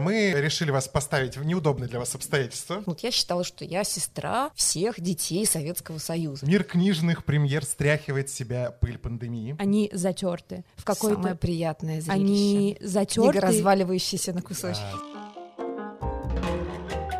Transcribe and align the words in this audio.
Мы 0.00 0.32
решили 0.32 0.70
вас 0.70 0.88
поставить 0.88 1.36
в 1.36 1.44
неудобные 1.44 1.86
для 1.86 1.98
вас 1.98 2.14
обстоятельства. 2.14 2.82
Вот 2.86 3.00
я 3.00 3.10
считала, 3.10 3.44
что 3.44 3.66
я 3.66 3.84
сестра 3.84 4.50
всех 4.54 4.98
детей 4.98 5.44
Советского 5.44 5.98
Союза. 5.98 6.46
Мир 6.46 6.64
книжных 6.64 7.22
премьер 7.22 7.66
стряхивает 7.66 8.30
с 8.30 8.32
себя 8.32 8.70
пыль 8.70 8.96
пандемии. 8.96 9.56
Они 9.58 9.90
затерты 9.92 10.64
в 10.76 10.84
какой-то... 10.84 11.16
Самое 11.16 11.34
приятное 11.34 12.00
зрелище. 12.00 12.12
Они 12.12 12.78
затерты. 12.80 13.32
Книга, 13.32 13.46
разваливающаяся 13.46 14.32
на 14.32 14.40
кусочки. 14.40 14.82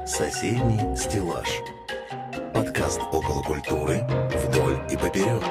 Соседний 0.06 0.96
стеллаж. 0.96 1.48
Подкаст 2.54 3.00
около 3.12 3.42
культуры 3.42 4.00
вдоль 4.48 4.80
и 4.90 4.96
поперек. 4.96 5.42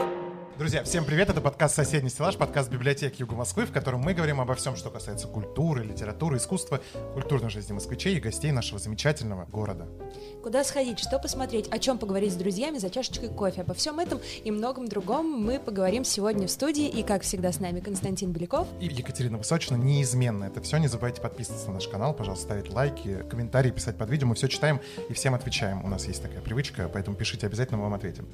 Друзья, 0.60 0.84
всем 0.84 1.06
привет! 1.06 1.30
Это 1.30 1.40
подкаст 1.40 1.76
«Соседний 1.76 2.10
стеллаж», 2.10 2.36
подкаст 2.36 2.70
библиотеки 2.70 3.22
Юга 3.22 3.34
Москвы, 3.34 3.66
в 3.66 3.72
котором 3.72 4.02
мы 4.02 4.14
говорим 4.14 4.42
обо 4.42 4.56
всем, 4.56 4.76
что 4.76 4.90
касается 4.90 5.26
культуры, 5.26 5.86
литературы, 5.86 6.36
искусства, 6.36 6.82
культурной 7.14 7.50
жизни 7.50 7.72
москвичей 7.72 8.18
и 8.18 8.20
гостей 8.20 8.52
нашего 8.52 8.78
замечательного 8.78 9.46
города. 9.46 9.88
Куда 10.44 10.66
сходить, 10.66 11.00
что 11.00 11.18
посмотреть, 11.18 11.70
о 11.70 11.80
чем 11.80 11.98
поговорить 11.98 12.34
с 12.34 12.36
друзьями 12.36 12.78
за 12.78 12.90
чашечкой 12.90 13.30
кофе. 13.30 13.62
Обо 13.62 13.74
всем 13.74 14.02
этом 14.02 14.20
и 14.44 14.52
многом 14.52 14.90
другом 14.90 15.32
мы 15.32 15.62
поговорим 15.62 16.04
сегодня 16.04 16.46
в 16.46 16.52
студии. 16.52 16.90
И, 16.90 17.04
как 17.04 17.22
всегда, 17.22 17.54
с 17.54 17.62
нами 17.62 17.80
Константин 17.80 18.34
Беляков. 18.34 18.68
И 18.82 18.88
Екатерина 18.88 19.38
Высочина 19.38 19.78
неизменно. 19.78 20.44
Это 20.44 20.60
все. 20.60 20.76
Не 20.76 20.90
забывайте 20.90 21.22
подписываться 21.22 21.68
на 21.68 21.76
наш 21.76 21.88
канал, 21.88 22.14
пожалуйста, 22.14 22.44
ставить 22.44 22.74
лайки, 22.74 23.24
комментарии 23.30 23.72
писать 23.72 23.98
под 23.98 24.10
видео. 24.10 24.28
Мы 24.28 24.36
все 24.36 24.50
читаем 24.50 24.82
и 25.08 25.14
всем 25.14 25.36
отвечаем. 25.36 25.86
У 25.86 25.88
нас 25.88 26.06
есть 26.06 26.22
такая 26.22 26.42
привычка, 26.42 26.90
поэтому 26.92 27.16
пишите, 27.16 27.48
обязательно 27.48 27.78
мы 27.78 27.84
вам 27.84 27.94
ответим. 27.94 28.28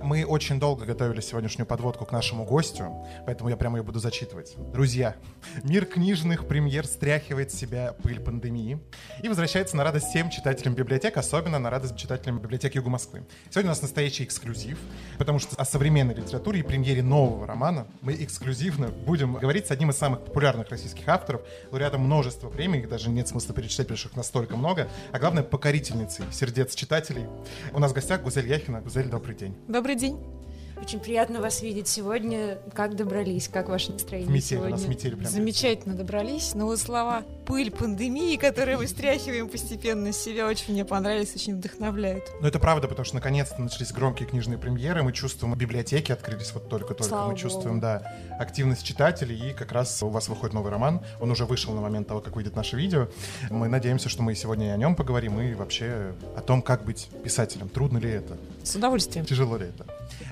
Мы 0.00 0.24
очень 0.24 0.60
долго 0.60 0.84
готовили 0.84 1.20
сегодняшнюю 1.20 1.66
подводку 1.72 2.04
к 2.04 2.12
нашему 2.12 2.44
гостю, 2.44 2.94
поэтому 3.24 3.48
я 3.48 3.56
прямо 3.56 3.78
ее 3.78 3.82
буду 3.82 3.98
зачитывать. 3.98 4.56
Друзья, 4.74 5.16
мир 5.62 5.86
книжных 5.86 6.46
премьер 6.46 6.86
стряхивает 6.86 7.50
с 7.50 7.54
себя 7.54 7.94
пыль 8.02 8.20
пандемии 8.20 8.78
и 9.22 9.28
возвращается 9.28 9.74
на 9.78 9.82
радость 9.82 10.08
всем 10.08 10.28
читателям 10.28 10.74
библиотек, 10.74 11.16
особенно 11.16 11.58
на 11.58 11.70
радость 11.70 11.96
читателям 11.96 12.40
библиотеки 12.40 12.76
Юга 12.76 12.90
Москвы. 12.90 13.26
Сегодня 13.48 13.70
у 13.70 13.72
нас 13.72 13.80
настоящий 13.80 14.24
эксклюзив, 14.24 14.78
потому 15.16 15.38
что 15.38 15.56
о 15.56 15.64
современной 15.64 16.12
литературе 16.12 16.60
и 16.60 16.62
премьере 16.62 17.02
нового 17.02 17.46
романа 17.46 17.86
мы 18.02 18.12
эксклюзивно 18.22 18.88
будем 18.88 19.32
говорить 19.32 19.66
с 19.66 19.70
одним 19.70 19.88
из 19.88 19.96
самых 19.96 20.26
популярных 20.26 20.68
российских 20.68 21.08
авторов, 21.08 21.40
лауреатом 21.70 22.02
множества 22.02 22.50
премий, 22.50 22.80
их 22.80 22.90
даже 22.90 23.08
нет 23.08 23.28
смысла 23.28 23.54
перечислять, 23.54 23.86
потому 23.86 23.96
что 23.96 24.08
их 24.10 24.16
настолько 24.16 24.58
много, 24.58 24.88
а 25.10 25.18
главное, 25.18 25.42
покорительницей 25.42 26.26
сердец 26.32 26.74
читателей. 26.74 27.24
У 27.72 27.78
нас 27.78 27.92
в 27.92 27.94
гостях 27.94 28.22
Гузель 28.22 28.46
Яхина. 28.46 28.82
Гузель, 28.82 29.08
добрый 29.08 29.34
день. 29.34 29.56
Добрый 29.68 29.96
день. 29.96 30.41
Очень 30.82 30.98
приятно 30.98 31.40
вас 31.40 31.62
видеть 31.62 31.86
сегодня. 31.86 32.58
Как 32.74 32.96
добрались? 32.96 33.46
Как 33.46 33.68
ваше 33.68 33.92
настроение 33.92 34.28
В 34.28 34.32
метель, 34.34 34.56
у 34.56 34.60
сегодня? 34.62 34.76
нас 34.76 34.88
метель 34.88 35.14
прям. 35.16 35.30
Замечательно 35.30 35.94
добрались. 35.94 36.56
Но 36.56 36.66
вот 36.66 36.80
слова 36.80 37.22
«пыль 37.46 37.70
пандемии», 37.70 38.36
которые 38.36 38.78
мы 38.78 38.88
стряхиваем 38.88 39.48
постепенно 39.48 40.12
с 40.12 40.16
себя, 40.16 40.44
очень 40.48 40.72
мне 40.72 40.84
понравились, 40.84 41.36
очень 41.36 41.54
вдохновляют. 41.54 42.24
Но 42.40 42.48
это 42.48 42.58
правда, 42.58 42.88
потому 42.88 43.04
что 43.04 43.14
наконец-то 43.14 43.62
начались 43.62 43.92
громкие 43.92 44.28
книжные 44.28 44.58
премьеры. 44.58 45.04
Мы 45.04 45.12
чувствуем, 45.12 45.54
библиотеки 45.54 46.10
открылись 46.10 46.52
вот 46.52 46.68
только-только. 46.68 47.04
Слава 47.04 47.22
Мы 47.26 47.28
богу. 47.34 47.38
чувствуем, 47.40 47.78
да, 47.78 48.16
активность 48.40 48.82
читателей. 48.82 49.50
И 49.50 49.52
как 49.52 49.70
раз 49.70 50.02
у 50.02 50.08
вас 50.08 50.28
выходит 50.28 50.52
новый 50.52 50.72
роман. 50.72 51.00
Он 51.20 51.30
уже 51.30 51.44
вышел 51.44 51.72
на 51.74 51.80
момент 51.80 52.08
того, 52.08 52.20
как 52.20 52.34
выйдет 52.34 52.56
наше 52.56 52.76
видео. 52.76 53.06
Мы 53.50 53.68
надеемся, 53.68 54.08
что 54.08 54.24
мы 54.24 54.34
сегодня 54.34 54.66
и 54.66 54.70
о 54.70 54.76
нем 54.76 54.96
поговорим, 54.96 55.40
и 55.40 55.54
вообще 55.54 56.12
о 56.36 56.40
том, 56.40 56.60
как 56.60 56.84
быть 56.84 57.08
писателем. 57.22 57.68
Трудно 57.68 57.98
ли 57.98 58.10
это? 58.10 58.36
С 58.64 58.74
удовольствием. 58.74 59.24
Тяжело 59.24 59.56
ли 59.56 59.66
это? 59.68 59.86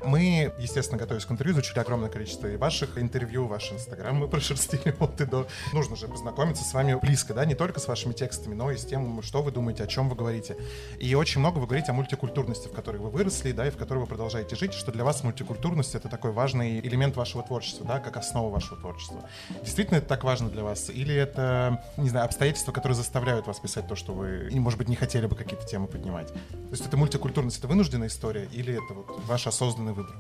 Мы, 0.05 0.40
естественно, 0.59 0.99
готовясь 0.99 1.25
к 1.25 1.31
интервью, 1.31 1.55
изучили 1.55 1.79
огромное 1.79 2.09
количество 2.09 2.47
и 2.47 2.57
ваших 2.57 2.99
интервью, 2.99 3.47
ваш 3.47 3.73
инстаграм 3.73 4.17
мы 4.17 4.29
прошерстили 4.31 4.95
от 4.99 5.21
и 5.21 5.27
до. 5.27 5.47
Нужно 5.73 5.97
же 5.97 6.09
познакомиться 6.09 6.65
с 6.65 6.73
вами 6.73 6.95
близко, 6.95 7.35
да, 7.35 7.45
не 7.45 7.55
только 7.55 7.81
с 7.81 7.89
вашими 7.89 8.13
текстами, 8.13 8.55
но 8.55 8.71
и 8.71 8.77
с 8.77 8.85
тем, 8.85 9.23
что 9.23 9.43
вы 9.43 9.51
думаете, 9.51 9.85
о 9.85 9.87
чем 9.87 10.09
вы 10.09 10.17
говорите. 10.17 10.57
И 10.99 11.15
очень 11.15 11.41
много 11.41 11.59
вы 11.59 11.67
говорите 11.67 11.91
о 11.91 11.95
мультикультурности, 11.95 12.69
в 12.69 12.73
которой 12.73 12.99
вы 12.99 13.11
выросли, 13.11 13.53
да, 13.53 13.67
и 13.67 13.71
в 13.71 13.77
которой 13.77 13.99
вы 13.99 14.07
продолжаете 14.07 14.57
жить, 14.57 14.75
что 14.75 14.93
для 14.93 15.05
вас 15.05 15.23
мультикультурность— 15.23 15.95
это 15.97 16.09
такой 16.09 16.33
важный 16.33 16.81
элемент 16.81 17.17
вашего 17.17 17.43
творчества, 17.43 17.87
да, 17.87 18.01
как 18.01 18.17
основа 18.17 18.51
вашего 18.51 18.81
творчества. 18.81 19.29
Действительно 19.63 19.99
это 19.99 20.07
так 20.07 20.25
важно 20.25 20.49
для 20.49 20.63
вас? 20.63 20.91
Или 20.91 21.15
это, 21.15 21.85
не 21.97 22.09
знаю, 22.09 22.27
обстоятельства, 22.27 22.73
которые 22.73 22.97
заставляют 22.97 23.47
вас 23.47 23.59
писать 23.59 23.87
то, 23.89 23.97
что 23.97 24.13
вы, 24.13 24.49
может 24.53 24.79
быть, 24.79 24.89
не 24.89 24.97
хотели 24.97 25.27
бы 25.27 25.37
какие-то 25.37 25.67
темы 25.67 25.87
поднимать? 25.87 26.29
То 26.29 26.71
есть 26.71 26.87
это 26.87 26.97
мультикультурность, 26.97 27.59
это 27.59 27.69
вынужденная 27.69 28.09
история, 28.09 28.49
или 28.53 28.75
это 28.75 28.95
вот 28.95 29.25
ваш 29.27 29.47
осознанный 29.47 29.93
выбор? 29.93 30.17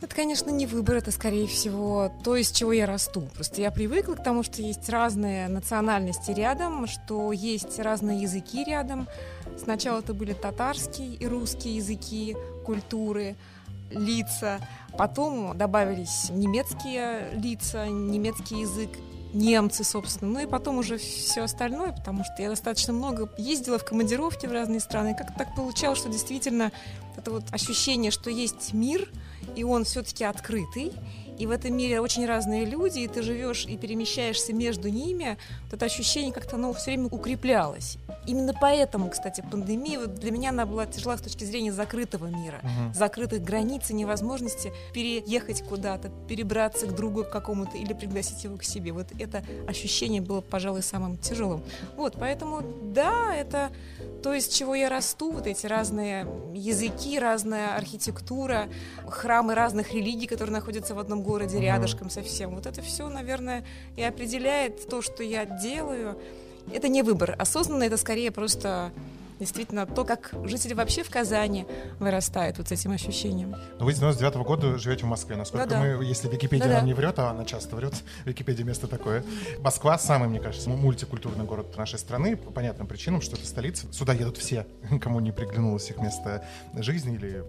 Это, 0.00 0.14
конечно, 0.14 0.48
не 0.48 0.66
выбор, 0.66 0.96
это, 0.96 1.10
скорее 1.10 1.46
всего, 1.46 2.10
то, 2.24 2.34
из 2.34 2.50
чего 2.50 2.72
я 2.72 2.86
расту. 2.86 3.28
Просто 3.34 3.60
я 3.60 3.70
привыкла 3.70 4.14
к 4.14 4.24
тому, 4.24 4.42
что 4.42 4.62
есть 4.62 4.88
разные 4.88 5.46
национальности 5.48 6.30
рядом, 6.30 6.86
что 6.86 7.32
есть 7.32 7.78
разные 7.78 8.22
языки 8.22 8.64
рядом. 8.64 9.06
Сначала 9.62 9.98
это 9.98 10.14
были 10.14 10.32
татарские 10.32 11.14
и 11.16 11.26
русские 11.26 11.76
языки, 11.76 12.34
культуры, 12.64 13.36
лица. 13.90 14.58
Потом 14.96 15.56
добавились 15.56 16.30
немецкие 16.30 17.30
лица, 17.34 17.86
немецкий 17.86 18.60
язык, 18.60 18.90
немцы, 19.32 19.84
собственно. 19.84 20.32
Ну 20.32 20.40
и 20.40 20.46
потом 20.46 20.78
уже 20.78 20.98
все 20.98 21.42
остальное, 21.42 21.92
потому 21.92 22.24
что 22.24 22.34
я 22.38 22.48
достаточно 22.48 22.92
много 22.92 23.30
ездила 23.38 23.78
в 23.78 23.84
командировки 23.84 24.46
в 24.46 24.52
разные 24.52 24.80
страны. 24.80 25.12
И 25.12 25.14
как 25.14 25.36
так 25.36 25.54
получалось, 25.54 25.98
что 25.98 26.08
действительно 26.08 26.72
это 27.16 27.30
вот 27.30 27.44
ощущение, 27.52 28.10
что 28.10 28.30
есть 28.30 28.72
мир, 28.72 29.10
и 29.56 29.64
он 29.64 29.84
все-таки 29.84 30.24
открытый, 30.24 30.92
и 31.40 31.46
в 31.46 31.50
этом 31.52 31.74
мире 31.74 32.00
очень 32.00 32.26
разные 32.26 32.66
люди, 32.66 32.98
и 33.00 33.08
ты 33.08 33.22
живешь 33.22 33.64
и 33.64 33.78
перемещаешься 33.78 34.52
между 34.52 34.90
ними, 34.90 35.38
вот 35.64 35.72
это 35.72 35.86
ощущение 35.86 36.32
как-то 36.34 36.56
оно 36.56 36.74
все 36.74 36.90
время 36.90 37.06
укреплялось. 37.10 37.96
Именно 38.26 38.52
поэтому, 38.60 39.08
кстати, 39.08 39.42
пандемия 39.50 39.98
вот 40.00 40.16
для 40.16 40.32
меня 40.32 40.50
она 40.50 40.66
была 40.66 40.84
тяжела 40.84 41.16
с 41.16 41.22
точки 41.22 41.44
зрения 41.44 41.72
закрытого 41.72 42.26
мира, 42.26 42.60
Мгм. 42.62 42.92
закрытых 42.94 43.42
границ 43.42 43.88
и 43.90 43.94
невозможности 43.94 44.70
переехать 44.92 45.62
куда-то, 45.62 46.10
перебраться 46.28 46.86
к 46.86 46.94
другу 46.94 47.24
к 47.24 47.30
какому-то 47.30 47.78
или 47.78 47.94
пригласить 47.94 48.44
его 48.44 48.58
к 48.58 48.62
себе. 48.62 48.92
Вот 48.92 49.06
это 49.18 49.42
ощущение 49.66 50.20
было, 50.20 50.42
пожалуй, 50.42 50.82
самым 50.82 51.16
тяжелым. 51.16 51.62
Вот, 51.96 52.16
поэтому, 52.18 52.62
да, 52.82 53.34
это 53.34 53.70
то, 54.22 54.34
из 54.34 54.48
чего 54.48 54.74
я 54.74 54.88
расту, 54.88 55.32
вот 55.32 55.46
эти 55.46 55.66
разные 55.66 56.26
языки, 56.54 57.18
разная 57.18 57.76
архитектура, 57.76 58.68
храмы 59.06 59.54
разных 59.54 59.92
религий, 59.92 60.26
которые 60.26 60.52
находятся 60.52 60.94
в 60.94 60.98
одном 60.98 61.22
городе 61.22 61.60
рядышком 61.60 62.10
совсем. 62.10 62.54
Вот 62.54 62.66
это 62.66 62.82
все, 62.82 63.08
наверное, 63.08 63.64
и 63.96 64.02
определяет 64.02 64.88
то, 64.88 65.02
что 65.02 65.22
я 65.22 65.44
делаю. 65.44 66.18
Это 66.72 66.88
не 66.88 67.02
выбор. 67.02 67.34
Осознанно 67.38 67.84
это 67.84 67.96
скорее 67.96 68.30
просто 68.30 68.92
действительно 69.40 69.86
то, 69.86 70.04
как 70.04 70.30
жители 70.44 70.74
вообще 70.74 71.02
в 71.02 71.10
Казани 71.10 71.66
вырастают 71.98 72.58
вот 72.58 72.68
с 72.68 72.72
этим 72.72 72.92
ощущением. 72.92 73.56
Но 73.78 73.84
вы 73.86 73.92
с 73.94 73.98
99 73.98 74.36
года 74.46 74.78
живете 74.78 75.04
в 75.04 75.08
Москве. 75.08 75.34
Насколько 75.36 75.66
Да-да. 75.66 75.80
мы, 75.80 76.04
если 76.04 76.28
Википедия 76.28 76.66
Да-да. 76.66 76.76
нам 76.78 76.86
не 76.86 76.94
врет, 76.94 77.18
а 77.18 77.30
она 77.30 77.44
часто 77.44 77.74
врет, 77.74 77.94
Википедия 78.24 78.64
место 78.64 78.86
такое. 78.86 79.24
Москва 79.58 79.98
самый, 79.98 80.28
мне 80.28 80.38
кажется, 80.40 80.68
мультикультурный 80.70 81.44
город 81.44 81.76
нашей 81.76 81.98
страны 81.98 82.36
по 82.36 82.50
понятным 82.50 82.86
причинам, 82.86 83.20
что 83.20 83.36
это 83.36 83.46
столица. 83.46 83.90
Сюда 83.92 84.12
едут 84.12 84.36
все, 84.36 84.66
кому 85.00 85.20
не 85.20 85.32
приглянулось 85.32 85.90
их 85.90 85.98
место 85.98 86.44
жизни 86.74 87.14
или 87.14 87.42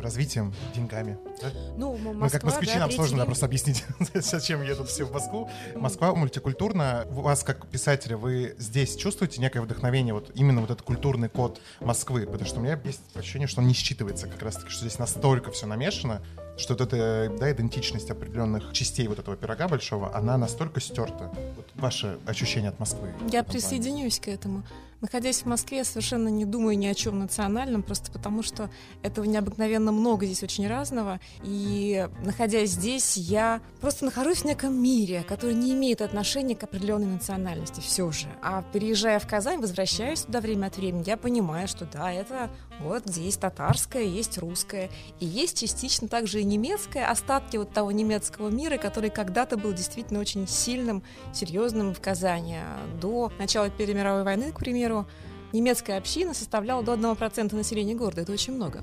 развитием, 0.00 0.54
деньгами. 0.74 1.18
да? 1.42 1.50
Ну, 1.76 1.96
Мы 1.96 2.14
Москва, 2.14 2.38
как 2.38 2.44
москвичи, 2.44 2.74
да, 2.74 2.80
нам 2.80 2.90
сложно 2.92 3.18
да, 3.18 3.24
просто 3.26 3.46
объяснить, 3.46 3.84
зачем 4.14 4.62
едут 4.62 4.88
все 4.88 5.04
в 5.04 5.12
Москву. 5.12 5.50
Москва 5.74 6.14
мультикультурна. 6.14 7.06
У 7.10 7.20
вас, 7.22 7.42
как 7.42 7.66
писателя, 7.66 8.16
вы 8.16 8.54
здесь 8.58 8.96
чувствуете 8.96 9.40
некое 9.40 9.60
вдохновение, 9.60 10.14
вот 10.14 10.30
именно 10.34 10.60
вот 10.60 10.70
этот 10.70 10.82
культурный 11.28 11.28
код 11.28 11.60
Москвы? 11.80 12.26
Потому 12.26 12.46
что 12.46 12.60
у 12.60 12.62
меня 12.62 12.78
есть 12.84 13.00
ощущение, 13.14 13.48
что 13.48 13.60
он 13.60 13.68
не 13.68 13.74
считывается 13.74 14.28
как 14.28 14.42
раз-таки, 14.42 14.70
что 14.70 14.80
здесь 14.80 14.98
настолько 14.98 15.50
все 15.50 15.66
намешано, 15.66 16.22
что 16.56 16.74
вот 16.74 16.82
эта 16.82 17.32
да, 17.38 17.50
идентичность 17.50 18.10
определенных 18.10 18.72
частей 18.72 19.08
вот 19.08 19.18
этого 19.18 19.36
пирога 19.36 19.68
большого, 19.68 20.14
она 20.14 20.36
настолько 20.36 20.80
стерта. 20.80 21.32
Вот 21.56 21.66
ваше 21.74 22.18
ощущение 22.26 22.70
от 22.70 22.78
Москвы. 22.78 23.08
Я 23.08 23.14
этом 23.14 23.30
плане. 23.30 23.44
присоединюсь 23.44 24.18
к 24.20 24.28
этому. 24.28 24.62
Находясь 25.04 25.42
в 25.42 25.44
Москве, 25.44 25.78
я 25.78 25.84
совершенно 25.84 26.28
не 26.28 26.46
думаю 26.46 26.78
ни 26.78 26.86
о 26.86 26.94
чем 26.94 27.18
национальном, 27.18 27.82
просто 27.82 28.10
потому 28.10 28.42
что 28.42 28.70
этого 29.02 29.26
необыкновенно 29.26 29.92
много 29.92 30.24
здесь 30.24 30.42
очень 30.42 30.66
разного. 30.66 31.20
И 31.42 32.08
находясь 32.24 32.70
здесь, 32.70 33.18
я 33.18 33.60
просто 33.82 34.06
нахожусь 34.06 34.38
в 34.38 34.44
неком 34.46 34.82
мире, 34.82 35.22
который 35.28 35.56
не 35.56 35.74
имеет 35.74 36.00
отношения 36.00 36.56
к 36.56 36.62
определенной 36.62 37.04
национальности 37.04 37.80
все 37.80 38.10
же. 38.12 38.28
А 38.40 38.62
переезжая 38.72 39.18
в 39.18 39.26
Казань, 39.26 39.60
возвращаясь 39.60 40.22
туда 40.22 40.40
время 40.40 40.68
от 40.68 40.78
времени, 40.78 41.04
я 41.06 41.18
понимаю, 41.18 41.68
что 41.68 41.84
да, 41.84 42.10
это 42.10 42.48
вот 42.80 43.04
где 43.06 43.22
есть 43.22 43.40
татарское, 43.40 44.02
есть 44.02 44.38
русское, 44.38 44.90
и 45.20 45.26
есть 45.26 45.58
частично 45.58 46.08
также 46.08 46.40
и 46.40 46.44
немецкое, 46.44 47.08
остатки 47.08 47.56
вот 47.56 47.72
того 47.72 47.92
немецкого 47.92 48.48
мира, 48.50 48.78
который 48.78 49.10
когда-то 49.10 49.56
был 49.56 49.72
действительно 49.72 50.20
очень 50.20 50.46
сильным, 50.48 51.02
серьезным 51.32 51.94
в 51.94 52.00
Казани. 52.00 52.58
До 53.00 53.32
начала 53.38 53.70
Первой 53.70 53.94
мировой 53.94 54.24
войны, 54.24 54.52
к 54.52 54.58
примеру, 54.58 55.06
немецкая 55.52 55.98
община 55.98 56.34
составляла 56.34 56.82
до 56.82 56.94
1% 56.94 57.54
населения 57.54 57.94
города. 57.94 58.22
Это 58.22 58.32
очень 58.32 58.54
много. 58.54 58.82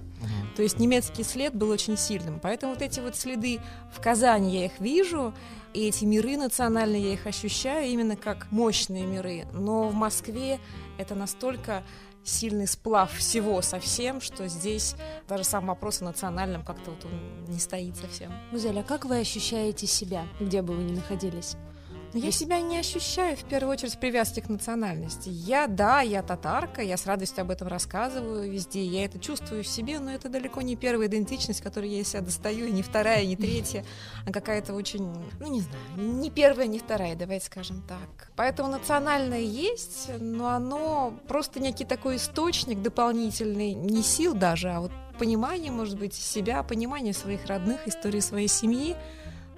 То 0.56 0.64
есть 0.64 0.80
немецкий 0.80 1.24
след 1.24 1.54
был 1.54 1.70
очень 1.70 1.98
сильным. 1.98 2.40
Поэтому 2.40 2.74
вот 2.74 2.82
эти 2.82 3.00
вот 3.00 3.16
следы 3.16 3.60
в 3.94 4.02
Казани 4.02 4.54
я 4.58 4.66
их 4.66 4.80
вижу, 4.80 5.34
и 5.74 5.88
эти 5.88 6.04
миры 6.04 6.38
национальные 6.38 7.02
я 7.02 7.14
их 7.14 7.26
ощущаю 7.28 7.90
именно 7.90 8.16
как 8.16 8.52
мощные 8.52 9.06
миры. 9.06 9.46
Но 9.54 9.88
в 9.88 9.94
Москве 9.94 10.60
это 10.98 11.16
настолько 11.16 11.84
сильный 12.24 12.68
сплав 12.68 13.12
всего 13.14 13.62
совсем, 13.62 14.22
что 14.22 14.48
здесь 14.48 14.96
даже 15.28 15.44
сам 15.44 15.68
вопрос 15.68 16.02
о 16.02 16.06
национальном 16.06 16.64
как-то 16.64 16.92
вот 16.92 17.06
он 17.06 17.46
не 17.46 17.60
стоит 17.60 17.98
совсем. 17.98 18.32
Музель, 18.52 18.80
а 18.80 18.84
как 18.84 19.06
вы 19.06 19.20
ощущаете 19.20 19.88
себя, 19.88 20.28
где 20.40 20.62
бы 20.62 20.76
вы 20.76 20.84
ни 20.84 20.94
находились? 20.94 21.56
Но 22.14 22.20
я 22.20 22.32
себя 22.32 22.60
не 22.60 22.78
ощущаю 22.78 23.38
в 23.38 23.44
первую 23.46 23.74
очередь 23.74 23.98
привязки 23.98 24.42
к 24.42 24.50
национальности. 24.50 25.30
Я, 25.30 25.68
да, 25.68 26.02
я 26.02 26.22
татарка, 26.22 26.82
я 26.82 26.98
с 26.98 27.06
радостью 27.06 27.44
об 27.44 27.52
этом 27.52 27.68
рассказываю 27.70 28.52
везде, 28.52 28.84
я 28.84 29.06
это 29.06 29.18
чувствую 29.18 29.64
в 29.64 29.68
себе, 29.68 30.00
но 30.00 30.12
это 30.12 30.28
далеко 30.28 30.62
не 30.62 30.76
первая 30.76 31.08
идентичность, 31.08 31.62
которую 31.62 31.92
я 31.92 32.02
из 32.02 32.10
себя 32.10 32.22
достаю, 32.22 32.66
и 32.66 32.72
не 32.72 32.84
вторая, 32.84 33.26
не 33.26 33.38
третья, 33.38 33.86
а 34.28 34.32
какая-то 34.32 34.74
очень, 34.74 35.14
ну 35.40 35.48
не 35.48 35.62
знаю, 35.62 35.84
не 35.96 36.30
первая, 36.30 36.68
не 36.68 36.80
вторая, 36.80 37.16
давайте 37.16 37.46
скажем 37.46 37.82
так. 37.88 38.32
Поэтому 38.36 38.70
национальное 38.70 39.40
есть, 39.40 40.10
но 40.20 40.50
оно 40.50 41.14
просто 41.28 41.60
некий 41.62 41.86
такой 41.86 42.18
источник 42.18 42.82
дополнительный, 42.82 43.74
не 43.74 44.04
сил 44.04 44.34
даже, 44.34 44.70
а 44.70 44.82
вот 44.82 44.92
понимание, 45.18 45.72
может 45.72 46.00
быть, 46.00 46.14
себя, 46.14 46.64
понимание 46.64 47.14
своих 47.14 47.46
родных, 47.46 47.88
истории 47.88 48.20
своей 48.20 48.48
семьи, 48.48 48.96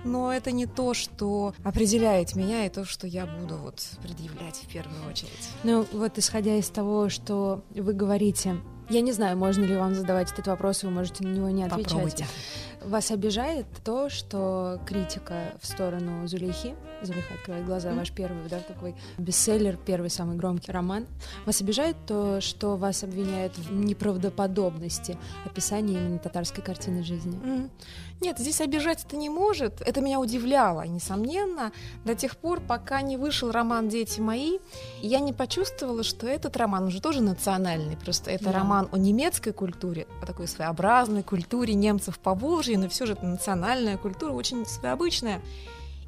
но 0.03 0.33
это 0.33 0.51
не 0.51 0.65
то, 0.65 0.93
что 0.93 1.53
определяет 1.63 2.35
меня 2.35 2.65
и 2.65 2.69
то, 2.69 2.85
что 2.85 3.07
я 3.07 3.25
буду 3.25 3.57
вот 3.57 3.81
предъявлять 4.01 4.55
в 4.57 4.67
первую 4.67 5.07
очередь. 5.09 5.49
Ну 5.63 5.85
вот 5.93 6.17
исходя 6.17 6.55
из 6.55 6.69
того, 6.69 7.09
что 7.09 7.63
вы 7.71 7.93
говорите, 7.93 8.57
я 8.89 9.01
не 9.01 9.11
знаю, 9.13 9.37
можно 9.37 9.63
ли 9.63 9.75
вам 9.75 9.95
задавать 9.95 10.31
этот 10.31 10.47
вопрос, 10.47 10.83
вы 10.83 10.89
можете 10.89 11.23
на 11.23 11.29
него 11.33 11.49
не 11.49 11.63
отвечать. 11.63 11.85
Попробуйте. 11.91 12.25
Вас 12.83 13.11
обижает 13.11 13.65
то, 13.85 14.09
что 14.09 14.77
критика 14.85 15.53
в 15.61 15.65
сторону 15.65 16.27
Зулейхи, 16.27 16.75
Зулейха 17.01 17.33
открывает 17.35 17.65
глаза, 17.65 17.89
Мгм. 17.89 17.99
ваш 17.99 18.11
первый, 18.11 18.49
да, 18.49 18.59
такой 18.59 18.93
бестселлер, 19.17 19.77
первый 19.77 20.09
самый 20.09 20.35
громкий 20.35 20.69
роман. 20.73 21.05
Вас 21.45 21.61
обижает 21.61 21.95
то, 22.05 22.41
что 22.41 22.75
вас 22.75 23.05
обвиняют 23.05 23.57
в 23.57 23.71
неправдоподобности 23.71 25.17
описания 25.45 25.93
именно 25.93 26.19
татарской 26.19 26.61
картины 26.61 27.03
жизни? 27.03 27.39
М. 27.43 27.69
Нет, 28.23 28.39
здесь 28.39 28.61
обижать 28.61 29.03
это 29.03 29.17
не 29.17 29.29
может. 29.29 29.81
Это 29.81 29.99
меня 29.99 30.17
удивляло, 30.17 30.87
несомненно, 30.87 31.73
до 32.05 32.15
тех 32.15 32.37
пор, 32.37 32.61
пока 32.61 33.01
не 33.01 33.17
вышел 33.17 33.51
роман 33.51 33.89
«Дети 33.89 34.21
мои», 34.21 34.59
я 35.01 35.19
не 35.19 35.33
почувствовала, 35.33 36.03
что 36.03 36.25
этот 36.25 36.55
роман 36.55 36.85
уже 36.85 37.01
тоже 37.01 37.19
национальный. 37.19 37.97
Просто 37.97 38.31
это 38.31 38.45
Да. 38.45 38.53
роман 38.53 38.87
о 38.93 38.97
немецкой 38.97 39.51
культуре, 39.51 40.07
о 40.21 40.25
такой 40.25 40.47
своеобразной 40.47 41.21
культуре 41.21 41.73
немцев 41.73 42.17
по 42.17 42.33
Волжье, 42.33 42.77
но 42.77 42.87
все 42.87 43.05
же 43.05 43.11
это 43.11 43.25
национальная 43.25 43.97
культура, 43.97 44.31
очень 44.31 44.65
своеобычная. 44.65 45.41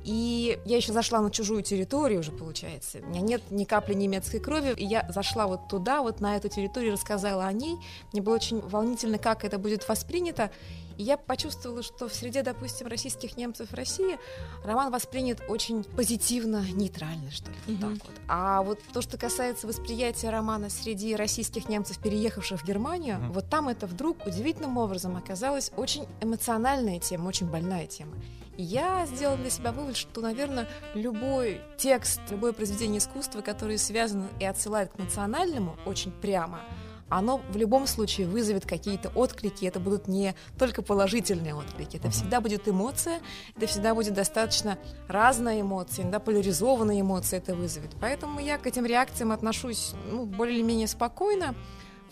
И 0.06 0.58
я 0.66 0.78
еще 0.78 0.94
зашла 0.94 1.20
на 1.20 1.32
чужую 1.32 1.64
территорию 1.64 2.20
уже, 2.22 2.32
получается. 2.32 3.00
У 3.00 3.08
меня 3.08 3.22
нет 3.22 3.42
ни 3.50 3.66
капли 3.66 3.94
немецкой 3.96 4.40
крови, 4.40 4.74
и 4.78 4.86
я 4.86 5.06
зашла 5.10 5.48
вот 5.48 5.68
туда, 5.68 6.02
вот 6.02 6.22
на 6.22 6.38
эту 6.38 6.48
территорию, 6.48 6.94
рассказала 6.94 7.46
о 7.46 7.52
ней. 7.52 7.76
Мне 8.14 8.22
было 8.22 8.36
очень 8.36 8.62
волнительно, 8.62 9.18
как 9.18 9.44
это 9.44 9.58
будет 9.58 9.86
воспринято. 9.90 10.50
И 10.98 11.04
я 11.04 11.18
почувствовала, 11.18 11.84
что 11.84 12.08
в 12.08 12.14
среде, 12.14 12.42
допустим, 12.44 12.88
российских 12.88 13.38
немцев 13.38 13.72
в 13.72 13.74
России 13.74 14.18
роман 14.64 14.92
воспринят 14.92 15.42
очень 15.48 15.84
позитивно, 15.84 16.64
нейтрально, 16.72 17.32
что 17.32 17.52
ли, 17.52 17.58
вот 17.68 17.76
Мгм. 17.76 17.98
так 17.98 18.08
вот. 18.08 18.16
А 18.28 18.62
вот 18.62 18.80
то, 18.94 19.02
что 19.02 19.18
касается 19.18 19.68
восприятия 19.68 20.30
романа 20.30 20.70
среди 20.70 21.16
российских 21.16 21.68
немцев, 21.70 22.00
переехавших 22.00 22.62
в 22.62 22.66
Германию, 22.66 23.18
Мгм. 23.18 23.32
вот 23.34 23.50
там 23.50 23.68
это 23.68 23.88
вдруг 23.88 24.26
удивительным 24.26 24.78
образом 24.78 25.18
оказалась 25.18 25.72
очень 25.76 26.06
эмоциональная 26.22 27.00
тема, 27.00 27.28
очень 27.28 27.48
больная 27.48 27.88
тема. 27.88 28.14
И 28.58 28.64
я 28.64 29.06
сделала 29.06 29.36
для 29.38 29.50
себя 29.50 29.74
вывод, 29.74 29.98
что, 29.98 30.22
наверное, 30.22 30.66
любой 30.94 31.60
текст, 31.78 32.22
любое 32.30 32.54
произведение 32.54 33.00
искусства, 33.00 33.42
которое 33.42 33.78
связано 33.78 34.30
и 34.40 34.46
отсылает 34.46 34.92
к 34.94 34.98
национальному 34.98 35.76
очень 35.86 36.12
прямо, 36.12 36.62
оно 37.10 37.42
в 37.50 37.58
любом 37.58 37.88
случае 37.88 38.28
вызовет 38.28 38.66
какие-то 38.66 39.10
отклики. 39.10 39.66
Это 39.66 39.80
будут 39.80 40.08
не 40.08 40.36
только 40.58 40.82
положительные 40.82 41.56
отклики. 41.56 41.98
Это 41.98 42.10
всегда 42.10 42.42
будет 42.42 42.68
эмоция, 42.68 43.20
это 43.56 43.68
всегда 43.68 43.94
будет 43.94 44.14
достаточно 44.14 44.78
разная 45.08 45.62
эмоция, 45.62 46.04
иногда 46.04 46.20
поляризованная 46.20 47.02
эмоция 47.02 47.38
это 47.40 47.56
вызовет. 47.56 47.92
Поэтому 48.02 48.40
я 48.40 48.58
к 48.58 48.66
этим 48.66 48.86
реакциям 48.86 49.32
отношусь 49.32 49.94
ну, 50.10 50.26
более-менее 50.26 50.88
спокойно. 50.88 51.56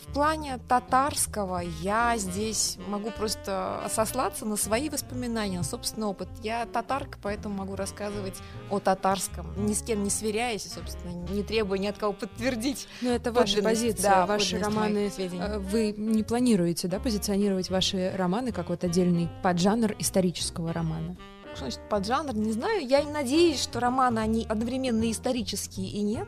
В 0.07 0.13
плане 0.13 0.59
татарского 0.67 1.59
я 1.81 2.15
здесь 2.17 2.77
могу 2.87 3.09
просто 3.09 3.83
сослаться 3.89 4.45
на 4.45 4.57
свои 4.57 4.89
воспоминания, 4.89 5.57
на 5.57 5.63
собственный 5.63 6.05
опыт. 6.07 6.27
Я 6.43 6.65
татарка, 6.65 7.17
поэтому 7.21 7.55
могу 7.55 7.75
рассказывать 7.75 8.35
о 8.69 8.79
татарском, 8.79 9.47
ни 9.65 9.73
с 9.73 9.81
кем 9.81 10.03
не 10.03 10.11
сверяясь, 10.11 10.71
собственно, 10.71 11.13
не 11.31 11.41
требуя 11.41 11.79
ни 11.79 11.87
от 11.87 11.97
кого 11.97 12.13
подтвердить. 12.13 12.87
Ну, 13.01 13.09
это 13.09 13.31
ваша 13.31 13.63
позиция, 13.63 14.11
да, 14.11 14.25
ваши 14.27 14.59
романы. 14.59 15.11
э, 15.17 15.57
Вы 15.57 15.93
не 15.97 16.21
планируете, 16.23 16.87
да, 16.87 16.99
позиционировать 16.99 17.71
ваши 17.71 18.13
романы 18.15 18.51
как 18.51 18.69
вот 18.69 18.83
отдельный 18.83 19.29
поджанр 19.41 19.95
исторического 19.97 20.73
романа? 20.73 21.15
Что 21.55 21.65
значит 21.65 21.89
поджанр? 21.89 22.35
Не 22.35 22.51
знаю. 22.51 22.85
Я 22.85 23.03
надеюсь, 23.03 23.61
что 23.61 23.79
романы, 23.79 24.19
они 24.19 24.45
одновременно 24.47 25.09
исторические 25.09 25.87
и 25.87 26.01
нет. 26.01 26.27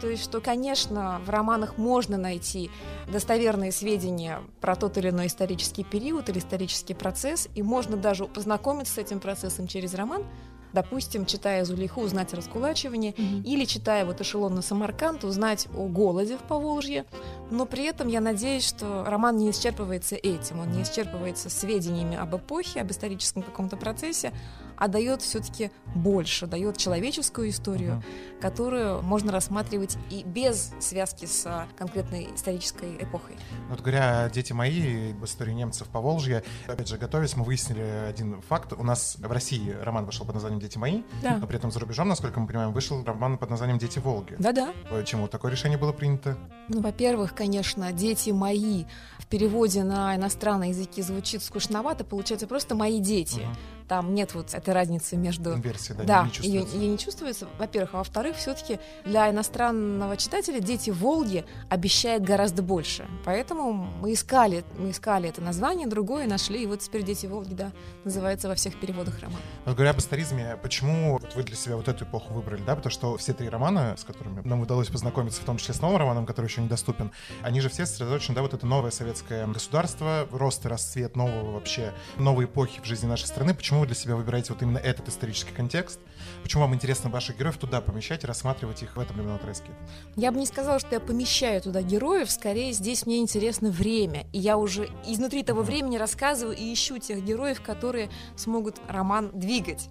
То 0.00 0.08
есть, 0.08 0.24
что, 0.24 0.40
конечно, 0.40 1.20
в 1.24 1.30
романах 1.30 1.78
можно 1.78 2.16
найти 2.16 2.70
достоверные 3.10 3.72
сведения 3.72 4.42
про 4.60 4.76
тот 4.76 4.98
или 4.98 5.10
иной 5.10 5.26
исторический 5.26 5.84
период 5.84 6.28
или 6.28 6.38
исторический 6.38 6.94
процесс, 6.94 7.48
и 7.54 7.62
можно 7.62 7.96
даже 7.96 8.26
познакомиться 8.26 8.94
с 8.94 8.98
этим 8.98 9.20
процессом 9.20 9.66
через 9.66 9.94
роман, 9.94 10.24
допустим, 10.72 11.24
читая 11.24 11.64
Зулейху, 11.64 12.02
узнать 12.02 12.34
о 12.34 12.36
раскулачивании, 12.36 13.14
или 13.44 13.64
читая 13.64 14.04
вот 14.04 14.20
эшелон 14.20 14.54
на 14.54 14.62
Самарканд, 14.62 15.24
узнать 15.24 15.68
о 15.74 15.86
голоде 15.86 16.36
в 16.36 16.42
Поволжье. 16.42 17.06
Но 17.50 17.64
при 17.64 17.84
этом 17.84 18.08
я 18.08 18.20
надеюсь, 18.20 18.66
что 18.66 19.04
роман 19.06 19.38
не 19.38 19.50
исчерпывается 19.50 20.16
этим, 20.16 20.60
он 20.60 20.72
не 20.72 20.82
исчерпывается 20.82 21.48
сведениями 21.48 22.16
об 22.16 22.36
эпохе, 22.36 22.82
об 22.82 22.90
историческом 22.90 23.42
каком-то 23.42 23.78
процессе, 23.78 24.32
а 24.76 24.88
дает 24.88 25.22
все-таки 25.22 25.70
больше, 25.94 26.46
дает 26.46 26.76
человеческую 26.76 27.50
историю, 27.50 27.94
Мгм. 27.96 28.40
которую 28.40 29.02
можно 29.02 29.32
рассматривать 29.32 29.96
и 30.10 30.22
без 30.24 30.72
связки 30.80 31.24
с 31.26 31.46
а, 31.46 31.66
конкретной 31.76 32.28
исторической 32.34 32.96
эпохой. 33.00 33.36
Вот 33.70 33.80
говоря, 33.80 34.28
дети 34.32 34.52
мои, 34.52 35.12
об 35.12 35.24
истории 35.24 35.52
немцев 35.52 35.88
по 35.88 36.00
Волжье, 36.00 36.42
опять 36.66 36.88
же, 36.88 36.98
готовясь, 36.98 37.36
мы 37.36 37.44
выяснили 37.44 37.80
один 38.08 38.40
факт. 38.42 38.72
У 38.72 38.82
нас 38.82 39.16
в 39.18 39.30
России 39.32 39.70
роман 39.82 40.04
вышел 40.06 40.26
под 40.26 40.34
названием 40.34 40.60
«Дети 40.60 40.78
мои», 40.78 41.02
Да. 41.22 41.38
но 41.38 41.46
при 41.46 41.56
этом 41.56 41.70
за 41.70 41.80
рубежом, 41.80 42.08
насколько 42.08 42.38
мы 42.40 42.46
понимаем, 42.46 42.72
вышел 42.72 43.02
роман 43.04 43.38
под 43.38 43.50
названием 43.50 43.78
«Дети 43.78 43.98
Волги». 43.98 44.36
Да-да. 44.38 44.72
Почему 44.90 45.28
такое 45.28 45.50
решение 45.50 45.78
было 45.78 45.92
принято? 45.92 46.36
Ну, 46.68 46.80
во-первых, 46.80 47.34
конечно, 47.34 47.92
дети 47.92 48.30
мои 48.30 48.84
в 49.18 49.26
переводе 49.26 49.82
на 49.84 50.14
иностранные 50.16 50.70
языки 50.70 51.02
звучит 51.02 51.42
скучновато, 51.42 52.04
получается 52.04 52.46
просто 52.46 52.74
мои 52.74 53.00
дети. 53.00 53.40
Мгм. 53.40 53.56
Там 53.88 54.14
нет 54.14 54.34
вот 54.34 54.52
этой 54.54 54.74
разницы 54.74 55.16
между 55.16 55.54
Инверсия, 55.54 55.94
да, 55.94 56.04
Да, 56.04 56.22
не 56.22 56.48
ее, 56.48 56.60
чувствуется. 56.60 56.76
не 56.76 56.98
чувствуется, 56.98 57.48
во-первых. 57.58 57.94
А 57.94 57.98
во-вторых, 57.98 58.36
все-таки 58.36 58.78
для 59.04 59.30
иностранного 59.30 60.16
читателя 60.16 60.60
«Дети 60.60 60.90
Волги» 60.90 61.44
обещает 61.68 62.22
гораздо 62.22 62.62
больше. 62.62 63.06
Поэтому 63.24 63.72
мы 63.72 64.12
искали, 64.12 64.64
мы 64.78 64.90
искали 64.90 65.28
это 65.28 65.40
название, 65.40 65.86
другое 65.86 66.26
нашли, 66.26 66.62
и 66.62 66.66
вот 66.66 66.80
теперь 66.80 67.02
«Дети 67.04 67.26
Волги», 67.26 67.54
да, 67.54 67.72
называется 68.04 68.48
во 68.48 68.54
всех 68.54 68.78
переводах 68.80 69.20
роман. 69.20 69.38
Вот 69.64 69.74
говоря 69.74 69.90
об 69.90 69.98
историзме, 69.98 70.56
почему 70.62 71.12
вот 71.12 71.34
вы 71.34 71.42
для 71.42 71.56
себя 71.56 71.76
вот 71.76 71.88
эту 71.88 72.04
эпоху 72.04 72.34
выбрали, 72.34 72.62
да? 72.62 72.74
Потому 72.76 72.90
что 72.90 73.16
все 73.16 73.32
три 73.32 73.48
романа, 73.48 73.94
с 73.96 74.04
которыми 74.04 74.40
нам 74.46 74.60
удалось 74.60 74.88
познакомиться, 74.88 75.40
в 75.42 75.44
том 75.44 75.58
числе 75.58 75.74
с 75.74 75.80
новым 75.80 75.98
романом, 75.98 76.26
который 76.26 76.46
еще 76.46 76.60
недоступен, 76.60 77.12
они 77.42 77.60
же 77.60 77.68
все 77.68 77.86
сосредоточены, 77.86 78.34
да, 78.34 78.42
вот 78.42 78.54
это 78.54 78.66
новое 78.66 78.90
советское 78.90 79.46
государство, 79.46 80.26
рост 80.30 80.64
и 80.64 80.68
расцвет 80.68 81.16
нового 81.16 81.52
вообще, 81.52 81.92
новой 82.16 82.46
эпохи 82.46 82.80
в 82.80 82.84
жизни 82.84 83.06
нашей 83.06 83.26
страны. 83.26 83.54
Почему 83.54 83.75
вы 83.80 83.86
для 83.86 83.94
себя 83.94 84.16
выбираете 84.16 84.52
вот 84.52 84.62
именно 84.62 84.78
этот 84.78 85.08
исторический 85.08 85.52
контекст? 85.52 86.00
Почему 86.42 86.62
вам 86.62 86.74
интересно 86.74 87.10
ваших 87.10 87.38
героев 87.38 87.56
туда 87.56 87.80
помещать 87.80 88.24
и 88.24 88.26
рассматривать 88.26 88.82
их 88.82 88.96
в 88.96 89.00
этом 89.00 89.16
временном 89.16 89.36
отрезке? 89.36 89.70
Я 90.16 90.32
бы 90.32 90.38
не 90.38 90.46
сказала, 90.46 90.78
что 90.78 90.90
я 90.92 91.00
помещаю 91.00 91.60
туда 91.60 91.82
героев, 91.82 92.30
скорее 92.30 92.72
здесь 92.72 93.06
мне 93.06 93.18
интересно 93.18 93.70
время. 93.70 94.26
И 94.32 94.38
я 94.38 94.56
уже 94.56 94.88
изнутри 95.06 95.42
того 95.42 95.62
времени 95.62 95.96
рассказываю 95.96 96.56
и 96.56 96.72
ищу 96.72 96.98
тех 96.98 97.24
героев, 97.24 97.62
которые 97.62 98.10
смогут 98.36 98.76
роман 98.88 99.30
двигать. 99.32 99.88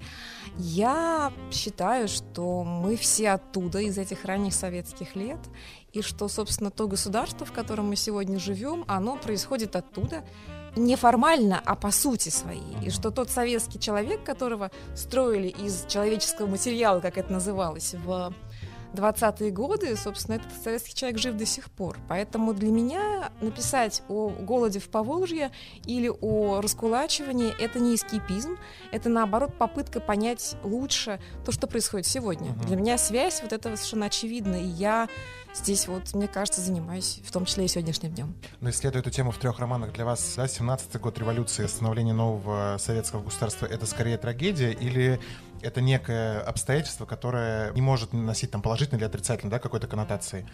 Я 0.57 1.33
считаю, 1.51 2.07
что 2.07 2.63
мы 2.63 2.95
все 2.95 3.31
оттуда, 3.31 3.79
из 3.79 3.97
этих 3.97 4.25
ранних 4.25 4.53
советских 4.53 5.15
лет, 5.15 5.39
и 5.91 6.01
что, 6.01 6.27
собственно, 6.27 6.71
то 6.71 6.87
государство, 6.87 7.45
в 7.45 7.53
котором 7.53 7.87
мы 7.87 7.95
сегодня 7.95 8.39
живем, 8.39 8.83
оно 8.87 9.15
происходит 9.17 9.75
оттуда, 9.75 10.25
не 10.75 10.95
формально, 10.95 11.61
а 11.65 11.75
по 11.75 11.91
сути 11.91 12.29
своей. 12.29 12.77
И 12.83 12.89
что 12.89 13.11
тот 13.11 13.29
советский 13.29 13.79
человек, 13.79 14.23
которого 14.23 14.71
строили 14.95 15.47
из 15.47 15.85
человеческого 15.87 16.47
материала, 16.47 16.99
как 16.99 17.17
это 17.17 17.31
называлось, 17.31 17.93
в 17.93 18.33
20-е 18.95 19.51
годы, 19.51 19.95
собственно, 19.95 20.35
этот 20.35 20.51
советский 20.63 20.95
человек 20.95 21.19
жив 21.19 21.35
до 21.35 21.45
сих 21.45 21.69
пор. 21.69 21.97
Поэтому 22.07 22.53
для 22.53 22.69
меня 22.69 23.31
написать 23.41 24.01
о 24.09 24.29
голоде 24.29 24.79
в 24.79 24.89
Поволжье 24.89 25.51
или 25.85 26.11
о 26.21 26.61
раскулачивании— 26.61 27.53
это 27.59 27.79
не 27.79 27.95
эскипизм, 27.95 28.57
это, 28.91 29.09
наоборот, 29.09 29.57
попытка 29.57 29.99
понять 29.99 30.55
лучше 30.63 31.19
то, 31.45 31.51
что 31.51 31.67
происходит 31.67 32.07
сегодня. 32.07 32.51
Мгм. 32.51 32.61
Для 32.61 32.75
меня 32.75 32.97
связь 32.97 33.41
вот 33.41 33.53
этого 33.53 33.75
совершенно 33.75 34.07
очевидна, 34.07 34.55
и 34.55 34.65
я 34.65 35.07
здесь 35.53 35.87
вот, 35.87 36.13
мне 36.13 36.27
кажется, 36.27 36.61
занимаюсь, 36.61 37.21
в 37.23 37.31
том 37.31 37.45
числе 37.45 37.65
и 37.65 37.67
сегодняшним 37.67 38.11
днем. 38.13 38.35
Но 38.59 38.69
исследуя 38.69 39.01
эту 39.01 39.09
тему 39.09 39.31
в 39.31 39.37
трех 39.37 39.59
романах 39.59 39.93
для 39.93 40.05
вас, 40.05 40.33
да, 40.35 40.45
17-й 40.45 40.99
год 40.99 41.17
революции, 41.17 41.65
становление 41.65 42.13
нового 42.13 42.77
советского 42.77 43.23
государства, 43.23 43.65
это 43.65 43.85
скорее 43.85 44.17
трагедия 44.17 44.71
или 44.71 45.19
это 45.65 45.81
некое 45.81 46.41
обстоятельство, 46.41 47.05
которое 47.05 47.73
не 47.73 47.81
может 47.81 48.13
носить 48.13 48.51
там 48.51 48.61
положительной 48.61 48.99
или 48.99 49.05
отрицательной 49.05 49.51
да, 49.51 49.59
какой-то 49.59 49.87
коннотации? 49.87 50.47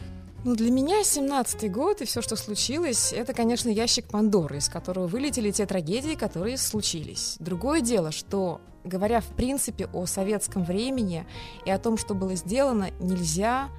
Ну, 0.44 0.56
для 0.56 0.72
меня 0.72 1.02
17-й 1.02 1.70
год 1.70 2.02
и 2.02 2.06
все, 2.06 2.22
что 2.22 2.36
случилось, 2.36 3.14
это, 3.14 3.34
конечно, 3.34 3.70
ящик 3.70 4.08
Пандоры, 4.08 4.58
из 4.58 4.70
которого 4.70 5.08
вылетели 5.08 5.52
те 5.52 5.66
трагедии, 5.66 6.16
которые 6.16 6.58
случились. 6.58 7.36
Другое 7.40 7.82
дело, 7.82 8.12
что, 8.12 8.62
говоря 8.86 9.20
в 9.20 9.36
принципе 9.36 9.88
о 9.94 10.06
советском 10.06 10.64
времени 10.64 11.28
и 11.66 11.72
о 11.72 11.78
том, 11.78 11.98
что 11.98 12.16
было 12.16 12.36
сделано, 12.36 12.90
нельзя 13.00 13.70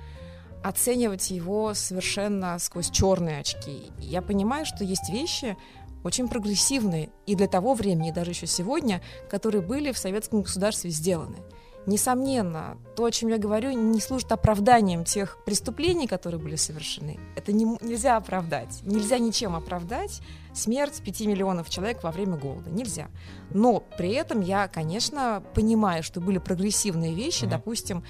оценивать 0.62 1.30
его 1.30 1.74
совершенно 1.74 2.58
сквозь 2.58 2.90
черные 2.90 3.40
очки. 3.40 3.90
Я 3.98 4.22
понимаю, 4.22 4.64
что 4.64 4.84
есть 4.84 5.10
вещи 5.10 5.56
очень 6.04 6.28
прогрессивные 6.28 7.10
и 7.26 7.34
для 7.34 7.46
того 7.48 7.74
времени, 7.74 8.08
и 8.10 8.12
даже 8.12 8.30
еще 8.32 8.46
сегодня, 8.46 9.02
которые 9.30 9.62
были 9.62 9.92
в 9.92 9.98
советском 9.98 10.42
государстве 10.42 10.90
сделаны. 10.90 11.36
Несомненно, 11.84 12.78
то, 12.94 13.04
о 13.04 13.10
чем 13.10 13.28
я 13.30 13.38
говорю, 13.38 13.72
не 13.72 14.00
служит 14.00 14.30
оправданием 14.30 15.04
тех 15.04 15.38
преступлений, 15.44 16.06
которые 16.06 16.40
были 16.40 16.54
совершены. 16.54 17.18
Это 17.34 17.52
не, 17.52 17.64
нельзя 17.80 18.16
оправдать. 18.16 18.80
Нельзя 18.84 19.18
ничем 19.18 19.56
оправдать 19.56 20.20
смерть 20.54 21.02
5 21.04 21.20
миллионов 21.22 21.68
человек 21.68 22.04
во 22.04 22.12
время 22.12 22.36
голода. 22.36 22.70
Нельзя. 22.70 23.08
Но 23.50 23.80
при 23.98 24.10
этом 24.12 24.42
я, 24.42 24.68
конечно, 24.68 25.42
понимаю, 25.54 26.04
что 26.04 26.20
были 26.20 26.38
прогрессивные 26.38 27.14
вещи, 27.14 27.44
Мгм. 27.44 27.50
допустим, 27.50 28.04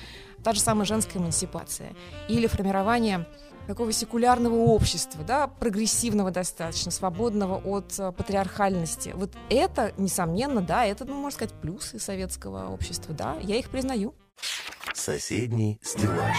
та 0.44 0.52
же 0.52 0.60
самая 0.60 0.84
женская 0.84 1.18
эмансипация 1.18 1.94
или 2.28 2.46
формирование 2.48 3.26
такого 3.72 3.90
секулярного 3.90 4.54
общества, 4.54 5.24
да, 5.26 5.46
прогрессивного 5.46 6.30
достаточно, 6.30 6.90
свободного 6.90 7.56
от 7.56 7.98
э, 7.98 8.12
патриархальности. 8.12 9.12
Вот 9.14 9.32
это, 9.48 9.94
несомненно, 9.96 10.60
да, 10.60 10.84
это, 10.84 11.06
ну, 11.06 11.14
можно 11.14 11.30
сказать, 11.36 11.54
плюсы 11.54 11.98
советского 11.98 12.68
общества, 12.68 13.14
да, 13.14 13.38
я 13.40 13.56
их 13.56 13.70
признаю. 13.70 14.14
Соседний 14.92 15.80
стеллаж. 15.82 16.36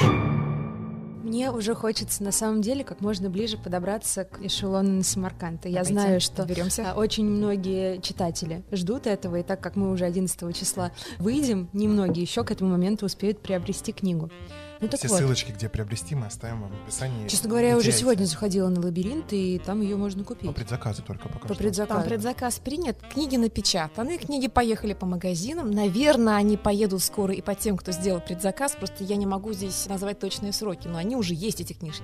Мне 1.23 1.49
уже 1.49 1.73
хочется 1.73 2.21
на 2.21 2.31
самом 2.31 2.61
деле 2.61 2.83
как 2.83 3.01
можно 3.01 3.31
ближе 3.31 3.57
подобраться 3.57 4.25
к 4.25 4.39
эшелону 4.43 4.97
на 4.97 5.03
Самарканд. 5.03 5.65
И 5.65 5.69
Я 5.69 5.83
Давайте 5.83 5.93
знаю, 5.93 6.21
что 6.21 6.43
доберемся. 6.43 6.91
а, 6.91 6.95
очень 6.95 7.25
многие 7.25 7.99
читатели 8.01 8.63
ждут 8.71 9.07
этого, 9.07 9.37
и 9.37 9.43
так 9.43 9.59
как 9.59 9.75
мы 9.75 9.89
уже 9.89 10.05
11 10.05 10.55
числа 10.55 10.91
выйдем, 11.17 11.69
немногие 11.73 12.21
еще 12.21 12.43
к 12.43 12.51
этому 12.51 12.69
моменту 12.71 13.07
успеют 13.07 13.41
приобрести 13.41 13.91
книгу. 13.91 14.29
Ну 14.83 14.89
так 14.89 14.99
Все 14.99 15.07
вот. 15.07 15.19
ссылочки, 15.19 15.53
где 15.53 15.69
приобрести, 15.69 16.13
мы 16.13 16.25
оставим 16.25 16.63
вам 16.63 16.71
в 16.71 16.83
описании. 16.83 17.29
Честно 17.29 17.47
говоря, 17.47 17.69
я 17.69 17.75
уже 17.77 17.85
теряйте. 17.85 18.01
сегодня 18.01 18.25
заходила 18.25 18.67
на 18.67 18.81
лабиринт, 18.81 19.31
и 19.31 19.57
там 19.65 19.81
ее 19.81 19.95
можно 19.95 20.25
купить. 20.25 20.49
По 20.49 20.53
предзаказу 20.53 21.01
только 21.03 21.29
пока 21.29 21.47
По 21.47 21.53
что. 21.53 21.63
предзаказу. 21.63 21.99
Там 22.01 22.09
предзаказ 22.09 22.59
принят, 22.59 22.97
книги 23.13 23.37
напечатаны, 23.37 24.17
книги 24.17 24.49
поехали 24.49 24.91
по 24.91 25.05
магазинам. 25.05 25.71
Наверное, 25.71 26.35
они 26.35 26.57
поедут 26.57 27.01
скоро 27.01 27.33
и 27.33 27.41
по 27.41 27.55
тем, 27.55 27.77
кто 27.77 27.93
сделал 27.93 28.19
предзаказ. 28.19 28.75
Просто 28.75 29.05
я 29.05 29.15
не 29.15 29.25
могу 29.25 29.53
здесь 29.53 29.85
назвать 29.87 30.19
точные 30.19 30.51
сроки, 30.51 30.89
но 30.89 30.97
они 30.97 31.15
уже 31.15 31.33
есть, 31.33 31.61
эти 31.61 31.71
книжки. 31.71 32.03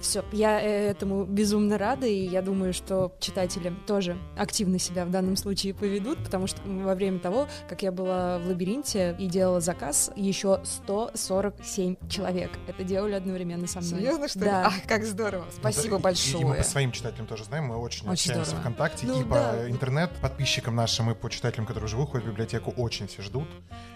Все, 0.00 0.24
я 0.32 0.60
э, 0.60 0.88
этому 0.90 1.24
безумно 1.24 1.76
рада, 1.78 2.06
и 2.06 2.26
я 2.26 2.42
думаю, 2.42 2.72
что 2.72 3.12
читатели 3.20 3.72
тоже 3.86 4.16
активно 4.36 4.78
себя 4.78 5.04
в 5.04 5.10
данном 5.10 5.36
случае 5.36 5.74
поведут, 5.74 6.18
потому 6.24 6.46
что 6.46 6.60
во 6.64 6.94
время 6.94 7.18
того, 7.18 7.48
как 7.68 7.82
я 7.82 7.92
была 7.92 8.38
в 8.38 8.46
лабиринте 8.48 9.14
и 9.18 9.26
делала 9.26 9.60
заказ, 9.60 10.10
еще 10.16 10.60
147 10.64 11.96
человек 12.08 12.50
это 12.66 12.82
делали 12.84 13.12
одновременно 13.14 13.66
со 13.66 13.80
мной. 13.80 13.90
Серьезно, 14.00 14.28
что 14.28 14.38
ли? 14.40 14.44
Да. 14.46 14.66
Ах, 14.66 14.74
как 14.86 15.04
здорово. 15.04 15.44
Спасибо 15.50 15.94
Ну, 15.94 15.98
и- 15.98 16.02
большое. 16.02 16.42
И, 16.42 16.44
мы 16.46 16.56
по 16.56 16.62
своим 16.62 16.92
читателям 16.92 17.26
тоже 17.26 17.44
знаем, 17.44 17.64
мы 17.66 17.76
очень, 17.76 18.08
Очень 18.08 18.30
общаемся 18.30 18.44
здорово. 18.50 18.60
ВКонтакте 18.62 19.06
Ну 19.06 19.20
и 19.20 19.24
по 19.24 19.34
да. 19.34 19.68
интернет 19.70 20.10
подписчикам 20.20 20.76
нашим 20.76 21.10
и 21.10 21.14
по 21.14 21.28
читателям, 21.28 21.66
которые 21.66 21.86
уже 21.86 21.96
выходят 21.96 22.26
в 22.26 22.30
библиотеку, 22.30 22.72
очень 22.76 23.06
все 23.06 23.22
ждут. 23.22 23.48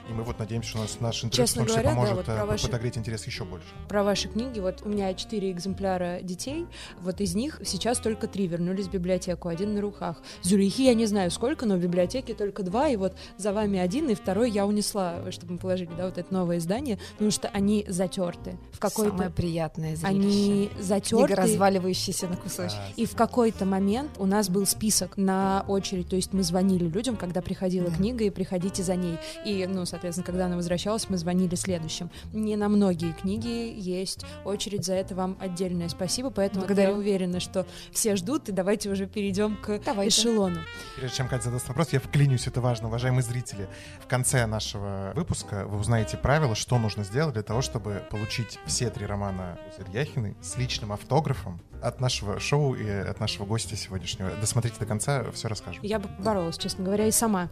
И 0.09 0.13
мы 0.13 0.23
вот 0.23 0.39
надеемся, 0.39 0.69
что 0.71 0.79
у 0.79 0.83
нас 0.83 1.01
наш 1.01 1.25
интервью 1.25 1.47
Честно 1.47 1.63
в 1.63 1.67
том 1.67 1.75
числе 1.75 1.83
говоря, 1.83 1.91
да, 1.91 1.95
поможет 1.95 2.17
вот 2.17 2.25
про 2.27 2.45
э, 2.45 2.47
ваши- 2.47 2.67
подогреть 2.67 2.99
интерес 2.99 3.27
еще 3.27 3.45
больше. 3.45 3.67
Про 3.89 4.03
ваши 4.05 4.29
книги, 4.29 4.61
вот 4.61 4.83
у 4.83 4.89
меня 4.89 5.15
четыре 5.15 5.51
экземпляра 5.51 5.94
детей, 6.23 6.67
вот 7.01 7.21
из 7.21 7.35
них 7.35 7.61
сейчас 7.65 7.99
только 7.99 8.27
три 8.27 8.47
вернулись 8.47 8.87
в 8.87 8.91
библиотеку, 8.93 9.49
один 9.49 9.75
на 9.75 9.81
руках. 9.81 10.21
Зюрихи 10.43 10.85
я 10.85 10.95
не 10.95 11.07
знаю 11.07 11.31
сколько, 11.31 11.67
но 11.67 11.77
в 11.77 11.81
библиотеке 11.81 12.35
только 12.35 12.63
два, 12.63 12.89
и 12.89 12.97
вот 12.97 13.15
за 13.37 13.53
вами 13.53 13.79
один, 13.79 14.09
и 14.11 14.15
второй 14.15 14.51
я 14.51 14.67
унесла, 14.67 15.31
чтобы 15.31 15.55
мы 15.55 15.59
положили, 15.59 15.91
да, 15.97 16.07
вот 16.07 16.19
это 16.19 16.33
новое 16.33 16.59
издание, 16.59 16.99
потому 17.13 17.31
что 17.31 17.49
они 17.49 17.85
затерты 17.89 18.57
в 18.73 18.79
какой-то... 18.79 19.11
Самое 19.11 19.31
приятное 19.31 19.97
зрелище. 19.97 20.07
Они 20.07 20.69
Книга, 20.69 20.83
затерты, 20.83 21.35
разваливающаяся 21.35 22.27
на 22.29 22.37
кусочки. 22.37 22.77
Да. 22.77 22.85
и 22.97 23.07
в 23.07 23.15
какой-то 23.15 23.65
момент 23.65 24.11
у 24.19 24.27
нас 24.27 24.49
был 24.49 24.67
список 24.67 25.17
на 25.17 25.65
очередь, 25.69 26.09
то 26.09 26.17
есть 26.17 26.33
мы 26.33 26.43
звонили 26.43 26.85
людям, 26.89 27.17
когда 27.17 27.41
приходила 27.43 27.89
Да. 27.91 27.97
книга, 27.97 28.25
и 28.25 28.31
приходите 28.31 28.83
за 28.83 28.97
ней. 28.97 29.19
И, 29.45 29.67
ну, 29.67 29.85
соответственно, 29.87 30.27
когда 30.27 30.47
она 30.47 30.57
возвращалась, 30.57 31.09
мы 31.09 31.17
звонили 31.17 31.55
следующим. 31.55 32.11
Не 32.33 32.57
на 32.57 32.69
многие 32.69 33.13
книги 33.13 33.75
есть 33.77 34.25
очередь, 34.45 34.85
за 34.85 34.95
это 34.95 35.15
вам 35.15 35.37
отдельное 35.85 35.89
спасибо, 35.89 36.31
поэтому 36.31 36.67
Благодарю. 36.67 36.91
я 36.91 36.97
уверена, 36.97 37.41
что 37.41 37.67
все 37.93 38.17
ждут, 38.17 38.49
и 38.49 38.53
давайте 38.53 38.91
уже 38.91 39.07
перейдем 39.07 39.57
к 39.57 39.81
Давайте. 39.85 40.21
эшелону. 40.21 40.61
Прежде 40.97 41.17
чем 41.17 41.29
Катя 41.29 41.45
задаст 41.45 41.69
вопрос, 41.69 41.93
я 41.93 42.01
вклинюсь, 42.01 42.47
это 42.47 42.61
важно, 42.61 42.89
уважаемые 42.89 43.23
зрители. 43.23 43.69
В 44.01 44.07
конце 44.07 44.47
нашего 44.47 45.13
выпуска 45.15 45.65
вы 45.67 45.79
узнаете 45.79 46.17
правила, 46.17 46.55
что 46.55 46.79
нужно 46.79 47.05
сделать 47.05 47.35
для 47.35 47.43
того, 47.43 47.63
чтобы 47.63 48.03
получить 48.11 48.59
все 48.67 48.91
три 48.91 49.07
романа 49.07 49.59
Яхины 49.93 50.37
с 50.41 50.57
личным 50.57 50.93
автографом 50.93 51.61
от 51.83 52.01
нашего 52.01 52.41
шоу 52.41 52.75
и 52.75 52.89
от 52.89 53.21
нашего 53.21 53.45
гостя 53.45 53.77
сегодняшнего. 53.77 54.31
Досмотрите 54.41 54.77
до 54.79 54.87
конца, 54.87 55.31
все 55.33 55.49
расскажем. 55.49 55.83
Я 55.83 55.99
бы 55.99 56.09
боролась, 56.19 56.57
честно 56.57 56.85
говоря, 56.85 57.07
и 57.07 57.11
сама. 57.11 57.51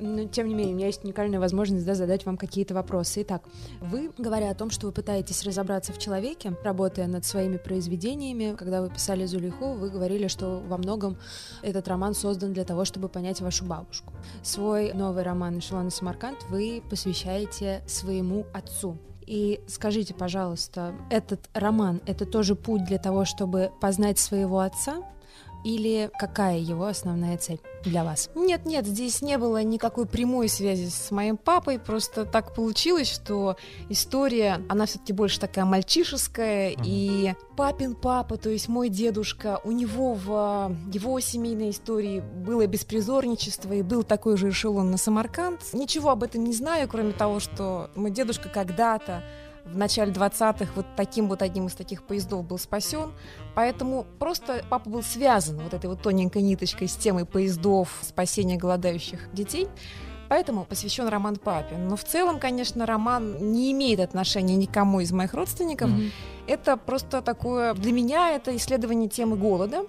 Но, 0.00 0.24
тем 0.24 0.48
не 0.48 0.54
менее, 0.54 0.74
у 0.74 0.76
меня 0.76 0.86
есть 0.86 1.04
уникальная 1.04 1.38
возможность 1.38 1.84
да, 1.84 1.94
задать 1.94 2.26
вам 2.26 2.36
какие-то 2.36 2.74
вопросы. 2.74 3.22
Итак, 3.22 3.42
вы, 3.80 4.10
говоря 4.18 4.50
о 4.50 4.54
том, 4.54 4.70
что 4.70 4.86
вы 4.86 4.92
пытаетесь 4.92 5.44
разобраться 5.44 5.92
в 5.92 5.98
человеке, 5.98 6.47
работая 6.62 7.06
над 7.06 7.24
своими 7.24 7.56
произведениями, 7.56 8.54
когда 8.56 8.82
вы 8.82 8.90
писали 8.90 9.26
Зулейху, 9.26 9.74
вы 9.74 9.90
говорили, 9.90 10.28
что 10.28 10.62
во 10.66 10.76
многом 10.76 11.16
этот 11.62 11.88
роман 11.88 12.14
создан 12.14 12.52
для 12.52 12.64
того, 12.64 12.84
чтобы 12.84 13.08
понять 13.08 13.40
вашу 13.40 13.64
бабушку. 13.64 14.12
Свой 14.42 14.92
новый 14.92 15.22
роман 15.22 15.58
«Эшелон 15.58 15.88
и 15.88 15.90
Самарканд» 15.90 16.38
вы 16.48 16.82
посвящаете 16.88 17.82
своему 17.86 18.46
отцу. 18.52 18.98
И 19.26 19.60
скажите, 19.68 20.14
пожалуйста, 20.14 20.94
этот 21.10 21.50
роман— 21.52 22.00
это 22.06 22.24
тоже 22.24 22.54
путь 22.54 22.86
для 22.86 22.98
того, 22.98 23.26
чтобы 23.26 23.70
познать 23.78 24.18
своего 24.18 24.60
отца? 24.60 25.02
Или 25.64 26.10
какая 26.18 26.58
его 26.58 26.86
основная 26.86 27.36
цель 27.36 27.60
для 27.84 28.04
вас? 28.04 28.30
Нет, 28.34 28.64
нет, 28.64 28.86
здесь 28.86 29.22
не 29.22 29.38
было 29.38 29.62
никакой 29.62 30.06
прямой 30.06 30.48
связи 30.48 30.88
с 30.88 31.10
моим 31.10 31.36
папой. 31.36 31.78
Просто 31.78 32.24
так 32.24 32.54
получилось, 32.54 33.10
что 33.10 33.56
история, 33.88 34.60
она 34.68 34.86
все-таки 34.86 35.12
больше 35.12 35.40
такая 35.40 35.64
мальчишеская. 35.64 36.72
Мгм. 36.72 36.82
И 36.84 37.34
папин 37.56 37.94
папа, 37.94 38.36
то 38.36 38.50
есть 38.50 38.68
мой 38.68 38.88
дедушка, 38.88 39.60
у 39.64 39.72
него 39.72 40.14
в 40.14 40.70
э, 40.70 40.94
его 40.94 41.18
семейной 41.20 41.70
истории 41.70 42.20
было 42.20 42.66
беспризорничество 42.66 43.72
и 43.72 43.82
был 43.82 44.04
такой 44.04 44.36
же 44.36 44.50
эшелон 44.50 44.90
на 44.90 44.96
Самарканд. 44.96 45.60
Ничего 45.72 46.10
об 46.10 46.22
этом 46.22 46.44
не 46.44 46.52
знаю, 46.52 46.88
кроме 46.88 47.12
того, 47.12 47.40
что 47.40 47.90
мой 47.94 48.10
дедушка 48.10 48.48
когда-то 48.48 49.24
в 49.72 49.76
начале 49.76 50.12
20-х 50.12 50.72
вот 50.74 50.86
таким 50.96 51.28
вот 51.28 51.42
одним 51.42 51.66
из 51.66 51.74
таких 51.74 52.02
поездов 52.02 52.46
был 52.46 52.58
спасен. 52.58 53.12
Поэтому 53.54 54.06
просто 54.18 54.64
папа 54.68 54.88
был 54.88 55.02
связан 55.02 55.58
вот 55.58 55.74
этой 55.74 55.86
вот 55.86 56.02
тоненькой 56.02 56.42
ниточкой 56.42 56.88
с 56.88 56.96
темой 56.96 57.24
поездов, 57.24 57.98
спасения 58.02 58.56
голодающих 58.56 59.32
детей. 59.32 59.68
Поэтому 60.28 60.64
посвящен 60.64 61.08
роман 61.08 61.36
папе. 61.36 61.76
Но 61.76 61.96
в 61.96 62.04
целом, 62.04 62.38
конечно, 62.38 62.84
роман 62.84 63.52
не 63.52 63.72
имеет 63.72 64.00
отношения 64.00 64.56
никому 64.56 65.00
из 65.00 65.10
моих 65.10 65.32
родственников. 65.32 65.90
Мгм. 65.90 66.10
Это 66.46 66.76
просто 66.76 67.22
такое... 67.22 67.74
Для 67.74 67.92
меня 67.92 68.30
это 68.30 68.54
исследование 68.56 69.08
темы 69.08 69.36
голода. 69.36 69.84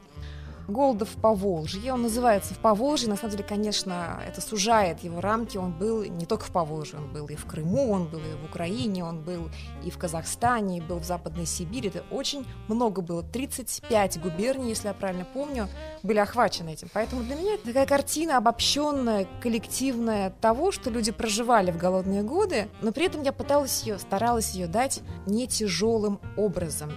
Голдов 0.69 1.09
в 1.09 1.21
Поволжье. 1.21 1.93
Он 1.93 2.03
называется 2.03 2.53
в 2.53 2.59
Поволжье. 2.59 3.09
На 3.09 3.17
самом 3.17 3.31
деле, 3.31 3.43
конечно, 3.43 4.21
это 4.25 4.41
сужает 4.41 5.03
его 5.03 5.21
рамки. 5.21 5.57
Он 5.57 5.71
был 5.71 6.03
не 6.03 6.25
только 6.25 6.45
в 6.45 6.51
Поволжье, 6.51 6.99
он 6.99 7.11
был 7.11 7.27
и 7.27 7.35
в 7.35 7.45
Крыму, 7.45 7.91
он 7.91 8.07
был 8.07 8.19
и 8.19 8.41
в 8.41 8.49
Украине, 8.49 9.03
он 9.03 9.21
был 9.21 9.49
и 9.83 9.89
в 9.89 9.97
Казахстане, 9.97 10.77
и 10.77 10.81
был 10.81 10.99
в 10.99 11.05
Западной 11.05 11.45
Сибири. 11.45 11.89
Это 11.89 12.03
очень 12.11 12.45
много 12.67 13.01
было. 13.01 13.23
35 13.23 14.21
губерний, 14.21 14.69
если 14.69 14.88
я 14.88 14.93
правильно 14.93 15.25
помню, 15.25 15.67
были 16.03 16.19
охвачены 16.19 16.69
этим. 16.69 16.88
Поэтому 16.93 17.23
для 17.23 17.35
меня 17.35 17.55
это 17.55 17.65
такая 17.65 17.85
картина 17.85 18.38
обобщенная, 18.38 19.27
коллективная 19.41 20.31
того, 20.41 20.71
что 20.71 20.89
люди 20.89 21.11
проживали 21.11 21.71
в 21.71 21.77
голодные 21.77 22.23
годы, 22.23 22.69
но 22.81 22.91
при 22.91 23.05
этом 23.05 23.23
я 23.23 23.31
пыталась 23.33 23.83
ее, 23.83 23.99
старалась 23.99 24.51
ее 24.53 24.67
дать 24.67 25.01
не 25.25 25.47
тяжелым 25.47 26.19
образом 26.38 26.91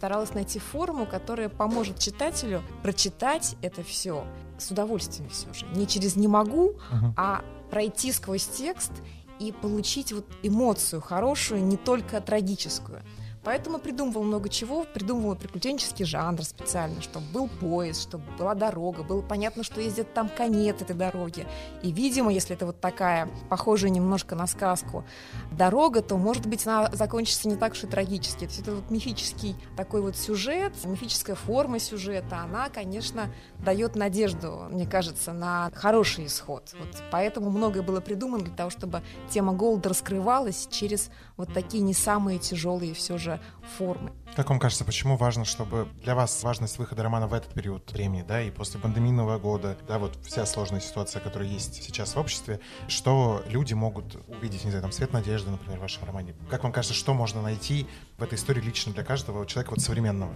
старалась 0.00 0.32
найти 0.32 0.58
форму, 0.58 1.04
которая 1.04 1.50
поможет 1.50 1.98
читателю 1.98 2.62
прочитать 2.82 3.56
это 3.60 3.82
все 3.82 4.24
с 4.56 4.70
удовольствием 4.70 5.28
все 5.28 5.52
же. 5.52 5.66
Не 5.74 5.86
через 5.86 6.16
«не 6.16 6.26
могу», 6.26 6.76
а 7.18 7.44
пройти 7.70 8.10
сквозь 8.10 8.46
текст 8.46 8.92
и 9.38 9.52
получить 9.52 10.14
вот 10.14 10.24
эмоцию 10.42 11.02
хорошую, 11.02 11.62
не 11.62 11.76
только 11.76 12.22
трагическую. 12.22 13.02
Поэтому 13.42 13.78
придумывал 13.78 14.22
много 14.22 14.50
чего, 14.50 14.84
придумывал 14.84 15.34
приключенческий 15.34 16.04
жанр 16.04 16.42
специально, 16.42 17.00
чтобы 17.00 17.26
был 17.32 17.48
поезд, 17.48 18.02
чтобы 18.02 18.24
была 18.38 18.54
дорога, 18.54 19.02
было 19.02 19.22
понятно, 19.22 19.64
что 19.64 19.80
ездит 19.80 20.12
там 20.12 20.28
конец 20.28 20.82
этой 20.82 20.94
дороги. 20.94 21.46
И, 21.82 21.90
видимо, 21.90 22.32
если 22.32 22.54
это 22.54 22.66
вот 22.66 22.80
такая, 22.80 23.28
похожая 23.48 23.90
немножко 23.90 24.34
на 24.34 24.46
сказку, 24.46 25.04
дорога, 25.52 26.02
то, 26.02 26.18
может 26.18 26.46
быть, 26.46 26.66
она 26.66 26.90
закончится 26.92 27.48
не 27.48 27.56
так 27.56 27.72
уж 27.72 27.84
и 27.84 27.86
трагически. 27.86 28.40
То 28.40 28.44
есть 28.44 28.60
это 28.60 28.74
вот 28.74 28.90
мифический 28.90 29.56
такой 29.76 30.02
вот 30.02 30.16
сюжет, 30.16 30.74
мифическая 30.84 31.36
форма 31.36 31.78
сюжета, 31.78 32.40
она, 32.40 32.68
конечно, 32.68 33.32
дает 33.64 33.96
надежду, 33.96 34.66
мне 34.70 34.86
кажется, 34.86 35.32
на 35.32 35.70
хороший 35.74 36.26
исход. 36.26 36.74
Вот 36.78 37.02
поэтому 37.10 37.50
многое 37.50 37.82
было 37.82 38.00
придумано 38.00 38.44
для 38.44 38.54
того, 38.54 38.70
чтобы 38.70 39.02
тема 39.30 39.52
голода 39.54 39.88
раскрывалась 39.88 40.68
через 40.70 41.10
вот 41.36 41.52
такие 41.54 41.82
не 41.82 41.94
самые 41.94 42.38
тяжелые 42.38 42.92
все 42.94 43.16
же 43.16 43.29
же 43.30 43.40
формы. 43.78 44.12
Как 44.36 44.48
вам 44.48 44.58
кажется, 44.58 44.84
почему 44.84 45.16
важно, 45.16 45.44
чтобы 45.44 45.88
для 46.02 46.14
вас 46.14 46.42
важность 46.42 46.78
выхода 46.78 47.02
романа 47.02 47.26
в 47.26 47.34
этот 47.34 47.52
период 47.52 47.90
времени, 47.92 48.24
да, 48.26 48.42
и 48.42 48.50
после 48.50 48.80
пандемийного 48.80 49.38
года, 49.38 49.76
да, 49.88 49.98
вот 49.98 50.16
вся 50.24 50.46
сложная 50.46 50.80
ситуация, 50.80 51.20
которая 51.20 51.48
есть 51.48 51.82
сейчас 51.82 52.14
в 52.14 52.18
обществе, 52.18 52.60
что 52.88 53.42
люди 53.48 53.74
могут 53.74 54.16
увидеть, 54.28 54.64
не 54.64 54.70
знаю, 54.70 54.82
там, 54.82 54.92
свет 54.92 55.12
надежды, 55.12 55.50
например, 55.50 55.78
в 55.78 55.82
вашем 55.82 56.04
романе? 56.04 56.34
Как 56.48 56.62
вам 56.62 56.72
кажется, 56.72 56.94
что 56.94 57.14
можно 57.14 57.42
найти 57.42 57.86
в 58.18 58.22
этой 58.22 58.34
истории 58.34 58.60
лично 58.60 58.92
для 58.92 59.04
каждого 59.04 59.46
человека 59.46 59.70
вот 59.70 59.80
современного? 59.80 60.34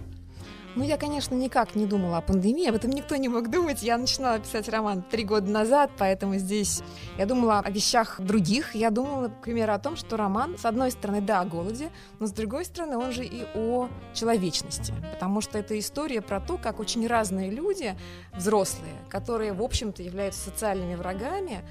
Ну, 0.75 0.83
я, 0.83 0.97
конечно, 0.97 1.35
никак 1.35 1.75
не 1.75 1.85
думала 1.85 2.17
о 2.17 2.21
пандемии, 2.21 2.67
об 2.67 2.75
этом 2.75 2.91
никто 2.91 3.15
не 3.15 3.29
мог 3.29 3.49
думать. 3.49 3.81
Я 3.81 3.97
начинала 3.97 4.39
писать 4.39 4.67
роман 4.67 5.03
три 5.03 5.23
года 5.23 5.49
назад, 5.49 5.89
поэтому 5.97 6.35
здесь 6.35 6.83
я 7.17 7.25
думала 7.25 7.59
о 7.59 7.71
вещах 7.71 8.19
других. 8.19 8.75
Я 8.75 8.89
думала, 8.89 9.29
к 9.29 9.41
примеру, 9.41 9.71
о 9.71 9.79
том, 9.79 9.95
что 9.95 10.17
роман, 10.17 10.57
с 10.57 10.65
одной 10.65 10.91
стороны, 10.91 11.21
да, 11.21 11.39
о 11.39 11.45
голоде, 11.45 11.91
но 12.19 12.27
с 12.27 12.31
другой 12.31 12.65
стороны, 12.65 12.97
он 12.97 13.13
же 13.13 13.23
и 13.23 13.45
о 13.55 13.87
человечности. 14.13 14.93
Потому 15.13 15.39
что 15.39 15.57
это 15.57 15.79
история 15.79 16.21
про 16.21 16.41
то, 16.41 16.57
как 16.57 16.81
очень 16.81 17.07
разные 17.07 17.51
люди, 17.51 17.95
взрослые, 18.35 18.95
которые, 19.07 19.53
в 19.53 19.63
общем-то, 19.63 20.03
являются 20.03 20.41
социальными 20.41 20.95
врагами, 20.95 21.61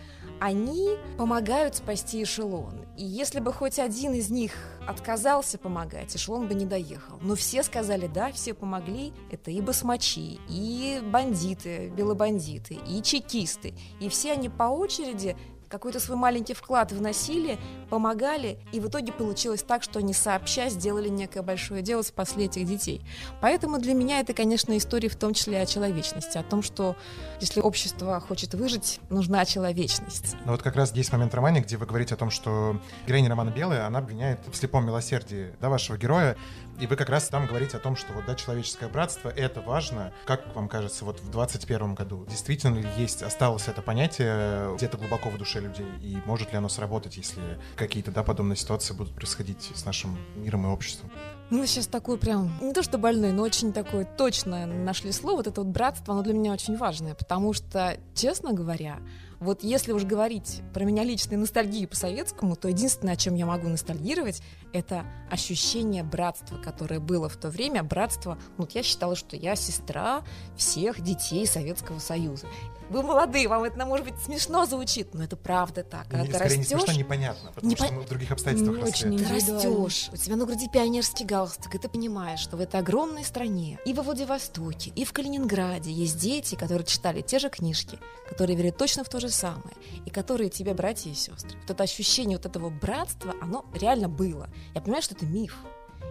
они 0.40 0.96
помогают 1.16 1.76
спасти 1.76 2.22
эшелон. 2.22 2.84
И 2.96 3.04
если 3.04 3.40
бы 3.40 3.52
хоть 3.52 3.78
один 3.78 4.14
из 4.14 4.30
них 4.30 4.52
отказался 4.86 5.58
помогать, 5.58 6.14
эшелон 6.14 6.46
бы 6.46 6.54
не 6.54 6.64
доехал. 6.66 7.18
Но 7.22 7.34
все 7.34 7.62
сказали 7.62 8.06
да, 8.06 8.30
все 8.32 8.54
помогли. 8.54 9.12
Это 9.30 9.50
и 9.50 9.60
басмачи, 9.60 10.38
и 10.48 11.00
бандиты, 11.04 11.88
белобандиты, 11.88 12.78
и 12.86 13.02
чекисты. 13.02 13.74
И 14.00 14.08
все 14.08 14.32
они 14.32 14.48
по 14.48 14.64
очереди 14.64 15.36
какой-то 15.74 15.98
свой 15.98 16.16
маленький 16.16 16.54
вклад 16.54 16.92
вносили, 16.92 17.58
помогали, 17.90 18.58
и 18.72 18.78
в 18.78 18.86
итоге 18.86 19.12
получилось 19.12 19.62
так, 19.62 19.82
что 19.82 19.98
они 19.98 20.14
сообща 20.14 20.68
сделали 20.68 21.08
некое 21.08 21.42
большое 21.42 21.82
дело, 21.82 22.02
спасли 22.02 22.44
этих 22.44 22.64
детей. 22.64 23.02
Поэтому 23.40 23.78
для 23.78 23.92
меня 23.92 24.20
это, 24.20 24.34
конечно, 24.34 24.76
история 24.76 25.08
в 25.08 25.16
том 25.16 25.34
числе 25.34 25.60
о 25.60 25.66
человечности, 25.66 26.38
о 26.38 26.44
том, 26.44 26.62
что 26.62 26.96
если 27.40 27.60
общество 27.60 28.20
хочет 28.20 28.54
выжить, 28.54 29.00
нужна 29.10 29.44
человечность. 29.44 30.36
Ну 30.44 30.52
вот 30.52 30.62
как 30.62 30.76
раз 30.76 30.94
есть 30.94 31.10
момент 31.12 31.32
в 31.32 31.34
романе, 31.34 31.60
где 31.60 31.76
вы 31.76 31.86
говорите 31.86 32.14
о 32.14 32.16
том, 32.16 32.30
что 32.30 32.80
героиня 33.06 33.28
романа 33.28 33.50
Белая, 33.50 33.86
она 33.86 33.98
обвиняет 33.98 34.40
в 34.46 34.54
слепом 34.54 34.86
милосердии 34.86 35.54
да, 35.60 35.68
вашего 35.68 35.96
героя, 35.96 36.36
и 36.80 36.86
вы 36.86 36.96
как 36.96 37.08
раз 37.08 37.28
там 37.28 37.46
говорите 37.46 37.76
о 37.76 37.80
том, 37.80 37.96
что 37.96 38.12
вот, 38.12 38.24
да, 38.26 38.34
человеческое 38.34 38.88
братство— 38.88 39.28
это 39.36 39.60
важно. 39.60 40.12
Как 40.26 40.54
вам 40.54 40.68
кажется, 40.68 41.04
вот 41.04 41.20
в 41.20 41.30
21 41.30 41.94
году 41.94 42.26
действительно 42.28 42.78
ли 42.78 42.88
есть, 42.96 43.22
осталось 43.22 43.68
это 43.68 43.82
понятие 43.82 44.74
где-то 44.76 44.96
глубоко 44.96 45.30
в 45.30 45.38
душе 45.38 45.60
людей? 45.60 45.86
И 46.00 46.18
может 46.24 46.52
ли 46.52 46.58
оно 46.58 46.68
сработать, 46.68 47.16
если 47.16 47.58
какие-то, 47.76 48.10
да, 48.10 48.22
подобные 48.22 48.56
ситуации 48.56 48.94
будут 48.94 49.14
происходить 49.14 49.70
с 49.74 49.84
нашим 49.84 50.18
миром 50.34 50.66
и 50.66 50.68
обществом? 50.68 51.10
Ну, 51.50 51.64
сейчас 51.66 51.86
такой 51.86 52.18
прям, 52.18 52.52
не 52.60 52.72
то 52.72 52.82
что 52.82 52.98
больной, 52.98 53.32
но 53.32 53.42
очень 53.42 53.72
такое 53.72 54.04
точно 54.04 54.66
нашли 54.66 55.12
слово, 55.12 55.36
вот 55.36 55.46
это 55.46 55.62
вот 55.62 55.70
братство, 55.70 56.14
оно 56.14 56.22
для 56.22 56.34
меня 56.34 56.52
очень 56.52 56.76
важное, 56.76 57.14
потому 57.14 57.52
что, 57.52 57.96
честно 58.14 58.52
говоря, 58.52 58.98
вот 59.40 59.62
если 59.62 59.92
уж 59.92 60.04
говорить 60.04 60.62
про 60.72 60.84
меня 60.84 61.04
лично 61.04 61.34
и 61.34 61.36
ностальгию 61.36 61.88
по 61.88 61.96
советскому, 61.96 62.56
то 62.56 62.68
единственное, 62.68 63.14
о 63.14 63.16
чем 63.16 63.34
я 63.34 63.44
могу 63.44 63.68
ностальгировать, 63.68 64.42
это 64.74 65.06
ощущение 65.30 66.02
братства, 66.02 66.58
которое 66.58 66.98
было 66.98 67.28
в 67.28 67.36
то 67.36 67.48
время. 67.48 67.82
Братство, 67.82 68.36
ну, 68.58 68.64
вот 68.64 68.72
я 68.72 68.82
считала, 68.82 69.14
что 69.14 69.36
я 69.36 69.54
сестра 69.56 70.22
всех 70.56 71.00
детей 71.00 71.46
Советского 71.46 72.00
Союза. 72.00 72.46
Вы 72.90 73.02
молодые, 73.02 73.48
вам 73.48 73.64
это, 73.64 73.86
может 73.86 74.04
быть, 74.04 74.20
смешно 74.20 74.66
звучит, 74.66 75.14
но 75.14 75.24
это 75.24 75.36
правда 75.36 75.82
так. 75.82 76.06
Когда 76.08 76.24
не, 76.24 76.30
ты 76.30 76.38
растешь... 76.38 76.58
не 76.58 76.64
смешно, 76.64 76.92
непонятно, 76.92 77.50
потому 77.52 77.70
не 77.70 77.76
что 77.76 77.92
мы 77.92 78.02
в 78.02 78.08
других 78.08 78.30
обстоятельствах 78.30 78.82
Очень 78.86 79.18
Ты 79.18 79.32
растешь, 79.32 80.10
у 80.12 80.16
тебя 80.16 80.36
на 80.36 80.44
груди 80.44 80.68
пионерский 80.68 81.24
галстук, 81.24 81.74
и 81.74 81.78
ты 81.78 81.88
понимаешь, 81.88 82.40
что 82.40 82.56
в 82.56 82.60
этой 82.60 82.80
огромной 82.80 83.24
стране 83.24 83.78
и 83.86 83.94
во 83.94 84.02
Владивостоке, 84.02 84.90
и 84.94 85.04
в 85.04 85.12
Калининграде 85.12 85.90
есть 85.90 86.18
дети, 86.18 86.56
которые 86.56 86.86
читали 86.86 87.22
те 87.22 87.38
же 87.38 87.48
книжки, 87.48 87.98
которые 88.28 88.56
верят 88.56 88.76
точно 88.76 89.02
в 89.02 89.08
то 89.08 89.18
же 89.18 89.30
самое, 89.30 89.74
и 90.04 90.10
которые 90.10 90.50
тебе 90.50 90.74
братья 90.74 91.10
и 91.10 91.14
сестры. 91.14 91.58
Вот 91.62 91.70
это 91.70 91.82
ощущение 91.84 92.36
вот 92.36 92.46
этого 92.46 92.68
братства, 92.68 93.34
оно 93.40 93.64
реально 93.72 94.08
было. 94.08 94.50
Я 94.74 94.80
понимаю, 94.80 95.02
что 95.02 95.14
это 95.14 95.26
миф, 95.26 95.56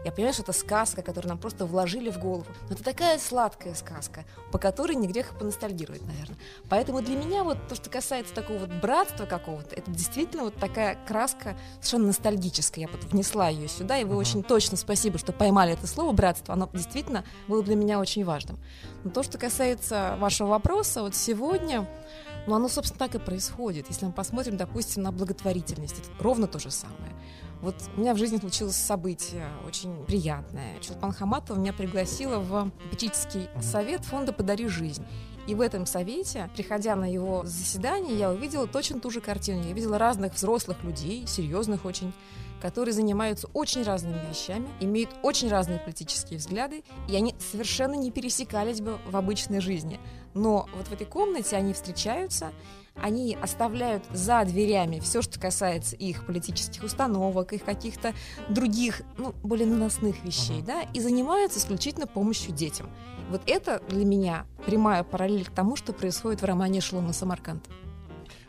я 0.04 0.12
понимаю, 0.12 0.34
что 0.34 0.44
это 0.44 0.52
сказка, 0.52 1.02
которую 1.02 1.30
нам 1.30 1.38
просто 1.38 1.66
вложили 1.66 2.12
в 2.12 2.20
голову. 2.20 2.46
Но 2.68 2.76
это 2.76 2.84
такая 2.84 3.18
сладкая 3.20 3.74
сказка, 3.74 4.26
по 4.52 4.58
которой 4.58 4.96
не 4.96 5.08
грех 5.08 5.38
поностальгировать, 5.40 6.02
наверное. 6.06 6.38
Поэтому 6.68 7.02
для 7.02 7.16
меня 7.16 7.44
вот 7.46 7.58
то, 7.70 7.76
что 7.76 7.90
касается 7.90 8.34
такого 8.34 8.60
вот 8.60 8.70
братства 8.70 9.26
какого-то, 9.26 9.74
это 9.76 9.90
действительно 9.92 10.44
вот 10.44 10.56
такая 10.56 10.98
краска 11.08 11.56
совершенно 11.76 12.08
ностальгическая. 12.08 12.86
Я 12.86 12.92
вот 12.92 13.04
внесла 13.06 13.48
ее 13.48 13.70
сюда, 13.70 13.98
и 13.98 14.04
вы 14.04 14.16
uh-huh. 14.16 14.20
очень 14.20 14.44
точно 14.44 14.76
спасибо, 14.76 15.18
что 15.18 15.32
поймали 15.32 15.72
это 15.72 15.88
слово 15.88 16.12
«братство». 16.12 16.54
Оно 16.54 16.70
действительно 16.74 17.24
было 17.48 17.64
для 17.64 17.76
меня 17.76 18.00
очень 18.00 18.26
важным. 18.26 18.60
Но 19.06 19.10
то, 19.10 19.24
что 19.24 19.38
касается 19.38 20.18
вашего 20.20 20.50
вопроса, 20.50 21.02
вот 21.02 21.16
сегодня 21.16 21.88
ну, 22.46 22.56
оно, 22.56 22.68
собственно, 22.68 23.00
так 23.00 23.16
и 23.16 23.20
происходит. 23.20 23.88
Если 23.88 24.06
мы 24.06 24.12
посмотрим, 24.12 24.58
допустим, 24.58 25.02
на 25.04 25.14
благотворительность, 25.14 26.00
это 26.00 26.10
ровно 26.20 26.46
то 26.48 26.60
же 26.60 26.72
самое. 26.72 27.14
Вот 27.64 27.76
у 27.96 28.02
меня 28.02 28.14
в 28.14 28.18
жизни 28.18 28.36
случилось 28.36 28.76
событие 28.76 29.48
очень 29.66 29.96
приятное. 30.04 30.78
Чулпан 30.82 31.14
Хаматова 31.14 31.58
меня 31.58 31.72
пригласила 31.72 32.40
в 32.40 32.70
попечительский 32.84 33.48
совет 33.62 34.04
фонда 34.04 34.34
«Подари 34.34 34.68
жизнь». 34.68 35.06
И 35.48 35.56
в 35.56 35.62
этом 35.62 35.86
совете, 35.86 36.50
приходя 36.56 36.98
на 36.98 37.10
его 37.10 37.44
заседание, 37.46 38.20
я 38.20 38.32
увидела 38.32 38.68
точно 38.68 39.00
ту 39.00 39.10
же 39.10 39.22
картину. 39.22 39.64
Я 39.64 39.72
видела 39.72 39.98
разных 39.98 40.34
взрослых 40.34 40.84
людей, 40.84 41.26
серьезных 41.26 41.86
очень, 41.86 42.12
которые 42.62 42.94
занимаются 42.94 43.48
очень 43.54 43.84
разными 43.84 44.20
вещами, 44.30 44.68
имеют 44.82 45.12
очень 45.22 45.48
разные 45.48 45.80
политические 45.80 46.40
взгляды, 46.40 46.84
и 47.08 47.16
они 47.16 47.34
совершенно 47.40 47.94
не 47.94 48.12
пересекались 48.12 48.82
бы 48.82 48.98
в 49.10 49.16
обычной 49.16 49.62
жизни. 49.62 50.02
Но 50.34 50.68
вот 50.76 50.88
в 50.88 50.92
этой 50.92 51.08
комнате 51.08 51.56
они 51.56 51.72
встречаются, 51.72 52.52
они 52.96 53.38
оставляют 53.42 54.04
за 54.12 54.44
дверями 54.46 55.00
все, 55.00 55.22
что 55.22 55.40
касается 55.40 55.96
их 55.96 56.26
политических 56.26 56.84
установок, 56.84 57.54
их 57.54 57.64
каких-то 57.64 58.14
других, 58.50 59.02
ну, 59.18 59.34
более 59.44 59.68
наносных 59.68 60.24
вещей, 60.24 60.60
uh-huh. 60.60 60.66
да, 60.66 60.82
и 60.94 61.00
занимаются 61.00 61.60
исключительно 61.60 62.08
помощью 62.08 62.54
детям. 62.54 62.90
Вот 63.30 63.42
это 63.46 63.82
для 63.90 64.06
меня 64.06 64.46
прямая 64.66 65.04
параллель 65.04 65.46
к 65.46 65.52
тому, 65.52 65.76
что 65.76 65.94
происходит 65.94 66.42
в 66.42 66.46
романе 66.46 66.82
«Шлома 66.82 67.14
Самарканд». 67.14 67.68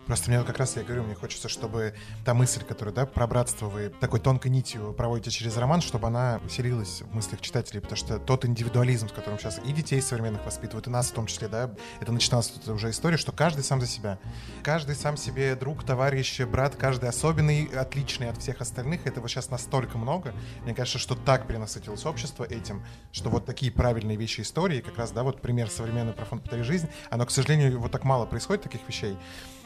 Просто 0.07 0.31
мне 0.31 0.43
как 0.43 0.59
раз, 0.59 0.77
я 0.77 0.83
говорю, 0.83 1.05
мне 1.05 1.15
хочется, 1.15 1.49
чтобы 1.49 1.95
та 2.25 2.35
мысль, 2.35 2.63
которую, 2.63 2.95
да, 2.95 3.07
про 3.07 3.27
братство 3.27 3.67
вы 3.67 3.89
такой 3.89 4.21
тонкой 4.21 4.49
нитью 4.49 4.93
проводите 4.93 5.31
через 5.31 5.57
роман, 5.57 5.81
чтобы 5.81 6.09
она 6.09 6.41
усилилась 6.45 7.03
в 7.03 7.15
мыслях 7.15 7.41
читателей, 7.41 7.81
потому 7.81 7.97
что 7.97 8.19
тот 8.19 8.45
индивидуализм, 8.45 9.09
с 9.09 9.13
которым 9.13 9.39
сейчас 9.39 9.59
и 9.65 9.73
детей 9.73 10.03
современных 10.03 10.45
воспитывают, 10.45 10.87
и 10.87 10.91
нас 10.91 11.09
в 11.11 11.15
том 11.15 11.27
числе, 11.27 11.49
да, 11.49 11.71
это 12.01 12.13
начиналась 12.13 12.53
уже 12.67 12.91
история, 12.91 13.17
что 13.17 13.33
каждый 13.33 13.65
сам 13.65 13.81
за 13.81 13.87
себя. 13.87 14.19
Каждый 14.63 14.95
сам 14.95 15.17
себе 15.17 15.55
друг, 15.57 15.85
товарищ, 15.85 16.41
брат, 16.41 16.77
каждый 16.77 17.09
особенный, 17.09 17.65
отличный 17.65 18.29
от 18.29 18.39
всех 18.39 18.61
остальных. 18.61 19.07
Этого 19.07 19.29
сейчас 19.29 19.51
настолько 19.51 19.97
много. 19.97 20.35
Мне 20.65 20.75
кажется, 20.75 20.99
что 20.99 21.15
так 21.15 21.47
перенасытилось 21.47 22.05
общество 22.05 22.45
этим, 22.45 22.85
что 23.11 23.31
вот 23.31 23.47
такие 23.47 23.73
правильные 23.73 24.19
вещи 24.19 24.43
истории, 24.43 24.81
как 24.81 24.99
раз, 24.99 25.13
да, 25.13 25.23
вот 25.23 25.41
пример 25.41 25.71
современный 25.71 26.13
про 26.13 26.27
фонд 26.27 26.43
«Повтори 26.43 26.63
жизнь», 26.63 26.89
оно, 27.11 27.25
к 27.25 27.31
сожалению, 27.31 27.81
вот 27.81 27.91
так 27.91 28.05
мало 28.05 28.27
происходит 28.27 28.63
таких 28.65 28.87
вещей 28.87 29.17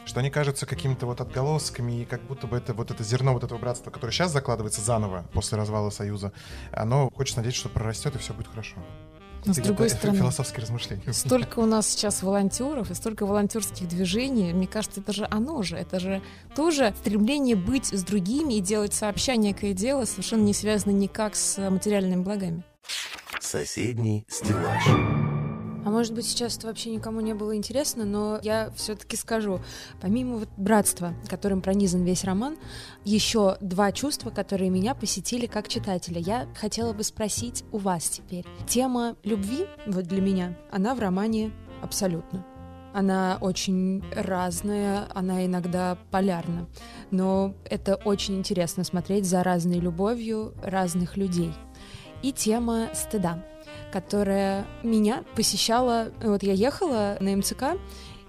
что 0.09 0.19
они 0.19 0.31
кажутся 0.31 0.65
какими-то 0.65 1.05
вот 1.05 1.21
отголосками, 1.21 2.01
и 2.01 2.05
как 2.05 2.21
будто 2.23 2.47
бы 2.47 2.57
это 2.57 2.73
вот 2.73 2.89
это 2.89 3.03
зерно 3.03 3.33
вот 3.33 3.43
этого 3.43 3.59
братства, 3.59 3.91
которое 3.91 4.11
сейчас 4.11 4.31
закладывается 4.31 4.81
заново 4.81 5.23
после 5.33 5.57
развала 5.57 5.91
Союза, 5.91 6.33
оно 6.71 7.09
хочется 7.11 7.39
надеяться, 7.39 7.61
что 7.61 7.69
прорастет, 7.69 8.15
и 8.15 8.17
все 8.17 8.33
будет 8.33 8.47
хорошо. 8.47 8.75
Но 9.45 9.53
с 9.53 9.57
другой 9.57 9.87
это 9.87 9.95
стороны, 9.95 10.17
философские 10.17 10.63
размышления. 10.63 11.13
столько 11.13 11.59
у 11.59 11.65
нас 11.65 11.87
сейчас 11.87 12.23
волонтеров 12.23 12.91
и 12.91 12.93
столько 12.95 13.25
волонтерских 13.25 13.87
движений, 13.87 14.51
мне 14.51 14.67
кажется, 14.67 14.99
это 14.99 15.13
же 15.13 15.27
оно 15.29 15.61
же, 15.61 15.77
это 15.77 15.99
же 15.99 16.21
тоже 16.55 16.93
стремление 16.99 17.55
быть 17.55 17.85
с 17.85 18.03
другими 18.03 18.55
и 18.55 18.61
делать 18.61 18.93
сообща 18.93 19.35
некое 19.35 19.73
дело, 19.73 20.05
совершенно 20.05 20.41
не 20.41 20.53
связано 20.53 20.91
никак 20.91 21.35
с 21.35 21.57
материальными 21.69 22.23
благами. 22.23 22.63
Соседний 23.39 24.25
стеллаж. 24.27 25.18
А 25.89 25.91
может 25.91 26.13
быть, 26.13 26.27
сейчас 26.27 26.55
это 26.55 26.67
вообще 26.67 26.91
никому 26.91 27.19
не 27.19 27.33
было 27.33 27.55
интересно, 27.55 28.05
но 28.05 28.39
я 28.43 28.69
все-таки 28.75 29.17
скажу. 29.17 29.59
Помимо 29.99 30.37
вот 30.37 30.49
братства, 30.55 31.15
которым 31.27 31.63
пронизан 31.63 32.03
весь 32.03 32.23
роман, 32.23 32.57
еще 33.05 33.57
два 33.59 33.91
чувства, 33.91 34.29
которые 34.29 34.69
меня 34.69 34.93
посетили 34.93 35.47
как 35.47 35.67
читателя. 35.67 36.21
Я 36.21 36.47
хотела 36.53 36.93
бы 36.93 37.03
спросить 37.03 37.63
у 37.71 37.79
вас 37.79 38.07
теперь. 38.07 38.45
Тема 38.67 39.15
любви, 39.23 39.65
вот 39.87 40.05
для 40.05 40.21
меня, 40.21 40.55
она 40.71 40.93
в 40.93 40.99
романе 40.99 41.53
абсолютно. 41.81 42.45
Она 42.93 43.39
очень 43.41 44.03
разная, 44.13 45.07
она 45.15 45.43
иногда 45.43 45.97
полярна. 46.11 46.67
Но 47.09 47.55
это 47.65 47.95
очень 47.95 48.35
интересно 48.35 48.83
смотреть 48.83 49.25
за 49.25 49.41
разной 49.41 49.79
любовью 49.79 50.53
разных 50.61 51.17
людей. 51.17 51.51
И 52.21 52.31
тема 52.31 52.89
стыда 52.93 53.43
которая 53.91 54.65
меня 54.83 55.23
посещала. 55.35 56.11
Вот 56.21 56.43
я 56.43 56.53
ехала 56.53 57.17
на 57.19 57.35
МЦК 57.35 57.77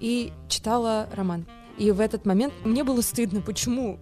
и 0.01 0.33
читала 0.49 1.09
роман. 1.13 1.47
И 1.79 1.91
в 1.91 2.01
этот 2.01 2.27
момент 2.27 2.53
мне 2.65 2.85
было 2.85 3.01
стыдно, 3.01 3.41
почему 3.41 3.99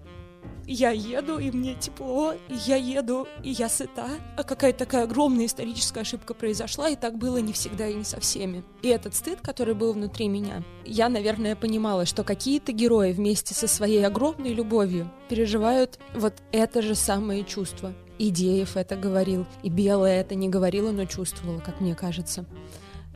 я 0.70 0.90
еду, 0.90 1.38
и 1.38 1.50
мне 1.50 1.74
тепло, 1.74 2.34
и 2.34 2.54
я 2.66 2.76
еду, 2.76 3.26
и 3.42 3.50
я 3.50 3.70
сыта. 3.70 4.06
А 4.36 4.42
какая-то 4.44 4.80
такая 4.80 5.04
огромная 5.04 5.46
историческая 5.46 6.00
ошибка 6.00 6.34
произошла, 6.34 6.90
и 6.90 6.96
так 6.96 7.16
было 7.16 7.38
не 7.38 7.54
всегда 7.54 7.88
и 7.88 7.94
не 7.94 8.04
со 8.04 8.20
всеми. 8.20 8.62
И 8.82 8.88
этот 8.88 9.14
стыд, 9.14 9.40
который 9.40 9.74
был 9.74 9.94
внутри 9.94 10.28
меня, 10.28 10.62
я, 10.84 11.08
наверное, 11.08 11.56
понимала, 11.56 12.04
что 12.04 12.22
какие-то 12.22 12.72
герои 12.72 13.12
вместе 13.12 13.54
со 13.54 13.66
своей 13.66 14.04
огромной 14.04 14.52
любовью 14.52 15.10
переживают 15.30 15.98
вот 16.14 16.34
это 16.52 16.82
же 16.82 16.94
самое 16.94 17.44
чувство. 17.44 17.94
Идеев 18.18 18.76
это 18.76 18.96
говорил, 18.96 19.46
и 19.62 19.68
Белая 19.68 20.20
это 20.20 20.34
не 20.34 20.48
говорила, 20.48 20.90
но 20.90 21.04
чувствовала, 21.04 21.60
как 21.60 21.80
мне 21.80 21.94
кажется. 21.94 22.44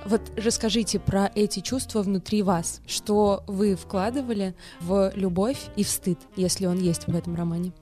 Вот 0.05 0.21
расскажите 0.37 0.99
про 0.99 1.31
эти 1.35 1.61
чувства 1.61 2.03
внутри 2.03 2.43
вас, 2.43 2.81
что 2.87 3.45
вы 3.47 3.77
вкладывали 3.77 4.55
в 4.81 5.13
любовь 5.15 5.59
и 5.77 5.85
в 5.85 5.89
стыд, 5.89 6.19
если 6.35 6.67
он 6.67 6.79
есть 6.79 7.07
в 7.07 7.15
этом 7.15 7.37
романе. 7.37 7.73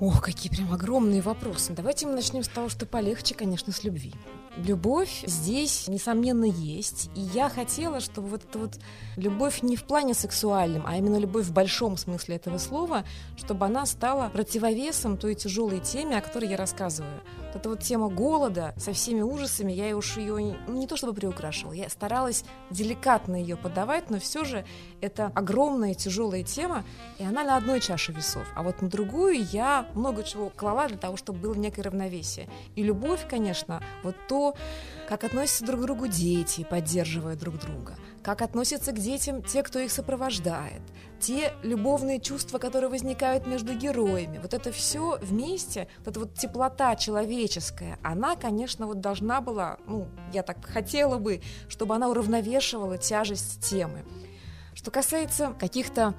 Ох, 0.00 0.22
какие 0.22 0.50
прям 0.50 0.72
огромные 0.72 1.20
вопросы. 1.20 1.72
Давайте 1.74 2.06
мы 2.06 2.14
начнем 2.14 2.42
с 2.42 2.48
того, 2.48 2.68
что 2.68 2.86
полегче, 2.86 3.34
конечно, 3.34 3.72
с 3.72 3.84
любви. 3.84 4.14
Любовь 4.56 5.22
здесь, 5.26 5.86
несомненно, 5.86 6.44
есть. 6.44 7.08
И 7.14 7.20
я 7.20 7.48
хотела, 7.48 8.00
чтобы 8.00 8.28
вот 8.28 8.44
эта 8.44 8.58
вот 8.58 8.78
любовь 9.16 9.62
не 9.62 9.76
в 9.76 9.84
плане 9.84 10.12
сексуальном, 10.12 10.82
а 10.86 10.96
именно 10.96 11.18
любовь 11.18 11.46
в 11.46 11.52
большом 11.52 11.96
смысле 11.96 12.36
этого 12.36 12.58
слова, 12.58 13.04
чтобы 13.36 13.66
она 13.66 13.86
стала 13.86 14.28
противовесом 14.28 15.16
той 15.16 15.36
тяжелой 15.36 15.78
теме, 15.78 16.18
о 16.18 16.20
которой 16.20 16.48
я 16.48 16.56
рассказываю. 16.56 17.20
Эта 17.54 17.68
вот 17.68 17.80
тема 17.80 18.08
голода 18.08 18.74
со 18.76 18.92
всеми 18.92 19.22
ужасами, 19.22 19.72
я 19.72 19.96
уж 19.96 20.16
ее 20.16 20.56
не 20.68 20.86
то 20.86 20.96
чтобы 20.96 21.14
приукрашивала, 21.14 21.72
я 21.72 21.88
старалась 21.88 22.44
деликатно 22.70 23.34
ее 23.34 23.56
подавать, 23.56 24.08
но 24.08 24.20
все 24.20 24.44
же 24.44 24.64
это 25.00 25.32
огромная 25.34 25.94
тяжелая 25.94 26.44
тема, 26.44 26.84
и 27.18 27.24
она 27.24 27.42
на 27.42 27.56
одной 27.56 27.80
чаше 27.80 28.12
весов. 28.12 28.46
А 28.54 28.62
вот 28.62 28.82
на 28.82 28.88
другую 28.88 29.44
я 29.52 29.88
много 29.94 30.22
чего 30.22 30.50
клала 30.50 30.86
для 30.88 30.96
того, 30.98 31.16
чтобы 31.16 31.40
было 31.40 31.54
некое 31.54 31.82
равновесие. 31.82 32.48
И 32.76 32.82
любовь, 32.82 33.26
конечно, 33.28 33.82
вот 34.04 34.14
то, 34.28 34.54
как 35.08 35.24
относятся 35.24 35.66
друг 35.66 35.80
к 35.80 35.84
другу 35.84 36.06
дети, 36.06 36.66
поддерживая 36.68 37.34
друг 37.34 37.58
друга, 37.58 37.96
как 38.22 38.42
относятся 38.42 38.92
к 38.92 38.98
детям 38.98 39.42
те, 39.42 39.62
кто 39.62 39.80
их 39.80 39.90
сопровождает, 39.90 40.82
те 41.20 41.52
любовные 41.62 42.20
чувства, 42.20 42.58
которые 42.58 42.90
возникают 42.90 43.46
между 43.46 43.74
героями. 43.74 44.38
Вот 44.38 44.54
это 44.54 44.72
все 44.72 45.18
вместе, 45.20 45.88
вот 45.98 46.08
эта 46.08 46.20
вот 46.20 46.34
теплота 46.34 46.96
человеческая, 46.96 47.98
она, 48.02 48.36
конечно, 48.36 48.86
вот 48.86 49.00
должна 49.00 49.40
была, 49.40 49.78
ну, 49.86 50.08
я 50.32 50.42
так 50.42 50.64
хотела 50.64 51.18
бы, 51.18 51.42
чтобы 51.68 51.94
она 51.94 52.08
уравновешивала 52.08 52.98
тяжесть 52.98 53.60
темы. 53.68 54.04
Что 54.74 54.90
касается 54.90 55.54
каких-то 55.58 56.14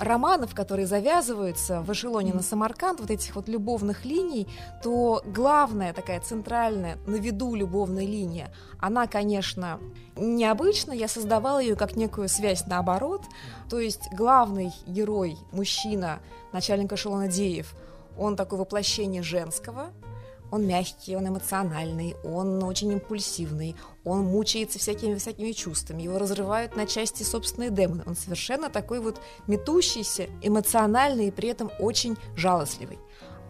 романов, 0.00 0.54
которые 0.54 0.86
завязываются 0.86 1.82
в 1.82 1.92
эшелоне 1.92 2.32
на 2.32 2.42
Самарканд, 2.42 3.00
вот 3.00 3.10
этих 3.10 3.36
вот 3.36 3.48
любовных 3.48 4.04
линий, 4.04 4.48
то 4.82 5.22
главная 5.26 5.92
такая 5.92 6.20
центральная 6.20 6.96
на 7.06 7.16
виду 7.16 7.54
любовная 7.54 8.06
линия, 8.06 8.52
она, 8.80 9.06
конечно, 9.06 9.78
необычна, 10.16 10.92
я 10.92 11.06
создавала 11.06 11.58
ее 11.58 11.76
как 11.76 11.96
некую 11.96 12.28
связь 12.28 12.66
наоборот, 12.66 13.22
то 13.68 13.78
есть 13.78 14.08
главный 14.12 14.72
герой, 14.86 15.36
мужчина, 15.52 16.20
начальник 16.52 16.92
эшелона 16.92 17.28
Деев, 17.28 17.74
он 18.16 18.36
такое 18.36 18.58
воплощение 18.60 19.22
женского, 19.22 19.92
он 20.50 20.66
мягкий, 20.66 21.16
он 21.16 21.28
эмоциональный, 21.28 22.16
он 22.24 22.62
очень 22.62 22.92
импульсивный, 22.92 23.76
он 24.04 24.24
мучается 24.24 24.78
всякими 24.78 25.14
всякими 25.16 25.52
чувствами, 25.52 26.02
его 26.02 26.18
разрывают 26.18 26.76
на 26.76 26.86
части 26.86 27.22
собственные 27.22 27.70
демоны. 27.70 28.02
Он 28.06 28.16
совершенно 28.16 28.70
такой 28.70 29.00
вот 29.00 29.20
метущийся, 29.46 30.28
эмоциональный 30.42 31.28
и 31.28 31.30
при 31.30 31.48
этом 31.48 31.70
очень 31.78 32.16
жалостливый. 32.36 32.98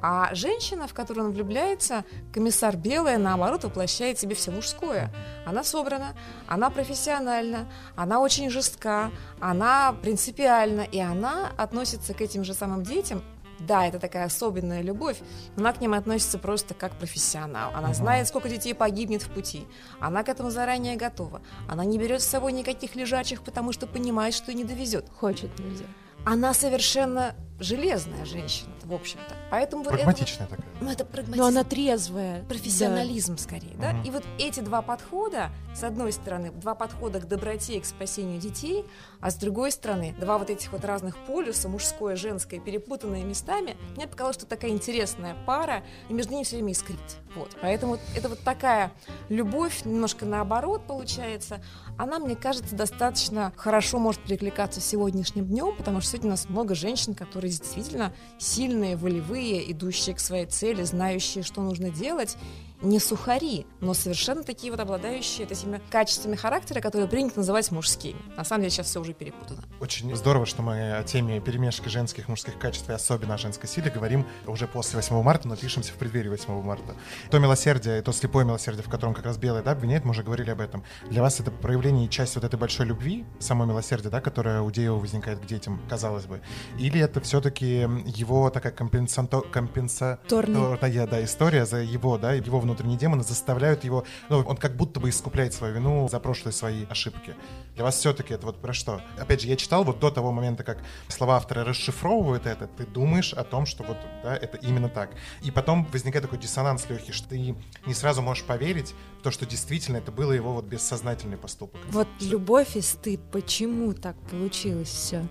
А 0.02 0.34
женщина, 0.34 0.88
в 0.88 0.94
которую 0.94 1.26
он 1.26 1.32
влюбляется, 1.32 2.04
комиссар 2.32 2.76
Белая, 2.76 3.18
наоборот, 3.18 3.64
воплощает 3.64 4.18
себе 4.18 4.34
все 4.34 4.50
мужское. 4.50 5.12
Она 5.44 5.62
собрана, 5.62 6.16
она 6.46 6.70
профессиональна, 6.70 7.70
она 7.96 8.20
очень 8.20 8.48
жестка, 8.48 9.10
она 9.40 9.94
принципиальна, 10.00 10.82
и 10.82 10.98
она 10.98 11.52
относится 11.58 12.14
к 12.14 12.22
этим 12.22 12.44
же 12.44 12.54
самым 12.54 12.82
детям 12.82 13.22
да, 13.60 13.86
это 13.86 13.98
такая 13.98 14.24
особенная 14.24 14.82
любовь, 14.82 15.18
но 15.56 15.62
она 15.62 15.72
к 15.72 15.80
ним 15.80 15.94
относится 15.94 16.38
просто 16.38 16.74
как 16.74 16.92
профессионал. 16.92 17.72
Она 17.74 17.92
знает, 17.94 18.26
сколько 18.26 18.48
детей 18.48 18.74
погибнет 18.74 19.22
в 19.22 19.30
пути. 19.30 19.66
Она 20.00 20.22
к 20.22 20.28
этому 20.28 20.50
заранее 20.50 20.96
готова. 20.96 21.42
Она 21.68 21.84
не 21.84 21.98
берет 21.98 22.22
с 22.22 22.26
собой 22.26 22.52
никаких 22.52 22.96
лежачих, 22.96 23.42
потому 23.42 23.72
что 23.72 23.86
понимает, 23.86 24.34
что 24.34 24.52
не 24.54 24.64
довезет. 24.64 25.06
Хочет 25.14 25.58
нельзя. 25.58 25.84
Она 26.24 26.54
совершенно 26.54 27.34
железная 27.60 28.24
женщина, 28.24 28.72
в 28.84 28.92
общем-то. 28.92 29.34
Поэтому 29.50 29.84
прагматичная 29.84 30.46
это, 30.46 30.56
такая. 30.56 30.70
Ну, 30.80 30.90
это 30.90 31.04
прагматизм. 31.04 31.38
Но 31.38 31.46
она 31.46 31.62
трезвая. 31.62 32.42
Профессионализм 32.44 33.36
да. 33.36 33.42
скорее, 33.42 33.76
да? 33.76 33.90
Угу. 33.90 34.08
И 34.08 34.10
вот 34.10 34.24
эти 34.38 34.60
два 34.60 34.82
подхода, 34.82 35.50
с 35.74 35.84
одной 35.84 36.12
стороны, 36.12 36.50
два 36.50 36.74
подхода 36.74 37.20
к 37.20 37.28
доброте 37.28 37.76
и 37.76 37.80
к 37.80 37.84
спасению 37.84 38.40
детей, 38.40 38.84
а 39.20 39.30
с 39.30 39.36
другой 39.36 39.70
стороны, 39.70 40.14
два 40.18 40.38
вот 40.38 40.50
этих 40.50 40.72
вот 40.72 40.84
разных 40.84 41.16
полюса, 41.26 41.68
мужское, 41.68 42.16
женское, 42.16 42.58
перепутанные 42.58 43.24
местами, 43.24 43.76
мне 43.96 44.08
показалось, 44.08 44.36
что 44.36 44.46
такая 44.46 44.70
интересная 44.70 45.36
пара, 45.46 45.84
и 46.08 46.14
между 46.14 46.32
ними 46.32 46.44
все 46.44 46.56
время 46.56 46.72
искрит. 46.72 46.98
Вот. 47.34 47.56
Поэтому 47.60 47.98
это 48.16 48.28
вот 48.28 48.40
такая 48.40 48.92
любовь, 49.28 49.84
немножко 49.84 50.26
наоборот 50.26 50.86
получается, 50.86 51.62
она, 51.96 52.18
мне 52.18 52.34
кажется, 52.34 52.74
достаточно 52.74 53.52
хорошо 53.56 53.98
может 53.98 54.22
перекликаться 54.22 54.80
сегодняшним 54.80 55.46
днем, 55.46 55.74
потому 55.76 56.00
что 56.00 56.10
сегодня 56.10 56.28
у 56.28 56.30
нас 56.32 56.48
много 56.48 56.74
женщин, 56.74 57.14
которые 57.14 57.50
действительно 57.50 58.12
сильные, 58.38 58.96
волевые, 58.96 59.70
идущие 59.70 60.16
к 60.16 60.20
своей 60.20 60.46
цели, 60.46 60.82
знающие, 60.82 61.44
что 61.44 61.62
нужно 61.62 61.90
делать, 61.90 62.36
не 62.82 62.98
сухари, 62.98 63.66
но 63.80 63.94
совершенно 63.94 64.42
такие 64.42 64.70
вот 64.70 64.80
обладающие 64.80 65.46
этими 65.46 65.80
качествами 65.90 66.36
характера, 66.36 66.80
которые 66.80 67.08
принято 67.08 67.38
называть 67.38 67.70
мужскими. 67.70 68.18
На 68.36 68.44
самом 68.44 68.62
деле 68.62 68.70
сейчас 68.70 68.86
все 68.86 69.00
уже 69.00 69.12
перепутано. 69.12 69.62
Очень 69.80 70.14
здорово, 70.16 70.46
что 70.46 70.62
мы 70.62 70.96
о 70.96 71.02
теме 71.02 71.40
перемешки 71.40 71.88
женских 71.88 72.28
и 72.28 72.30
мужских 72.30 72.58
качеств 72.58 72.88
и 72.88 72.92
особенно 72.92 73.34
о 73.34 73.38
женской 73.38 73.68
силе 73.68 73.90
говорим 73.90 74.26
уже 74.46 74.66
после 74.66 74.96
8 74.96 75.22
марта, 75.22 75.48
но 75.48 75.56
пишемся 75.56 75.92
в 75.92 75.96
преддверии 75.96 76.28
8 76.28 76.62
марта. 76.62 76.94
То 77.30 77.38
милосердие, 77.38 78.02
то 78.02 78.12
слепое 78.12 78.46
милосердие, 78.46 78.82
в 78.82 78.88
котором 78.88 79.14
как 79.14 79.24
раз 79.24 79.36
белое, 79.36 79.62
да, 79.62 79.72
обвиняет, 79.72 80.04
мы 80.04 80.12
уже 80.12 80.22
говорили 80.22 80.50
об 80.50 80.60
этом. 80.60 80.84
Для 81.08 81.22
вас 81.22 81.40
это 81.40 81.50
проявление 81.50 82.06
и 82.06 82.10
часть 82.10 82.34
вот 82.34 82.44
этой 82.44 82.58
большой 82.58 82.86
любви, 82.86 83.24
само 83.38 83.64
милосердие, 83.64 84.10
да, 84.10 84.20
которое 84.20 84.62
у 84.62 84.70
Деева 84.70 84.96
возникает 84.96 85.40
к 85.40 85.46
детям, 85.46 85.80
казалось 85.88 86.26
бы. 86.26 86.40
Или 86.78 87.00
это 87.00 87.20
все-таки 87.20 87.86
его 88.06 88.50
такая 88.50 88.72
компенсанто... 88.72 89.40
компенсаторная 89.40 91.06
да, 91.06 91.24
история 91.24 91.66
за 91.66 91.78
его, 91.78 92.18
да, 92.18 92.32
его 92.32 92.60
внутренние 92.70 92.98
демоны 92.98 93.22
заставляют 93.22 93.84
его, 93.84 94.04
ну, 94.28 94.38
он 94.40 94.56
как 94.56 94.76
будто 94.76 95.00
бы 95.00 95.08
искупляет 95.08 95.52
свою 95.52 95.74
вину 95.74 96.08
за 96.08 96.20
прошлые 96.20 96.52
свои 96.52 96.84
ошибки. 96.88 97.34
Для 97.74 97.84
вас 97.84 97.96
все-таки 97.96 98.34
это 98.34 98.46
вот 98.46 98.60
про 98.60 98.72
что? 98.72 99.00
Опять 99.18 99.40
же, 99.42 99.48
я 99.48 99.56
читал 99.56 99.84
вот 99.84 99.98
до 99.98 100.10
того 100.10 100.30
момента, 100.32 100.62
как 100.62 100.78
слова 101.08 101.36
автора 101.36 101.64
расшифровывают 101.64 102.46
это, 102.46 102.68
ты 102.68 102.86
думаешь 102.86 103.32
о 103.32 103.42
том, 103.42 103.66
что 103.66 103.82
вот, 103.82 103.96
да, 104.22 104.36
это 104.36 104.56
именно 104.58 104.88
так. 104.88 105.10
И 105.42 105.50
потом 105.50 105.84
возникает 105.92 106.24
такой 106.24 106.38
диссонанс 106.38 106.88
легкий, 106.88 107.12
что 107.12 107.28
ты 107.28 107.38
не 107.86 107.94
сразу 107.94 108.22
можешь 108.22 108.44
поверить 108.44 108.94
в 109.18 109.22
то, 109.22 109.30
что 109.30 109.46
действительно 109.46 109.96
это 109.96 110.12
было 110.12 110.32
его 110.32 110.52
вот 110.52 110.64
бессознательный 110.64 111.36
поступок. 111.36 111.80
Вот 111.90 112.08
любовь 112.20 112.76
и 112.76 112.80
стыд, 112.80 113.20
почему 113.32 113.92
так 113.94 114.16
получилось 114.30 114.88
все? 114.88 115.26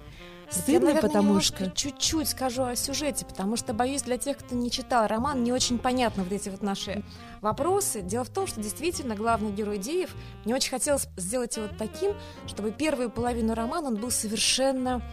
Стыдно, 0.51 0.71
Я, 0.71 0.79
наверное, 0.95 1.01
потому 1.01 1.39
что... 1.41 1.69
чуть-чуть 1.69 2.27
скажу 2.27 2.63
о 2.63 2.75
сюжете, 2.75 3.25
потому 3.25 3.55
что, 3.55 3.73
боюсь, 3.73 4.01
для 4.01 4.17
тех, 4.17 4.37
кто 4.37 4.55
не 4.55 4.71
читал 4.71 5.07
роман, 5.07 5.43
не 5.43 5.53
очень 5.53 5.77
понятно 5.77 6.23
вот 6.23 6.31
эти 6.31 6.49
вот 6.49 6.63
наши 6.63 7.03
вопросы. 7.41 8.01
Дело 8.01 8.23
в 8.23 8.29
том, 8.29 8.47
что 8.47 8.59
действительно 8.59 9.15
главный 9.15 9.51
герой 9.51 9.77
Деев, 9.77 10.15
мне 10.45 10.55
очень 10.55 10.71
хотелось 10.71 11.07
сделать 11.17 11.55
его 11.57 11.67
таким, 11.77 12.13
чтобы 12.47 12.71
первую 12.71 13.09
половину 13.11 13.53
романа 13.53 13.87
он 13.89 13.95
был 13.97 14.09
совершенно 14.09 15.03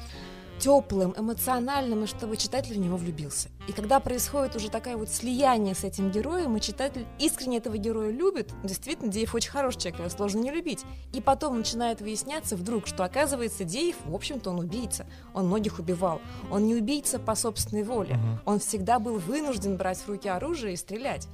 теплым, 0.59 1.15
эмоциональным, 1.17 2.05
и 2.05 2.07
чтобы 2.07 2.37
читатель 2.37 2.75
в 2.75 2.79
него 2.79 2.97
влюбился. 2.97 3.49
И 3.69 3.73
когда 3.73 4.01
происходит 4.01 4.57
уже 4.57 4.71
такое 4.71 4.97
вот 4.97 5.09
слияние 5.09 5.75
с 5.75 5.85
этим 5.85 6.11
героем, 6.11 6.57
и 6.57 6.61
читатель 6.61 7.07
искренне 7.19 7.59
этого 7.59 7.77
героя 7.77 8.11
любит, 8.11 8.53
действительно, 8.63 9.11
Деев 9.11 9.35
очень 9.35 9.51
хороший 9.51 9.81
человек, 9.81 10.01
его 10.01 10.09
сложно 10.11 10.41
не 10.41 10.51
любить. 10.51 10.85
И 11.13 11.21
потом 11.21 11.59
начинает 11.59 12.01
выясняться 12.01 12.57
вдруг, 12.57 12.87
что 12.87 13.05
оказывается 13.05 13.65
Деев, 13.65 13.97
в 14.05 14.15
общем-то, 14.15 14.51
он 14.51 14.61
убийца. 14.61 15.07
Он 15.35 15.47
многих 15.47 15.79
убивал. 15.79 16.21
Он 16.51 16.67
не 16.67 16.75
убийца 16.75 17.19
по 17.19 17.35
собственной 17.35 17.83
воле. 17.83 18.15
Uh-huh. 18.15 18.39
Он 18.45 18.59
всегда 18.59 18.99
был 18.99 19.19
вынужден 19.19 19.77
брать 19.77 19.99
в 19.99 20.09
руки 20.09 20.29
оружие 20.29 20.75
и 20.75 20.77
стрелять 20.77 21.29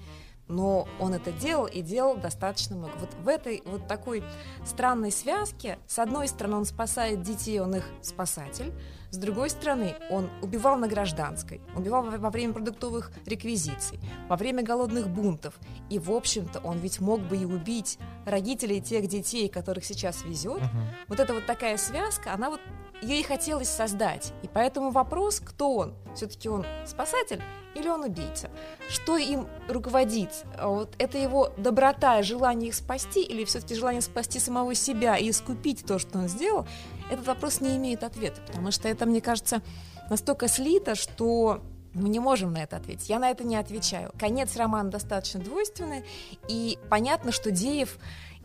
но 0.48 0.86
он 1.00 1.14
это 1.14 1.32
делал 1.32 1.66
и 1.66 1.80
делал 1.80 2.16
достаточно 2.16 2.76
много. 2.76 2.92
Вот 3.00 3.10
в 3.14 3.28
этой 3.28 3.62
вот 3.64 3.88
такой 3.88 4.22
странной 4.66 5.10
связке, 5.10 5.78
с 5.86 5.98
одной 5.98 6.28
стороны, 6.28 6.56
он 6.56 6.64
спасает 6.64 7.22
детей, 7.22 7.60
он 7.60 7.76
их 7.76 7.84
спасатель, 8.02 8.72
с 9.12 9.18
другой 9.18 9.50
стороны, 9.50 9.94
он 10.08 10.30
убивал 10.40 10.78
на 10.78 10.88
гражданской, 10.88 11.60
убивал 11.76 12.02
во 12.02 12.30
время 12.30 12.54
продуктовых 12.54 13.12
реквизиций, 13.26 14.00
во 14.26 14.36
время 14.36 14.62
голодных 14.62 15.08
бунтов. 15.10 15.54
И, 15.90 15.98
в 15.98 16.10
общем-то, 16.10 16.60
он 16.60 16.78
ведь 16.78 16.98
мог 16.98 17.20
бы 17.20 17.36
и 17.36 17.44
убить 17.44 17.98
родителей 18.24 18.80
тех 18.80 19.06
детей, 19.08 19.50
которых 19.50 19.84
сейчас 19.84 20.24
везет. 20.24 20.62
Uh-huh. 20.62 21.06
Вот 21.08 21.20
эта 21.20 21.34
вот 21.34 21.44
такая 21.44 21.76
связка, 21.76 22.32
она 22.32 22.48
вот 22.48 22.60
ее 23.02 23.20
и 23.20 23.22
хотелось 23.22 23.68
создать. 23.68 24.32
И 24.42 24.48
поэтому 24.48 24.90
вопрос, 24.90 25.40
кто 25.40 25.74
он? 25.74 25.94
Все-таки 26.14 26.48
он 26.48 26.64
спасатель 26.86 27.42
или 27.74 27.88
он 27.88 28.04
убийца? 28.04 28.50
Что 28.88 29.16
им 29.16 29.48
руководит? 29.68 30.44
Вот 30.62 30.94
это 30.98 31.18
его 31.18 31.52
доброта, 31.56 32.22
желание 32.22 32.68
их 32.68 32.74
спасти 32.74 33.22
или 33.22 33.44
все-таки 33.44 33.74
желание 33.74 34.02
спасти 34.02 34.38
самого 34.38 34.74
себя 34.74 35.16
и 35.16 35.30
искупить 35.30 35.84
то, 35.84 35.98
что 35.98 36.18
он 36.18 36.28
сделал? 36.28 36.66
Этот 37.12 37.26
вопрос 37.26 37.60
не 37.60 37.76
имеет 37.76 38.02
ответа, 38.02 38.40
потому 38.46 38.70
что 38.70 38.88
это, 38.88 39.06
мне 39.06 39.20
кажется, 39.20 39.62
настолько 40.10 40.48
слито, 40.48 40.94
что 40.94 41.62
мы 41.94 42.08
не 42.08 42.20
можем 42.20 42.52
на 42.52 42.62
это 42.62 42.76
ответить. 42.76 43.08
Я 43.08 43.18
на 43.18 43.30
это 43.30 43.44
не 43.44 43.56
отвечаю. 43.56 44.12
Конец 44.18 44.56
романа 44.56 44.90
достаточно 44.90 45.40
двойственный, 45.40 46.04
и 46.48 46.78
понятно, 46.88 47.32
что 47.32 47.50
Деев 47.50 47.98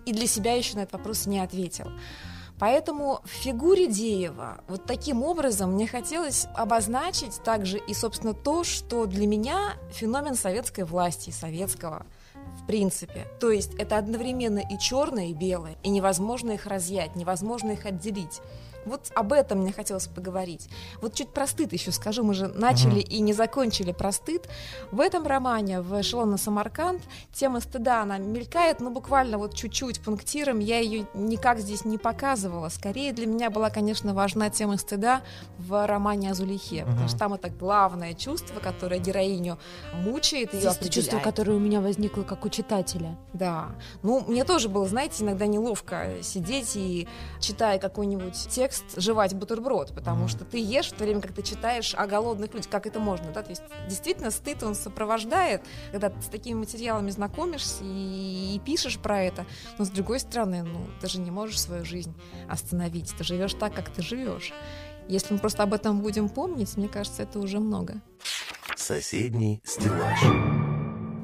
и 0.05 0.13
для 0.13 0.27
себя 0.27 0.53
еще 0.53 0.75
на 0.75 0.81
этот 0.81 0.93
вопрос 0.93 1.25
не 1.25 1.39
ответил. 1.39 1.91
Поэтому 2.59 3.19
в 3.23 3.29
фигуре 3.29 3.87
Деева 3.87 4.63
вот 4.67 4.85
таким 4.85 5.21
образом 5.21 5.73
мне 5.73 5.85
хотелось 5.85 6.47
обозначить 6.55 7.41
также 7.43 7.77
и, 7.77 7.93
собственно, 7.93 8.33
то, 8.33 8.63
что 8.63 9.05
для 9.05 9.27
меня 9.27 9.73
феномен 9.91 10.35
советской 10.35 10.83
власти, 10.83 11.29
советского 11.29 12.05
в 12.57 12.65
принципе. 12.65 13.25
То 13.39 13.51
есть 13.51 13.73
это 13.75 13.97
одновременно 13.97 14.59
и 14.59 14.77
черное, 14.77 15.27
и 15.27 15.33
белое, 15.33 15.75
и 15.83 15.89
невозможно 15.89 16.51
их 16.51 16.65
разъять, 16.65 17.15
невозможно 17.15 17.71
их 17.71 17.85
отделить. 17.85 18.41
Вот 18.87 19.11
об 19.15 19.33
этом 19.33 19.59
мне 19.59 19.71
хотелось 19.71 20.07
поговорить. 20.07 20.69
Вот 21.01 21.13
чуть 21.13 21.29
про 21.29 21.47
стыд 21.47 21.73
еще 21.73 21.91
скажу, 21.91 22.23
мы 22.23 22.33
же 22.33 22.47
начали 22.47 22.99
угу. 22.99 23.09
и 23.09 23.19
не 23.19 23.33
закончили 23.33 23.91
про 23.91 24.11
стыд. 24.11 24.47
В 24.91 24.99
этом 24.99 25.25
романе, 25.27 25.81
в 25.81 25.99
«Эшелон 25.99 26.31
на 26.31 26.37
Самарканд», 26.37 27.01
тема 27.33 27.59
стыда, 27.59 28.03
она 28.03 28.17
мелькает, 28.17 28.79
но 28.79 28.89
буквально 28.89 29.37
вот 29.37 29.53
чуть-чуть 29.53 30.01
пунктиром, 30.01 30.59
я 30.59 30.79
ее 30.79 31.07
никак 31.13 31.59
здесь 31.59 31.85
не 31.85 31.97
показывала. 31.97 32.69
Скорее 32.69 33.13
для 33.13 33.27
меня 33.27 33.49
была, 33.49 33.69
конечно, 33.69 34.13
важна 34.13 34.49
тема 34.49 34.77
стыда 34.77 35.21
в 35.57 35.85
романе 35.85 36.31
о 36.31 36.33
Зулихе, 36.33 36.83
угу. 36.83 36.91
потому 36.91 37.07
что 37.09 37.17
там 37.17 37.33
это 37.33 37.49
главное 37.49 38.13
чувство, 38.13 38.59
которое 38.59 38.99
героиню 38.99 39.57
мучает, 39.93 40.53
ее 40.53 40.69
определяет. 40.69 40.93
чувство, 40.93 41.19
которое 41.19 41.53
у 41.53 41.59
меня 41.59 41.81
возникло 41.81 42.23
как 42.23 42.45
у 42.45 42.49
читателя. 42.49 43.17
Да. 43.33 43.69
Ну, 44.03 44.23
мне 44.27 44.43
тоже 44.43 44.69
было, 44.69 44.87
знаете, 44.87 45.23
иногда 45.23 45.47
неловко 45.47 46.15
сидеть 46.21 46.75
и, 46.75 47.07
читая 47.39 47.79
какой-нибудь 47.79 48.47
текст, 48.49 48.76
текст 48.77 49.01
жевать 49.01 49.33
бутерброд, 49.33 49.93
потому 49.93 50.25
mm. 50.25 50.27
что 50.29 50.45
ты 50.45 50.57
ешь 50.57 50.87
в 50.87 50.93
то 50.93 51.03
время, 51.03 51.21
как 51.21 51.33
ты 51.33 51.41
читаешь 51.41 51.93
о 51.95 52.07
голодных 52.07 52.53
людях, 52.53 52.69
как 52.69 52.87
это 52.87 52.99
можно, 52.99 53.31
да, 53.31 53.43
то 53.43 53.49
есть 53.49 53.63
действительно 53.87 54.31
стыд 54.31 54.63
он 54.63 54.75
сопровождает, 54.75 55.61
когда 55.91 56.09
ты 56.09 56.21
с 56.21 56.25
такими 56.25 56.59
материалами 56.59 57.09
знакомишься 57.09 57.83
и, 57.83 58.55
и 58.55 58.61
пишешь 58.63 58.97
про 58.99 59.21
это, 59.21 59.45
но 59.77 59.85
с 59.85 59.89
другой 59.89 60.19
стороны, 60.19 60.63
ну, 60.63 60.87
ты 61.01 61.07
же 61.07 61.19
не 61.19 61.31
можешь 61.31 61.59
свою 61.59 61.85
жизнь 61.85 62.13
остановить, 62.49 63.13
ты 63.17 63.23
живешь 63.23 63.53
так, 63.53 63.73
как 63.73 63.89
ты 63.89 64.01
живешь. 64.01 64.53
Если 65.07 65.33
мы 65.33 65.39
просто 65.39 65.63
об 65.63 65.73
этом 65.73 66.01
будем 66.01 66.27
помнить, 66.27 66.75
мне 66.75 66.89
кажется, 66.89 67.23
это 67.23 67.39
уже 67.39 67.59
много. 67.59 68.01
Соседний 68.75 69.61
стеллаж 69.63 70.19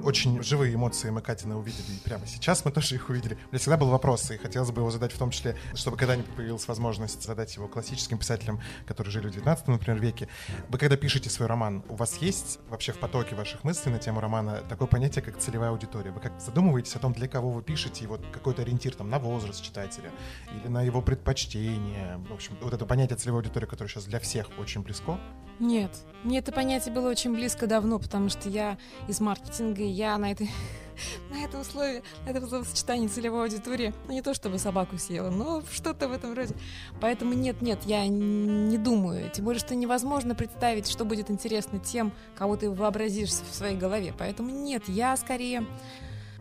очень 0.04 0.44
живые 0.44 0.76
эмоции 0.76 1.10
мы 1.10 1.22
Катина 1.22 1.58
увидели 1.58 1.98
прямо 2.04 2.28
сейчас, 2.28 2.66
мы 2.66 2.72
тоже 2.74 2.96
их 2.96 3.10
увидели. 3.10 3.36
У 3.36 3.52
меня 3.52 3.60
всегда 3.60 3.78
был 3.78 3.90
вопрос, 3.90 4.30
и 4.32 4.38
хотелось 4.38 4.72
бы 4.72 4.82
его 4.82 4.92
задать 4.92 5.12
в 5.12 5.18
том 5.18 5.32
числе, 5.32 5.56
чтобы 5.74 5.98
когда-нибудь 5.98 6.30
появилась 6.36 6.68
возможность 6.68 7.24
задать 7.24 7.56
его 7.56 7.68
классическим 7.68 8.18
писателям, 8.18 8.62
которые 8.86 9.12
жили 9.12 9.28
в 9.28 9.32
19 9.32 9.68
например, 9.68 10.00
веке. 10.00 10.28
Вы 10.70 10.78
когда 10.78 10.98
пишете 10.98 11.30
свой 11.30 11.48
роман, 11.48 11.84
у 11.90 11.96
вас 11.96 12.18
есть 12.18 12.60
вообще 12.70 12.92
в 12.92 13.00
потоке 13.00 13.36
ваших 13.36 13.64
мыслей 13.64 13.92
на 13.92 14.00
тему 14.00 14.20
романа 14.20 14.64
такое 14.70 14.88
понятие, 14.88 15.24
как 15.24 15.38
целевая 15.38 15.70
аудитория? 15.70 16.12
Вы 16.12 16.20
как 16.20 16.40
задумываетесь 16.40 16.96
о 16.96 17.00
том, 17.00 17.14
для 17.14 17.28
кого 17.28 17.52
вы 17.52 17.64
пишете, 17.64 18.04
и 18.04 18.08
вот 18.08 18.22
какой-то 18.32 18.62
ориентир 18.62 18.96
там 18.96 19.10
на 19.10 19.20
возраст 19.20 19.62
читателя 19.64 20.12
или 20.54 20.68
на 20.68 20.82
его 20.82 21.02
предпочтение? 21.02 22.18
В 22.30 22.34
общем, 22.34 22.58
вот 22.62 22.74
это 22.74 22.86
понятие 22.86 23.18
целевой 23.18 23.42
аудитории, 23.42 23.66
которое 23.66 23.90
сейчас 23.90 24.06
для 24.06 24.20
всех 24.20 24.48
очень 24.58 24.82
близко, 24.82 25.20
нет, 25.64 25.92
мне 26.24 26.40
это 26.40 26.52
понятие 26.52 26.94
было 26.94 27.10
очень 27.10 27.34
близко 27.34 27.68
давно, 27.68 27.98
потому 27.98 28.30
что 28.30 28.50
я 28.50 28.78
из 29.08 29.20
маркетинга, 29.20 29.82
и 29.82 29.88
я 29.88 30.18
на 30.18 30.32
этой 30.32 30.50
на 31.32 31.44
этом 31.44 31.62
условии, 31.62 32.04
на 32.26 32.32
этом 32.32 32.48
словосочетании 32.48 33.08
целевой 33.08 33.44
аудитории, 33.44 33.94
ну 34.08 34.14
не 34.14 34.22
то 34.22 34.34
чтобы 34.34 34.60
собаку 34.60 34.98
съела, 34.98 35.30
но 35.30 35.64
что-то 35.72 36.08
в 36.08 36.12
этом 36.12 36.34
роде. 36.34 36.54
Поэтому 37.00 37.34
нет, 37.34 37.62
нет, 37.62 37.80
я 37.86 38.06
не 38.08 38.78
думаю. 38.78 39.30
Тем 39.32 39.46
более, 39.46 39.60
что 39.60 39.74
невозможно 39.74 40.36
представить, 40.36 40.88
что 40.88 41.06
будет 41.06 41.32
интересно 41.32 41.80
тем, 41.80 42.12
кого 42.36 42.58
ты 42.58 42.70
вообразишь 42.70 43.30
в 43.30 43.56
своей 43.56 43.78
голове. 43.78 44.14
Поэтому 44.18 44.50
нет, 44.50 44.84
я 44.88 45.16
скорее 45.18 45.66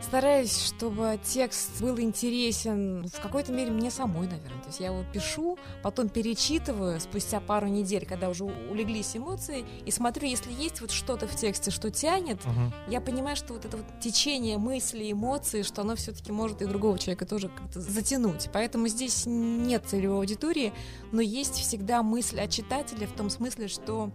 стараюсь, 0.02 0.58
чтобы 0.58 1.18
текст 1.24 1.80
был 1.80 1.98
интересен 2.00 3.06
в 3.06 3.20
какой-то 3.20 3.52
мере 3.52 3.70
мне 3.70 3.90
самой, 3.90 4.26
наверное. 4.26 4.60
То 4.60 4.68
есть 4.68 4.80
я 4.80 4.88
его 4.88 5.04
пишу, 5.12 5.58
потом 5.82 6.08
перечитываю 6.08 7.00
спустя 7.00 7.40
пару 7.40 7.68
недель, 7.68 8.06
когда 8.06 8.28
уже 8.28 8.44
улеглись 8.44 9.16
эмоции, 9.16 9.64
и 9.86 9.90
смотрю, 9.90 10.28
если 10.28 10.52
есть 10.52 10.80
вот 10.80 10.90
что-то 10.90 11.26
в 11.26 11.36
тексте, 11.36 11.70
что 11.70 11.90
тянет, 11.90 12.44
угу. 12.44 12.72
я 12.88 13.00
понимаю, 13.00 13.36
что 13.36 13.54
вот 13.54 13.64
это 13.64 13.76
вот 13.76 13.86
течение 14.00 14.58
мыслей, 14.58 15.12
эмоций, 15.12 15.62
что 15.62 15.82
оно 15.82 15.96
все-таки 15.96 16.32
может 16.32 16.62
и 16.62 16.66
другого 16.66 16.98
человека 16.98 17.26
тоже 17.26 17.48
как-то 17.48 17.80
затянуть. 17.80 18.48
Поэтому 18.52 18.88
здесь 18.88 19.24
нет 19.26 19.84
целевой 19.86 20.18
аудитории, 20.18 20.72
но 21.10 21.20
есть 21.20 21.54
всегда 21.54 22.02
мысль 22.02 22.40
о 22.40 22.48
читателе 22.48 23.06
в 23.06 23.12
том 23.12 23.30
смысле, 23.30 23.68
что 23.68 24.10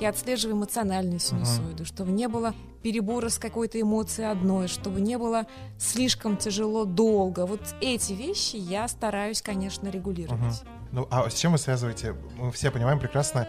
я 0.00 0.10
отслеживаю 0.10 0.56
эмоциональную 0.56 1.18
синусоиду, 1.18 1.82
uh-huh. 1.82 1.86
чтобы 1.86 2.12
не 2.12 2.28
было 2.28 2.54
перебора 2.82 3.28
с 3.28 3.38
какой-то 3.38 3.80
эмоцией 3.80 4.30
одной, 4.30 4.68
чтобы 4.68 5.00
не 5.00 5.18
было 5.18 5.46
слишком 5.78 6.36
тяжело 6.36 6.84
долго. 6.84 7.46
Вот 7.46 7.60
эти 7.80 8.12
вещи 8.12 8.56
я 8.56 8.86
стараюсь, 8.88 9.42
конечно, 9.42 9.88
регулировать. 9.88 10.40
Uh-huh. 10.40 10.68
Ну, 10.92 11.08
а 11.10 11.28
с 11.28 11.34
чем 11.34 11.52
вы 11.52 11.58
связываете? 11.58 12.14
Мы 12.36 12.52
все 12.52 12.70
понимаем 12.70 12.98
прекрасно, 13.00 13.48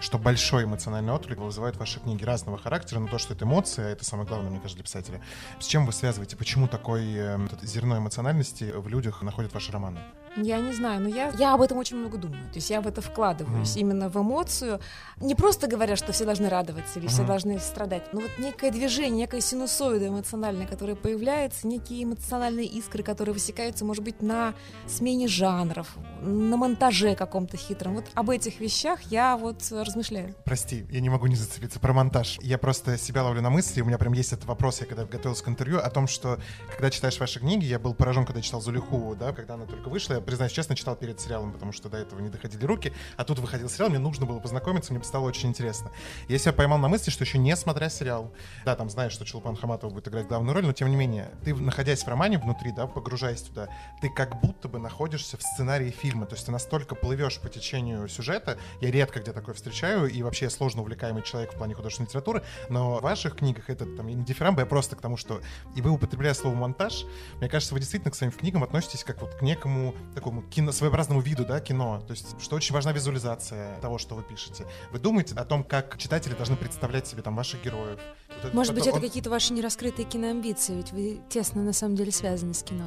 что 0.00 0.18
большой 0.18 0.64
эмоциональный 0.64 1.12
отклик 1.12 1.38
вызывают 1.38 1.76
ваши 1.76 2.00
книги 2.00 2.24
разного 2.24 2.58
характера, 2.58 2.98
но 2.98 3.08
то, 3.08 3.18
что 3.18 3.34
это 3.34 3.44
эмоция, 3.44 3.88
это 3.88 4.04
самое 4.04 4.28
главное, 4.28 4.50
мне 4.50 4.60
кажется, 4.60 4.76
для 4.76 4.84
писателя. 4.84 5.22
С 5.60 5.66
чем 5.66 5.86
вы 5.86 5.92
связываете? 5.92 6.36
Почему 6.36 6.68
такое 6.68 7.38
э, 7.38 7.48
зерно 7.62 7.98
эмоциональности 7.98 8.72
в 8.74 8.88
людях 8.88 9.22
находят 9.22 9.54
ваши 9.54 9.72
романы? 9.72 10.00
Я 10.36 10.58
не 10.58 10.72
знаю, 10.72 11.00
но 11.00 11.08
я, 11.08 11.32
я 11.38 11.54
об 11.54 11.62
этом 11.62 11.78
очень 11.78 11.96
много 11.96 12.18
думаю. 12.18 12.42
То 12.48 12.56
есть 12.56 12.68
я 12.70 12.80
в 12.80 12.86
это 12.86 13.00
вкладываюсь, 13.00 13.76
mm. 13.76 13.80
именно 13.80 14.08
в 14.08 14.16
эмоцию. 14.16 14.80
Не 15.20 15.34
просто 15.34 15.66
говоря, 15.66 15.96
что 15.96 16.12
все 16.12 16.24
должны 16.24 16.48
радоваться 16.48 16.98
или 16.98 17.06
mm. 17.06 17.10
все 17.10 17.24
должны 17.24 17.58
страдать, 17.60 18.12
но 18.12 18.20
вот 18.20 18.30
некое 18.38 18.70
движение, 18.70 19.10
некая 19.10 19.40
синусоида 19.40 20.08
эмоциональная, 20.08 20.66
которая 20.66 20.96
появляется, 20.96 21.66
некие 21.66 22.04
эмоциональные 22.04 22.66
искры, 22.66 23.02
которые 23.02 23.32
высекаются, 23.32 23.84
может 23.84 24.02
быть, 24.02 24.22
на 24.22 24.54
смене 24.86 25.28
жанров, 25.28 25.96
на 26.20 26.56
монтаже 26.56 27.14
каком-то 27.14 27.56
хитром. 27.56 27.94
Вот 27.94 28.06
об 28.14 28.30
этих 28.30 28.60
вещах 28.60 29.02
я 29.02 29.36
вот 29.36 29.62
размышляю. 29.70 30.34
Прости, 30.44 30.86
я 30.90 31.00
не 31.00 31.10
могу 31.10 31.26
не 31.26 31.36
зацепиться 31.36 31.78
про 31.78 31.92
монтаж. 31.92 32.38
Я 32.42 32.58
просто 32.58 32.98
себя 32.98 33.22
ловлю 33.22 33.40
на 33.40 33.50
мысли, 33.50 33.80
у 33.82 33.84
меня 33.84 33.98
прям 33.98 34.12
есть 34.14 34.32
этот 34.32 34.46
вопрос, 34.46 34.80
я 34.80 34.86
когда 34.86 35.04
готовился 35.04 35.44
к 35.44 35.48
интервью, 35.48 35.78
о 35.78 35.90
том, 35.90 36.08
что 36.08 36.38
когда 36.72 36.90
читаешь 36.90 37.18
ваши 37.20 37.38
книги, 37.38 37.64
я 37.64 37.78
был 37.78 37.94
поражен, 37.94 38.26
когда 38.26 38.40
читал 38.40 38.60
Зулиху, 38.60 39.16
да, 39.18 39.32
когда 39.32 39.54
она 39.54 39.66
только 39.66 39.88
вышла, 39.88 40.14
я 40.14 40.20
признаюсь 40.24 40.52
честно, 40.52 40.76
читал 40.76 40.96
перед 40.96 41.20
сериалом, 41.20 41.52
потому 41.52 41.72
что 41.72 41.88
до 41.88 41.98
этого 41.98 42.20
не 42.20 42.28
доходили 42.28 42.64
руки, 42.64 42.92
а 43.16 43.24
тут 43.24 43.38
выходил 43.38 43.68
сериал, 43.68 43.90
мне 43.90 43.98
нужно 43.98 44.26
было 44.26 44.40
познакомиться, 44.40 44.92
мне 44.92 45.02
стало 45.04 45.24
очень 45.24 45.48
интересно. 45.48 45.90
Я 46.28 46.38
себя 46.38 46.52
поймал 46.52 46.78
на 46.78 46.88
мысли, 46.88 47.10
что 47.10 47.24
еще 47.24 47.38
не 47.38 47.54
смотря 47.56 47.88
сериал, 47.88 48.32
да, 48.64 48.76
там 48.76 48.90
знаешь, 48.90 49.12
что 49.12 49.24
Чулпан 49.24 49.56
Хаматова 49.56 49.90
будет 49.90 50.08
играть 50.08 50.26
главную 50.26 50.54
роль, 50.54 50.66
но 50.66 50.72
тем 50.72 50.90
не 50.90 50.96
менее, 50.96 51.30
ты, 51.44 51.54
находясь 51.54 52.02
в 52.02 52.08
романе 52.08 52.38
внутри, 52.38 52.72
да, 52.72 52.86
погружаясь 52.86 53.42
туда, 53.42 53.68
ты 54.00 54.08
как 54.08 54.40
будто 54.40 54.68
бы 54.68 54.78
находишься 54.78 55.36
в 55.36 55.42
сценарии 55.42 55.90
фильма, 55.90 56.26
то 56.26 56.34
есть 56.34 56.46
ты 56.46 56.52
настолько 56.52 56.94
плывешь 56.94 57.38
по 57.40 57.48
течению 57.48 58.08
сюжета, 58.08 58.58
я 58.80 58.90
редко 58.90 59.20
где 59.20 59.32
такое 59.32 59.54
встречаю, 59.54 60.08
и 60.08 60.22
вообще 60.22 60.50
сложно 60.50 60.82
увлекаемый 60.82 61.22
человек 61.22 61.52
в 61.52 61.56
плане 61.56 61.74
художественной 61.74 62.08
литературы, 62.08 62.42
но 62.68 62.98
в 62.98 63.02
ваших 63.02 63.36
книгах 63.36 63.70
это 63.70 63.86
там 63.86 64.06
не 64.06 64.24
дифирамбы, 64.24 64.62
а 64.62 64.66
просто 64.66 64.96
к 64.96 65.00
тому, 65.00 65.16
что 65.16 65.40
и 65.74 65.82
вы 65.82 65.90
употребляя 65.90 66.34
слово 66.34 66.54
монтаж, 66.54 67.04
мне 67.38 67.48
кажется, 67.48 67.74
вы 67.74 67.80
действительно 67.80 68.10
к 68.10 68.14
своим 68.14 68.32
книгам 68.32 68.62
относитесь 68.64 69.04
как 69.04 69.20
вот 69.20 69.34
к 69.34 69.42
некому 69.42 69.94
такому 70.14 70.42
кино, 70.42 70.72
своеобразному 70.72 71.20
виду, 71.20 71.44
да, 71.44 71.60
кино. 71.60 72.02
То 72.06 72.12
есть, 72.12 72.40
что 72.40 72.56
очень 72.56 72.74
важна 72.74 72.92
визуализация 72.92 73.78
того, 73.80 73.98
что 73.98 74.14
вы 74.14 74.22
пишете. 74.22 74.66
Вы 74.92 74.98
думаете 74.98 75.34
о 75.34 75.44
том, 75.44 75.64
как 75.64 75.98
читатели 75.98 76.34
должны 76.34 76.56
представлять 76.56 77.06
себе 77.06 77.22
там 77.22 77.36
ваших 77.36 77.62
героев. 77.62 77.98
Вот 78.42 78.54
Может 78.54 78.74
быть, 78.74 78.86
это 78.86 78.96
он... 78.96 79.02
какие-то 79.02 79.30
ваши 79.30 79.52
нераскрытые 79.52 80.06
киноамбиции, 80.06 80.76
ведь 80.76 80.92
вы 80.92 81.20
тесно 81.28 81.62
на 81.62 81.72
самом 81.72 81.96
деле 81.96 82.12
связаны 82.12 82.54
с 82.54 82.62
кино. 82.62 82.84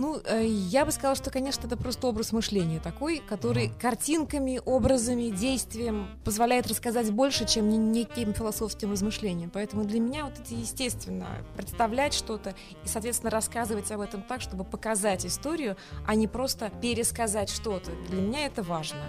Ну, 0.00 0.18
э, 0.24 0.46
я 0.46 0.86
бы 0.86 0.92
сказала, 0.92 1.14
что, 1.14 1.30
конечно, 1.30 1.66
это 1.66 1.76
просто 1.76 2.06
образ 2.06 2.32
мышления 2.32 2.80
такой, 2.80 3.18
который 3.28 3.70
картинками, 3.78 4.58
образами, 4.64 5.28
действием 5.28 6.08
позволяет 6.24 6.66
рассказать 6.68 7.12
больше, 7.12 7.46
чем 7.46 7.92
неким 7.92 8.32
философским 8.32 8.92
размышлением. 8.92 9.50
Поэтому 9.50 9.84
для 9.84 10.00
меня 10.00 10.24
вот 10.24 10.38
это 10.38 10.54
естественно 10.54 11.26
представлять 11.54 12.14
что-то 12.14 12.54
и, 12.82 12.88
соответственно, 12.88 13.28
рассказывать 13.28 13.90
об 13.90 14.00
этом 14.00 14.22
так, 14.22 14.40
чтобы 14.40 14.64
показать 14.64 15.26
историю, 15.26 15.76
а 16.06 16.14
не 16.14 16.26
просто 16.26 16.72
пересказать 16.80 17.50
что-то. 17.50 17.90
Для 18.08 18.22
меня 18.22 18.46
это 18.46 18.62
важно. 18.62 19.02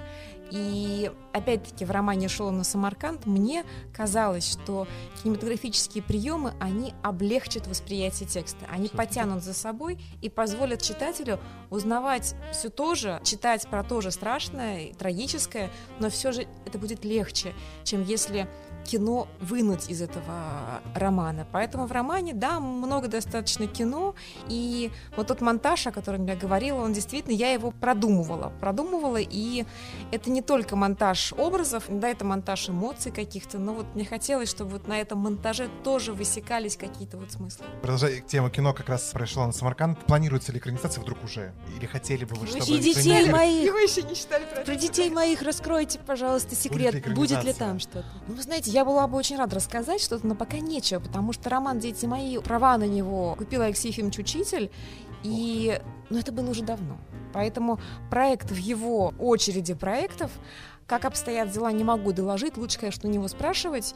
И 0.51 1.09
опять-таки 1.31 1.85
в 1.85 1.91
романе 1.91 2.27
Шолона 2.27 2.65
Самарканд 2.65 3.25
мне 3.25 3.63
казалось, 3.93 4.51
что 4.51 4.85
кинематографические 5.23 6.03
приемы, 6.03 6.53
они 6.59 6.93
облегчат 7.01 7.67
восприятие 7.67 8.27
текста, 8.27 8.65
они 8.69 8.89
потянут 8.89 9.43
за 9.43 9.53
собой 9.53 9.97
и 10.21 10.29
позволят 10.29 10.81
читателю 10.81 11.39
узнавать 11.69 12.35
все 12.51 12.69
то 12.69 12.95
же, 12.95 13.21
читать 13.23 13.65
про 13.69 13.83
то 13.83 14.01
же 14.01 14.11
страшное, 14.11 14.93
трагическое, 14.93 15.71
но 15.99 16.09
все 16.09 16.33
же 16.33 16.47
это 16.65 16.77
будет 16.77 17.05
легче, 17.05 17.53
чем 17.85 18.03
если 18.03 18.47
кино 18.85 19.27
вынуть 19.39 19.89
из 19.89 20.01
этого 20.01 20.81
романа. 20.95 21.47
Поэтому 21.51 21.85
в 21.85 21.91
романе, 21.91 22.33
да, 22.33 22.59
много 22.59 23.07
достаточно 23.07 23.67
кино, 23.67 24.15
и 24.47 24.91
вот 25.15 25.27
тот 25.27 25.41
монтаж, 25.41 25.87
о 25.87 25.91
котором 25.91 26.25
я 26.25 26.35
говорила, 26.35 26.81
он 26.81 26.93
действительно, 26.93 27.33
я 27.33 27.51
его 27.51 27.71
продумывала, 27.71 28.51
продумывала, 28.59 29.19
и 29.19 29.65
это 30.11 30.29
не 30.29 30.41
только 30.41 30.75
монтаж 30.75 31.33
образов, 31.33 31.85
да, 31.89 32.09
это 32.09 32.25
монтаж 32.25 32.69
эмоций 32.69 33.11
каких-то, 33.11 33.59
но 33.59 33.73
вот 33.73 33.85
мне 33.95 34.05
хотелось, 34.05 34.49
чтобы 34.49 34.71
вот 34.71 34.87
на 34.87 34.99
этом 34.99 35.19
монтаже 35.19 35.69
тоже 35.83 36.13
высекались 36.13 36.77
какие-то 36.77 37.17
вот 37.17 37.31
смыслы. 37.31 37.65
Продолжая 37.81 38.19
тему 38.21 38.49
кино, 38.49 38.73
как 38.73 38.89
раз 38.89 39.11
прошло 39.13 39.45
на 39.45 39.51
Самарканд, 39.51 39.99
планируется 40.05 40.51
ли 40.51 40.59
экранизация 40.59 41.01
вдруг 41.01 41.23
уже? 41.23 41.53
Или 41.77 41.85
хотели 41.85 42.25
бы 42.25 42.35
вы, 42.35 42.47
чтобы... 42.47 42.65
Вы 42.65 42.79
детей 42.79 43.29
моих! 43.29 43.65
Его 43.65 43.77
еще 43.77 44.01
не 44.01 44.15
читали 44.15 44.45
про, 44.53 44.63
про 44.63 44.75
детей 44.75 45.09
моих 45.09 45.41
раскройте, 45.41 45.99
пожалуйста, 45.99 46.55
секрет, 46.55 46.93
будет 46.93 47.07
ли, 47.07 47.13
будет 47.13 47.43
ли 47.43 47.53
там 47.53 47.79
что-то? 47.79 48.05
Ну, 48.27 48.35
вы 48.35 48.41
знаете, 48.41 48.70
я 48.71 48.86
была 48.86 49.05
бы 49.07 49.17
очень 49.17 49.38
рада 49.38 49.57
рассказать 49.57 50.01
что-то, 50.01 50.25
но 50.25 50.34
пока 50.34 50.60
нечего, 50.60 50.99
потому 50.99 51.34
что 51.34 51.49
роман 51.49 51.79
«Дети 51.79 52.05
мои», 52.05 52.38
права 52.39 52.77
на 52.77 52.86
него 52.86 53.36
купил 53.38 53.62
Алексей 53.62 53.89
Ефимович 53.89 54.19
Учитель, 54.19 54.71
и 55.23 55.79
ну, 56.10 56.17
это 56.17 56.31
было 56.31 56.49
уже 56.49 56.63
давно. 56.63 56.97
Поэтому 57.34 57.79
проект 58.10 58.49
в 58.51 58.55
его 58.55 59.13
очереди 59.19 59.73
проектов 59.73 60.31
как 60.91 61.06
обстоят 61.06 61.49
дела, 61.51 61.71
не 61.71 61.86
могу 61.86 62.12
доложить. 62.12 62.58
Лучше, 62.58 62.77
конечно, 62.77 63.08
у 63.08 63.12
него 63.13 63.30
спрашивать. 63.30 63.95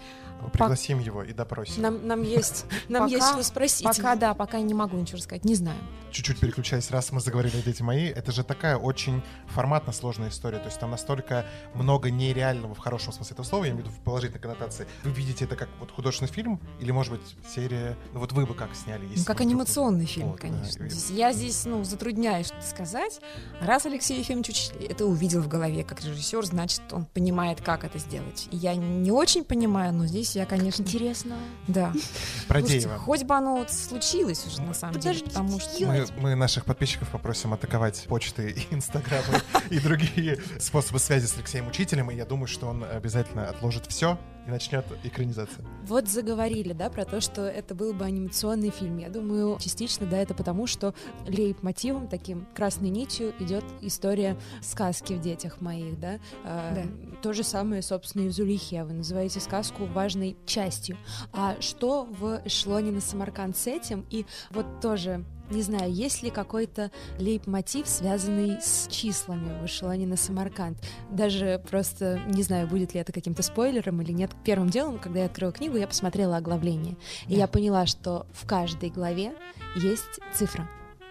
Пригласим 0.53 0.99
Пок... 0.99 1.05
его 1.05 1.23
и 1.23 1.34
допросим. 1.34 1.81
Нам, 1.81 2.08
нам 2.08 2.21
есть, 2.23 2.65
нам 2.88 3.03
пока, 3.03 3.15
есть 3.15 3.27
что 3.27 3.43
спросить. 3.43 3.86
Пока, 3.86 4.15
да, 4.15 4.34
пока 4.34 4.62
не 4.62 4.73
могу 4.73 4.95
ничего 4.95 5.17
сказать, 5.17 5.43
не 5.43 5.55
знаю. 5.55 5.77
Чуть-чуть 6.12 6.39
переключаясь, 6.39 6.91
раз 6.91 7.12
мы 7.12 7.19
заговорили 7.19 7.58
о 7.58 7.62
«Дети 7.62 7.81
мои», 7.81 8.05
это 8.05 8.31
же 8.31 8.45
такая 8.45 8.77
очень 8.77 9.21
форматно 9.47 9.91
сложная 9.91 10.29
история. 10.29 10.60
То 10.60 10.67
есть 10.67 10.79
там 10.79 10.91
настолько 10.91 11.45
много 11.73 12.10
нереального 12.10 12.73
в 12.73 12.77
хорошем 12.77 13.12
смысле 13.12 13.34
этого 13.34 13.45
слова, 13.45 13.65
я 13.65 13.71
имею 13.71 13.84
в 13.84 13.88
виду 13.88 13.97
в 13.97 14.01
положительной 14.01 14.39
коннотации. 14.39 14.88
Вы 15.03 15.12
видите 15.12 15.43
это 15.43 15.58
как 15.58 15.67
вот 15.81 15.91
художественный 15.91 16.31
фильм 16.31 16.62
или, 16.79 16.91
может 16.91 17.12
быть, 17.12 17.36
серия... 17.53 17.97
Ну 18.13 18.21
вот 18.21 18.31
вы 18.31 18.45
бы 18.45 18.53
как 18.53 18.73
сняли? 18.73 19.05
Ну, 19.13 19.25
как 19.25 19.41
анимационный 19.41 20.05
фильм, 20.05 20.29
вот, 20.29 20.39
конечно. 20.39 20.88
Да, 20.88 20.95
я 21.13 21.34
здесь, 21.34 21.65
ну, 21.65 21.84
затрудняюсь 21.84 22.53
сказать. 22.62 23.19
Раз 23.60 23.86
Алексей 23.86 24.19
Ефимович 24.19 24.69
это 24.88 25.05
увидел 25.05 25.41
в 25.41 25.49
голове 25.49 25.84
как 25.84 26.01
режиссер, 26.01 26.45
значит, 26.45 26.84
он 26.93 27.05
понимает, 27.05 27.61
как 27.61 27.83
это 27.83 27.99
сделать. 27.99 28.47
И 28.51 28.57
я 28.57 28.75
не 28.75 29.11
очень 29.11 29.43
понимаю, 29.43 29.93
но 29.93 30.05
здесь 30.05 30.35
я, 30.35 30.45
конечно... 30.45 30.83
Как 30.83 30.93
интересно. 30.93 31.35
Да. 31.67 31.93
Про 32.47 32.59
Слушайте, 32.59 32.89
хоть 32.89 33.23
бы 33.23 33.35
оно 33.35 33.57
вот 33.57 33.71
случилось 33.71 34.45
уже, 34.45 34.61
на 34.61 34.73
самом 34.73 34.95
Подождите, 34.95 35.25
деле, 35.25 35.31
потому 35.31 35.59
что... 35.59 35.85
Мы, 35.85 36.05
мы 36.17 36.35
наших 36.35 36.65
подписчиков 36.65 37.09
попросим 37.09 37.53
атаковать 37.53 38.05
почты 38.07 38.51
и 38.51 38.67
инстаграмы 38.75 39.41
и 39.69 39.79
другие 39.79 40.39
способы 40.59 40.99
связи 40.99 41.25
с 41.25 41.35
Алексеем 41.35 41.67
Учителем, 41.67 42.11
и 42.11 42.15
я 42.15 42.25
думаю, 42.25 42.47
что 42.47 42.67
он 42.67 42.83
обязательно 42.83 43.49
отложит 43.49 43.85
все 43.87 44.17
и 44.45 44.49
начнет 44.49 44.86
экранизация. 45.03 45.65
Вот 45.86 46.08
заговорили, 46.08 46.73
да, 46.73 46.89
про 46.89 47.05
то, 47.05 47.21
что 47.21 47.41
это 47.41 47.75
был 47.75 47.93
бы 47.93 48.05
анимационный 48.05 48.69
фильм. 48.69 48.97
Я 48.97 49.10
думаю, 49.10 49.58
частично, 49.60 50.05
да, 50.05 50.17
это 50.17 50.34
потому, 50.34 50.67
что 50.67 50.93
лейб-мотивом, 51.27 52.08
таким 52.08 52.47
красной 52.53 52.89
нитью 52.89 53.34
идет 53.39 53.63
история 53.81 54.38
сказки 54.62 55.13
в 55.13 55.21
детях 55.21 55.62
моих, 55.62 55.99
да. 55.99 56.19
А, 56.43 56.75
да. 56.75 56.84
То 57.21 57.34
же 57.34 57.43
самое, 57.43 57.81
собственно, 57.81 58.23
и 58.23 58.27
в 58.27 58.31
Зулихе. 58.31 58.84
Вы 58.84 58.93
называете 58.93 59.39
сказку 59.39 59.86
важной 59.86 60.38
частью. 60.45 60.97
А 61.34 61.55
что 61.60 62.05
в 62.05 62.41
эшелоне 62.45 62.91
на 62.91 63.01
Самарканд 63.01 63.58
с 63.58 63.67
этим? 63.67 64.05
И 64.10 64.25
вот 64.51 64.81
тоже 64.81 65.25
не 65.49 65.62
знаю, 65.62 65.91
есть 65.91 66.23
ли 66.23 66.29
какой-то 66.29 66.91
лейб-мотив, 67.19 67.88
связанный 67.88 68.60
с 68.62 68.88
числами 68.89 69.62
в 69.62 69.65
эшелоне 69.65 70.08
на 70.08 70.17
Самарканд. 70.17 70.77
Даже 71.12 71.62
просто 71.69 72.19
не 72.27 72.43
знаю, 72.43 72.67
будет 72.67 72.93
ли 72.93 72.99
это 72.99 73.12
каким-то 73.12 73.43
спойлером 73.43 74.01
или 74.01 74.12
нет. 74.12 74.31
Первым 74.43 74.69
делом, 74.69 74.99
когда 74.99 75.19
я 75.19 75.25
открыла 75.25 75.51
книгу, 75.51 75.77
я 75.77 75.88
посмотрела 75.88 76.38
оглавление. 76.38 76.95
И 77.27 77.34
да. 77.34 77.38
я 77.38 77.47
поняла, 77.47 77.86
что 77.86 78.25
в 78.34 78.45
каждой 78.47 78.89
главе 78.89 79.34
есть 79.75 80.19
цифра. 80.34 80.67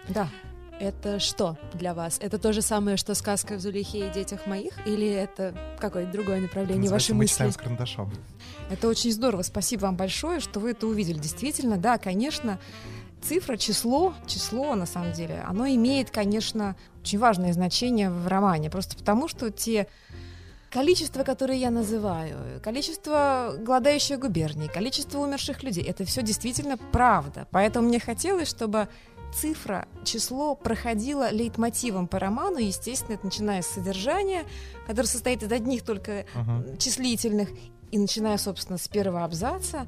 Да. 0.09 0.29
Это 0.77 1.19
что 1.19 1.57
для 1.73 1.93
вас? 1.93 2.19
Это 2.21 2.37
то 2.37 2.51
же 2.51 2.61
самое, 2.61 2.97
что 2.97 3.15
сказка 3.15 3.55
в 3.55 3.61
Зулихе 3.61 4.09
и 4.09 4.11
детях 4.11 4.45
моих? 4.45 4.73
Или 4.85 5.07
это 5.07 5.55
какое-то 5.79 6.11
другое 6.11 6.41
направление 6.41 6.91
вашей 6.91 7.11
мы 7.13 7.19
мысли? 7.19 7.33
читаем 7.33 7.51
с 7.53 7.57
карандашом. 7.57 8.11
Это 8.69 8.89
очень 8.89 9.11
здорово. 9.13 9.41
Спасибо 9.43 9.83
вам 9.83 9.95
большое, 9.95 10.41
что 10.41 10.59
вы 10.59 10.71
это 10.71 10.85
увидели. 10.85 11.17
Действительно, 11.17 11.77
да, 11.77 11.97
конечно, 11.97 12.59
цифра, 13.27 13.57
число, 13.57 14.13
число, 14.27 14.75
на 14.75 14.85
самом 14.85 15.13
деле, 15.13 15.43
оно 15.47 15.67
имеет, 15.67 16.11
конечно, 16.11 16.75
очень 17.01 17.19
важное 17.19 17.53
значение 17.53 18.09
в 18.09 18.27
романе, 18.27 18.69
просто 18.69 18.95
потому 18.95 19.27
что 19.27 19.51
те 19.51 19.87
количество, 20.69 21.23
которое 21.23 21.57
я 21.57 21.71
называю, 21.71 22.61
количество 22.61 23.55
голодающих 23.59 24.19
губерний, 24.19 24.67
количество 24.67 25.19
умерших 25.19 25.63
людей, 25.63 25.83
это 25.83 26.03
все 26.05 26.21
действительно 26.21 26.77
правда. 26.77 27.47
Поэтому 27.51 27.87
мне 27.87 27.99
хотелось, 27.99 28.49
чтобы 28.49 28.89
цифра, 29.33 29.87
число 30.03 30.55
проходило 30.55 31.31
лейтмотивом 31.31 32.07
по 32.07 32.19
роману, 32.19 32.57
естественно, 32.57 33.15
это 33.15 33.25
начиная 33.25 33.61
с 33.61 33.67
содержания, 33.67 34.43
которое 34.85 35.07
состоит 35.07 35.43
из 35.43 35.51
одних 35.51 35.83
только 35.83 36.25
uh-huh. 36.35 36.77
числительных, 36.77 37.49
и 37.91 37.97
начиная, 37.97 38.37
собственно, 38.37 38.77
с 38.77 38.87
первого 38.87 39.23
абзаца, 39.23 39.87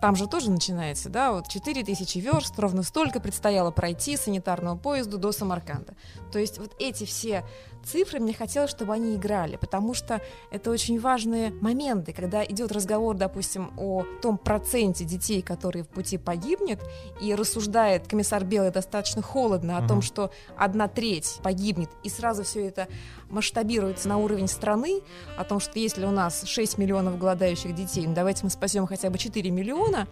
там 0.00 0.16
же 0.16 0.26
тоже 0.26 0.50
начинается, 0.50 1.08
да, 1.08 1.32
вот 1.32 1.48
4000 1.48 2.18
верст, 2.18 2.58
ровно 2.58 2.82
столько 2.82 3.20
предстояло 3.20 3.70
пройти 3.70 4.16
санитарного 4.16 4.76
поезду 4.76 5.18
до 5.18 5.32
Самарканда. 5.32 5.94
То 6.32 6.38
есть 6.38 6.58
вот 6.58 6.72
эти 6.78 7.04
все 7.04 7.44
цифры 7.86 8.20
мне 8.20 8.34
хотелось, 8.34 8.70
чтобы 8.70 8.92
они 8.92 9.14
играли, 9.14 9.56
потому 9.56 9.94
что 9.94 10.20
это 10.50 10.70
очень 10.70 11.00
важные 11.00 11.50
моменты, 11.60 12.12
когда 12.12 12.44
идет 12.44 12.72
разговор, 12.72 13.16
допустим, 13.16 13.72
о 13.76 14.04
том 14.20 14.38
проценте 14.38 15.04
детей, 15.04 15.42
которые 15.42 15.84
в 15.84 15.88
пути 15.88 16.18
погибнет, 16.18 16.80
и 17.20 17.34
рассуждает 17.34 18.06
комиссар 18.06 18.44
Белый 18.44 18.70
достаточно 18.70 19.22
холодно 19.22 19.78
о 19.78 19.80
угу. 19.80 19.88
том, 19.88 20.02
что 20.02 20.30
одна 20.56 20.88
треть 20.88 21.38
погибнет, 21.42 21.90
и 22.02 22.08
сразу 22.08 22.42
все 22.42 22.66
это 22.66 22.88
масштабируется 23.28 24.08
на 24.08 24.18
уровень 24.18 24.48
страны, 24.48 25.00
о 25.38 25.44
том, 25.44 25.60
что 25.60 25.78
если 25.78 26.04
у 26.04 26.10
нас 26.10 26.44
6 26.44 26.78
миллионов 26.78 27.18
голодающих 27.18 27.74
детей, 27.74 28.06
ну 28.06 28.14
давайте 28.14 28.44
мы 28.44 28.50
спасем 28.50 28.86
хотя 28.86 29.10
бы 29.10 29.18
4 29.18 29.50
миллиона, 29.50 30.08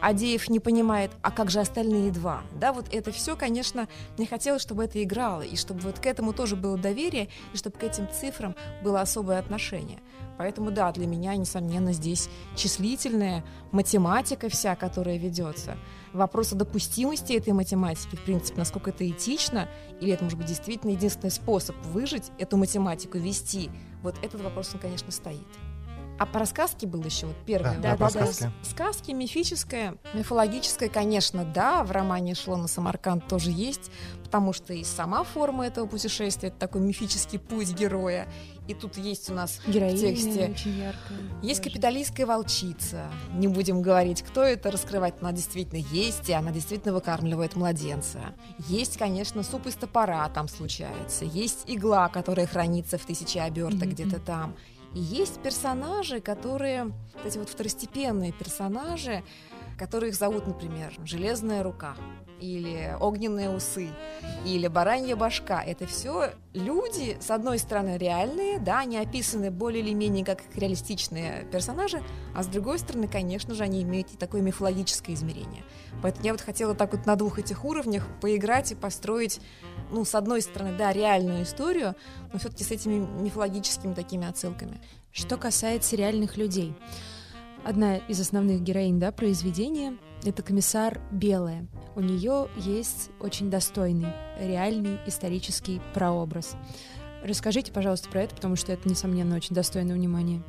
Адеев 0.00 0.48
не 0.48 0.60
понимает, 0.60 1.10
а 1.22 1.30
как 1.30 1.50
же 1.50 1.60
остальные 1.60 2.12
два? 2.12 2.42
Да, 2.54 2.72
вот 2.72 2.86
это 2.92 3.10
все, 3.10 3.36
конечно, 3.36 3.88
мне 4.16 4.26
хотелось, 4.26 4.62
чтобы 4.62 4.84
это 4.84 5.02
играло, 5.02 5.42
и 5.42 5.56
чтобы 5.56 5.80
вот 5.80 5.98
к 5.98 6.06
этому 6.06 6.32
тоже 6.32 6.56
было 6.56 6.78
доверие, 6.78 7.28
и 7.52 7.56
чтобы 7.56 7.78
к 7.78 7.82
этим 7.82 8.08
цифрам 8.08 8.54
было 8.82 9.00
особое 9.00 9.38
отношение. 9.38 9.98
Поэтому, 10.38 10.70
да, 10.70 10.92
для 10.92 11.06
меня, 11.06 11.34
несомненно, 11.34 11.92
здесь 11.92 12.28
числительная 12.54 13.44
математика 13.72 14.48
вся, 14.48 14.76
которая 14.76 15.18
ведется. 15.18 15.76
Вопрос 16.12 16.52
о 16.52 16.56
допустимости 16.56 17.32
этой 17.32 17.52
математики, 17.52 18.14
в 18.14 18.22
принципе, 18.22 18.58
насколько 18.58 18.90
это 18.90 19.08
этично, 19.08 19.68
или 20.00 20.12
это, 20.12 20.22
может 20.22 20.38
быть, 20.38 20.46
действительно 20.46 20.92
единственный 20.92 21.32
способ 21.32 21.76
выжить, 21.86 22.30
эту 22.38 22.56
математику 22.56 23.18
вести, 23.18 23.68
вот 24.02 24.14
этот 24.22 24.40
вопрос, 24.42 24.70
он, 24.74 24.80
конечно, 24.80 25.10
стоит. 25.10 25.46
А 26.18 26.26
про 26.26 26.46
сказки 26.46 26.84
был 26.84 27.02
еще 27.04 27.26
вот 27.26 27.36
первый. 27.46 27.76
Да, 27.76 27.96
да, 27.96 27.96
да, 27.96 28.10
да, 28.10 28.10
сказки. 28.10 28.50
Сказки 28.62 29.10
мифическое, 29.12 29.94
мифологическое, 30.14 30.88
конечно, 30.88 31.44
да, 31.44 31.84
в 31.84 31.92
романе 31.92 32.34
«Шло 32.34 32.56
на 32.56 32.66
Самарканд» 32.66 33.26
тоже 33.28 33.50
есть, 33.50 33.90
потому 34.24 34.52
что 34.52 34.74
и 34.74 34.82
сама 34.82 35.22
форма 35.22 35.66
этого 35.66 35.86
путешествия, 35.86 36.48
это 36.48 36.58
такой 36.58 36.80
мифический 36.80 37.38
путь 37.38 37.72
героя, 37.72 38.26
и 38.68 38.74
тут 38.74 38.98
есть 38.98 39.30
у 39.30 39.34
нас 39.34 39.60
Героиня 39.66 39.96
в 39.96 40.00
тексте... 40.00 40.50
очень 40.50 40.78
яркая. 40.78 41.18
Есть 41.40 41.62
тоже. 41.62 41.70
капиталистская 41.70 42.26
волчица. 42.26 43.06
Не 43.32 43.48
будем 43.48 43.80
говорить, 43.80 44.22
кто 44.22 44.42
это, 44.42 44.70
раскрывать. 44.70 45.14
Она 45.22 45.32
действительно 45.32 45.82
есть, 45.90 46.28
и 46.28 46.34
она 46.34 46.50
действительно 46.50 46.92
выкармливает 46.92 47.56
младенца. 47.56 48.34
Есть, 48.68 48.98
конечно, 48.98 49.42
суп 49.42 49.68
из 49.68 49.74
топора 49.74 50.28
там 50.28 50.48
случается. 50.48 51.24
Есть 51.24 51.62
игла, 51.66 52.10
которая 52.10 52.46
хранится 52.46 52.98
в 52.98 53.06
тысяче 53.06 53.40
оберток 53.40 53.84
mm-hmm. 53.84 53.92
где-то 53.92 54.20
там. 54.20 54.54
И 54.94 55.00
есть 55.00 55.40
персонажи, 55.42 56.20
которые, 56.20 56.92
эти 57.24 57.38
вот 57.38 57.48
второстепенные 57.48 58.32
персонажи, 58.32 59.22
которых 59.78 60.14
зовут, 60.14 60.46
например, 60.46 60.92
Железная 61.04 61.62
рука 61.62 61.94
или 62.40 62.96
огненные 63.00 63.50
усы, 63.50 63.88
или 64.44 64.66
баранья 64.68 65.16
башка. 65.16 65.62
Это 65.62 65.86
все 65.86 66.30
люди, 66.54 67.16
с 67.20 67.30
одной 67.30 67.58
стороны, 67.58 67.96
реальные, 67.98 68.58
да, 68.58 68.80
они 68.80 68.98
описаны 68.98 69.50
более 69.50 69.82
или 69.82 69.92
менее 69.94 70.24
как 70.24 70.42
реалистичные 70.54 71.46
персонажи, 71.52 72.02
а 72.34 72.42
с 72.42 72.46
другой 72.46 72.78
стороны, 72.78 73.08
конечно 73.08 73.54
же, 73.54 73.62
они 73.62 73.82
имеют 73.82 74.12
и 74.12 74.16
такое 74.16 74.40
мифологическое 74.40 75.14
измерение. 75.14 75.64
Поэтому 76.02 76.26
я 76.26 76.32
вот 76.32 76.40
хотела 76.40 76.74
так 76.74 76.92
вот 76.92 77.06
на 77.06 77.16
двух 77.16 77.38
этих 77.38 77.64
уровнях 77.64 78.06
поиграть 78.20 78.72
и 78.72 78.74
построить, 78.74 79.40
ну, 79.90 80.04
с 80.04 80.14
одной 80.14 80.42
стороны, 80.42 80.76
да, 80.76 80.92
реальную 80.92 81.42
историю, 81.42 81.94
но 82.32 82.38
все-таки 82.38 82.64
с 82.64 82.70
этими 82.70 82.96
мифологическими 83.20 83.94
такими 83.94 84.28
отсылками. 84.28 84.80
Что 85.12 85.36
касается 85.36 85.96
реальных 85.96 86.36
людей, 86.36 86.74
одна 87.64 87.96
из 87.96 88.20
основных 88.20 88.62
героинь 88.62 89.00
да, 89.00 89.10
произведения— 89.12 89.96
это 90.24 90.42
комиссар 90.42 91.00
Белая. 91.10 91.66
У 91.94 92.00
нее 92.00 92.48
есть 92.56 93.10
очень 93.20 93.50
достойный, 93.50 94.12
реальный 94.38 94.98
исторический 95.06 95.80
прообраз. 95.94 96.56
Расскажите, 97.22 97.72
пожалуйста, 97.72 98.08
про 98.08 98.22
это, 98.22 98.34
потому 98.34 98.56
что 98.56 98.72
это, 98.72 98.88
несомненно, 98.88 99.36
очень 99.36 99.54
достойно 99.54 99.94
внимания. 99.94 100.42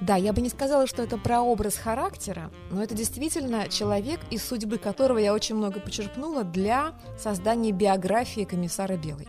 Да, 0.00 0.16
я 0.16 0.32
бы 0.32 0.40
не 0.40 0.48
сказала, 0.48 0.86
что 0.86 1.02
это 1.02 1.16
прообраз 1.16 1.76
характера, 1.76 2.50
но 2.70 2.82
это 2.82 2.94
действительно 2.94 3.68
человек, 3.68 4.20
из 4.30 4.44
судьбы 4.44 4.78
которого 4.78 5.18
я 5.18 5.32
очень 5.32 5.54
много 5.54 5.80
почерпнула 5.80 6.44
для 6.44 6.94
создания 7.18 7.72
биографии 7.72 8.44
комиссара 8.44 8.96
Белой. 8.96 9.28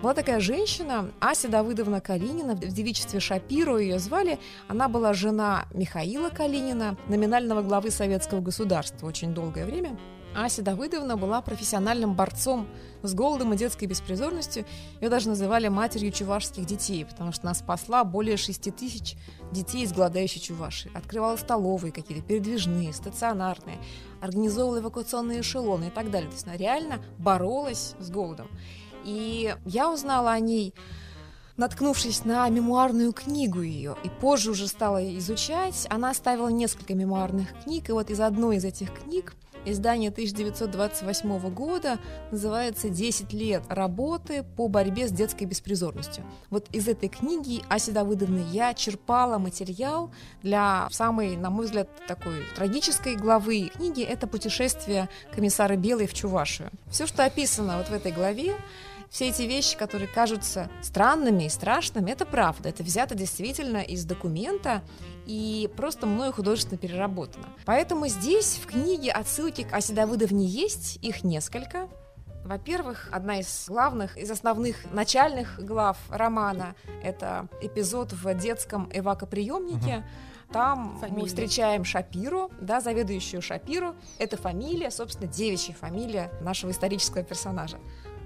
Была 0.00 0.14
такая 0.14 0.38
женщина, 0.38 1.10
Ася 1.18 1.48
Давыдовна 1.48 2.00
Калинина, 2.00 2.54
в 2.54 2.60
девичестве 2.60 3.18
Шапиро 3.18 3.78
ее 3.78 3.98
звали. 3.98 4.38
Она 4.68 4.88
была 4.88 5.12
жена 5.12 5.66
Михаила 5.74 6.28
Калинина, 6.28 6.96
номинального 7.08 7.62
главы 7.62 7.90
советского 7.90 8.40
государства 8.40 9.08
очень 9.08 9.34
долгое 9.34 9.66
время. 9.66 9.98
Ася 10.36 10.62
Давыдовна 10.62 11.16
была 11.16 11.40
профессиональным 11.40 12.14
борцом 12.14 12.68
с 13.02 13.12
голодом 13.12 13.54
и 13.54 13.56
детской 13.56 13.86
беспризорностью. 13.86 14.64
Ее 15.00 15.08
даже 15.08 15.30
называли 15.30 15.66
матерью 15.66 16.12
чувашских 16.12 16.64
детей, 16.64 17.04
потому 17.04 17.32
что 17.32 17.48
она 17.48 17.54
спасла 17.54 18.04
более 18.04 18.36
6 18.36 18.76
тысяч 18.76 19.16
детей 19.50 19.82
из 19.82 19.92
голодающей 19.92 20.40
Чуваши. 20.40 20.90
Открывала 20.94 21.36
столовые 21.36 21.90
какие-то, 21.90 22.24
передвижные, 22.24 22.92
стационарные, 22.92 23.78
организовывала 24.20 24.78
эвакуационные 24.78 25.40
эшелоны 25.40 25.86
и 25.86 25.90
так 25.90 26.12
далее. 26.12 26.28
То 26.28 26.36
есть 26.36 26.46
она 26.46 26.56
реально 26.56 27.00
боролась 27.18 27.96
с 27.98 28.08
голодом. 28.08 28.48
И 29.04 29.54
я 29.64 29.90
узнала 29.90 30.32
о 30.32 30.40
ней 30.40 30.74
наткнувшись 31.58 32.24
на 32.24 32.48
мемуарную 32.48 33.12
книгу 33.12 33.60
ее, 33.60 33.96
и 34.04 34.08
позже 34.08 34.52
уже 34.52 34.68
стала 34.68 35.18
изучать. 35.18 35.86
Она 35.90 36.10
оставила 36.10 36.48
несколько 36.48 36.94
мемуарных 36.94 37.48
книг, 37.64 37.88
и 37.88 37.92
вот 37.92 38.10
из 38.10 38.20
одной 38.20 38.56
из 38.56 38.64
этих 38.64 38.94
книг 38.94 39.34
Издание 39.64 40.10
1928 40.10 41.50
года 41.50 41.98
называется 42.30 42.88
«10 42.88 43.34
лет 43.36 43.62
работы 43.68 44.44
по 44.56 44.68
борьбе 44.68 45.08
с 45.08 45.12
детской 45.12 45.44
беспризорностью». 45.44 46.24
Вот 46.50 46.66
из 46.72 46.88
этой 46.88 47.08
книги 47.08 47.62
Аси 47.68 47.90
Давыдовны 47.90 48.44
я 48.50 48.74
черпала 48.74 49.38
материал 49.38 50.10
для 50.42 50.88
самой, 50.90 51.36
на 51.36 51.50
мой 51.50 51.66
взгляд, 51.66 51.88
такой 52.06 52.44
трагической 52.56 53.16
главы 53.16 53.70
книги. 53.74 54.02
Это 54.02 54.26
путешествие 54.26 55.08
комиссара 55.34 55.76
Белой 55.76 56.06
в 56.06 56.14
Чувашию. 56.14 56.70
Все, 56.90 57.06
что 57.06 57.24
описано 57.24 57.78
вот 57.78 57.88
в 57.88 57.92
этой 57.92 58.12
главе, 58.12 58.54
все 59.10 59.28
эти 59.28 59.42
вещи, 59.42 59.76
которые 59.76 60.08
кажутся 60.08 60.70
странными 60.82 61.44
и 61.44 61.48
страшными, 61.48 62.10
это 62.10 62.26
правда. 62.26 62.68
Это 62.68 62.82
взято 62.82 63.14
действительно 63.14 63.78
из 63.78 64.04
документа 64.04 64.82
и 65.26 65.70
просто 65.76 66.06
мною 66.06 66.32
художественно 66.32 66.78
переработано. 66.78 67.46
Поэтому 67.64 68.06
здесь 68.08 68.60
в 68.62 68.66
книге 68.66 69.10
отсылки 69.10 69.62
к 69.62 69.72
Асе 69.72 69.94
Давыдовне 69.94 70.46
есть, 70.46 70.98
их 71.02 71.24
несколько. 71.24 71.88
Во-первых, 72.44 73.08
одна 73.12 73.40
из 73.40 73.66
главных, 73.68 74.16
из 74.16 74.30
основных 74.30 74.90
начальных 74.92 75.62
глав 75.62 75.98
романа— 76.08 76.74
это 77.02 77.48
эпизод 77.60 78.12
в 78.12 78.34
детском 78.34 78.88
эвакоприемнике. 78.92 79.98
Угу. 79.98 80.52
Там 80.52 80.96
фамилия. 80.98 81.20
мы 81.20 81.26
встречаем 81.28 81.84
Шапиру, 81.84 82.50
да, 82.58 82.80
заведующую 82.80 83.42
Шапиру. 83.42 83.94
Это 84.18 84.38
фамилия, 84.38 84.90
собственно, 84.90 85.30
девичья 85.30 85.74
фамилия 85.74 86.32
нашего 86.40 86.70
исторического 86.70 87.22
персонажа 87.22 87.78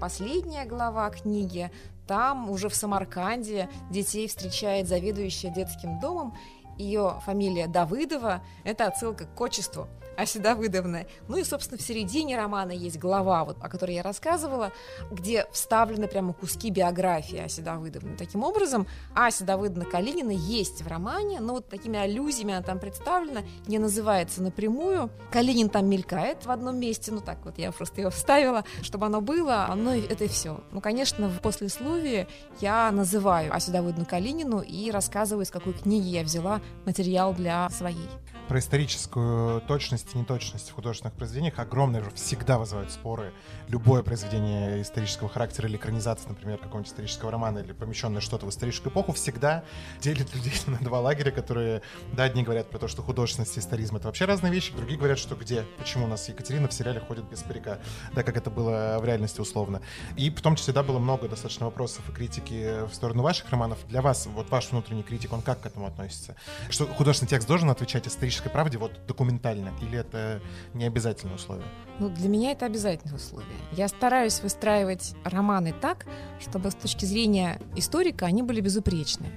последняя 0.03 0.65
глава 0.65 1.09
книги, 1.11 1.71
там 2.07 2.49
уже 2.49 2.67
в 2.67 2.75
Самарканде 2.75 3.69
детей 3.89 4.27
встречает 4.27 4.89
заведующая 4.89 5.49
детским 5.49 6.01
домом. 6.01 6.35
Ее 6.77 7.21
фамилия 7.25 7.67
Давыдова– 7.67 8.43
это 8.65 8.87
отсылка 8.87 9.27
к 9.27 9.39
отчеству 9.39 9.87
Аси 10.17 10.39
Давыдовны. 10.39 11.07
Ну 11.27 11.37
и, 11.37 11.43
собственно, 11.43 11.77
в 11.77 11.81
середине 11.81 12.37
романа 12.37 12.71
есть 12.71 12.97
глава, 12.97 13.43
вот, 13.45 13.57
о 13.61 13.69
которой 13.69 13.95
я 13.95 14.03
рассказывала, 14.03 14.71
где 15.11 15.45
вставлены 15.51 16.07
прямо 16.07 16.33
куски 16.33 16.69
биографии 16.69 17.39
Аси 17.39 17.61
Давыдовны. 17.61 18.15
Таким 18.17 18.43
образом, 18.43 18.87
Ася 19.15 19.43
Давыдовна 19.43 19.85
Калинина 19.85 20.31
есть 20.31 20.81
в 20.81 20.87
романе, 20.87 21.39
но 21.39 21.53
вот 21.53 21.69
такими 21.69 21.97
аллюзиями 21.97 22.53
она 22.53 22.63
там 22.63 22.79
представлена, 22.79 23.41
не 23.67 23.79
называется 23.79 24.41
напрямую. 24.41 25.09
Калинин 25.31 25.69
там 25.69 25.87
мелькает 25.87 26.45
в 26.45 26.51
одном 26.51 26.79
месте, 26.79 27.11
ну 27.11 27.21
так 27.21 27.43
вот 27.45 27.57
я 27.57 27.71
просто 27.71 28.01
его 28.01 28.11
вставила, 28.11 28.63
чтобы 28.81 29.05
оно 29.05 29.21
было, 29.21 29.71
но 29.75 29.95
это 29.95 30.25
и 30.25 30.27
все. 30.27 30.63
Ну, 30.71 30.81
конечно, 30.81 31.29
в 31.29 31.39
послесловии 31.41 32.27
я 32.59 32.91
называю 32.91 33.53
Асю 33.53 33.71
Давыдовну 33.71 34.05
Калинину 34.05 34.59
и 34.59 34.91
рассказываю, 34.91 35.45
из 35.45 35.51
какой 35.51 35.73
книги 35.73 36.07
я 36.07 36.23
взяла 36.23 36.61
материал 36.85 37.33
для 37.33 37.69
своей 37.69 38.09
про 38.47 38.59
историческую 38.59 39.61
точность 39.61 40.02
и 40.13 40.17
неточность 40.17 40.69
в 40.69 40.73
художественных 40.73 41.15
произведениях 41.15 41.59
огромные 41.59 42.03
всегда 42.15 42.57
вызывают 42.57 42.91
споры. 42.91 43.33
Любое 43.67 44.03
произведение 44.03 44.81
исторического 44.81 45.29
характера 45.29 45.67
или 45.67 45.77
экранизация, 45.77 46.29
например, 46.29 46.57
какого-нибудь 46.57 46.91
исторического 46.91 47.31
романа 47.31 47.59
или 47.59 47.73
помещенное 47.73 48.21
что-то 48.21 48.45
в 48.45 48.49
историческую 48.49 48.91
эпоху, 48.91 49.13
всегда 49.13 49.63
делит 50.01 50.33
людей 50.35 50.53
на 50.67 50.77
два 50.79 50.99
лагеря, 50.99 51.31
которые, 51.31 51.81
да, 52.13 52.23
одни 52.23 52.43
говорят 52.43 52.69
про 52.69 52.79
то, 52.79 52.87
что 52.87 53.01
художественность 53.01 53.57
и 53.57 53.59
историзм— 53.59 53.95
это 53.97 54.07
вообще 54.07 54.25
разные 54.25 54.51
вещи, 54.51 54.73
другие 54.73 54.97
говорят, 54.97 55.19
что 55.19 55.35
где, 55.35 55.65
почему 55.77 56.05
у 56.05 56.07
нас 56.07 56.27
Екатерина 56.27 56.67
в 56.67 56.73
сериале 56.73 56.99
ходит 56.99 57.29
без 57.29 57.41
парика, 57.43 57.79
да, 58.13 58.23
как 58.23 58.37
это 58.37 58.49
было 58.49 58.97
в 58.99 59.05
реальности 59.05 59.41
условно. 59.41 59.81
И 60.17 60.29
в 60.29 60.41
том 60.41 60.55
числе, 60.55 60.73
да, 60.73 60.83
было 60.83 60.99
много 60.99 61.27
достаточно 61.27 61.65
вопросов 61.65 62.07
и 62.09 62.11
критики 62.11 62.85
в 62.89 62.93
сторону 62.93 63.23
ваших 63.23 63.49
романов. 63.49 63.79
Для 63.87 64.01
вас, 64.01 64.25
вот 64.27 64.49
ваш 64.49 64.71
внутренний 64.71 65.03
критик, 65.03 65.33
он 65.33 65.41
как 65.41 65.61
к 65.61 65.65
этому 65.65 65.87
относится? 65.87 66.35
Что 66.69 66.85
художественный 66.87 67.29
текст 67.29 67.47
должен 67.47 67.69
отвечать 67.69 68.07
исторической 68.07 68.49
правде 68.49 68.77
вот 68.77 69.05
документально? 69.07 69.71
Или 69.81 69.92
или 69.93 69.99
это 69.99 70.41
не 70.73 70.85
обязательное 70.85 71.35
условие? 71.35 71.67
Ну, 71.99 72.09
для 72.09 72.27
меня 72.27 72.51
это 72.51 72.65
обязательное 72.65 73.15
условие. 73.15 73.55
Я 73.71 73.87
стараюсь 73.87 74.41
выстраивать 74.41 75.15
романы 75.23 75.73
так, 75.79 76.05
чтобы 76.39 76.71
с 76.71 76.75
точки 76.75 77.05
зрения 77.05 77.61
историка 77.75 78.25
они 78.25 78.41
были 78.41 78.61
безупречны 78.61 79.27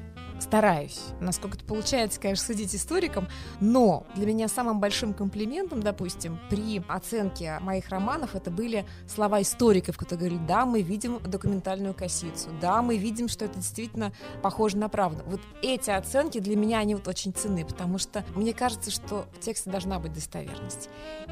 стараюсь. 0.41 1.01
Насколько 1.20 1.57
это 1.57 1.64
получается, 1.64 2.20
конечно, 2.20 2.47
судить 2.47 2.74
историкам, 2.74 3.28
но 3.61 4.07
для 4.14 4.26
меня 4.26 4.49
самым 4.49 4.80
большим 4.80 5.14
комплиментом, 5.14 5.82
допустим, 5.82 6.39
при 6.51 6.82
оценке 6.89 7.59
моих 7.61 7.89
романов 7.89 8.34
это 8.34 8.51
были 8.51 8.87
слова 9.07 9.43
историков, 9.43 9.97
которые 9.97 10.18
говорили, 10.18 10.47
да, 10.47 10.66
мы 10.66 10.82
видим 10.82 11.18
документальную 11.20 11.95
косицу, 11.95 12.51
да, 12.61 12.82
мы 12.82 12.97
видим, 12.97 13.28
что 13.28 13.45
это 13.45 13.57
действительно 13.57 14.12
похоже 14.43 14.76
на 14.76 14.89
правду. 14.89 15.22
Вот 15.26 15.41
эти 15.62 15.91
оценки 15.91 16.39
для 16.39 16.57
меня, 16.57 16.78
они 16.78 16.95
вот 16.95 17.09
очень 17.09 17.32
ценны, 17.32 17.64
потому 17.64 17.99
что 17.99 18.24
мне 18.34 18.53
кажется, 18.53 18.91
что 18.91 19.26
в 19.34 19.41
тексте 19.41 19.70
должна 19.70 19.99
быть 19.99 20.12
достоверность. 20.12 20.89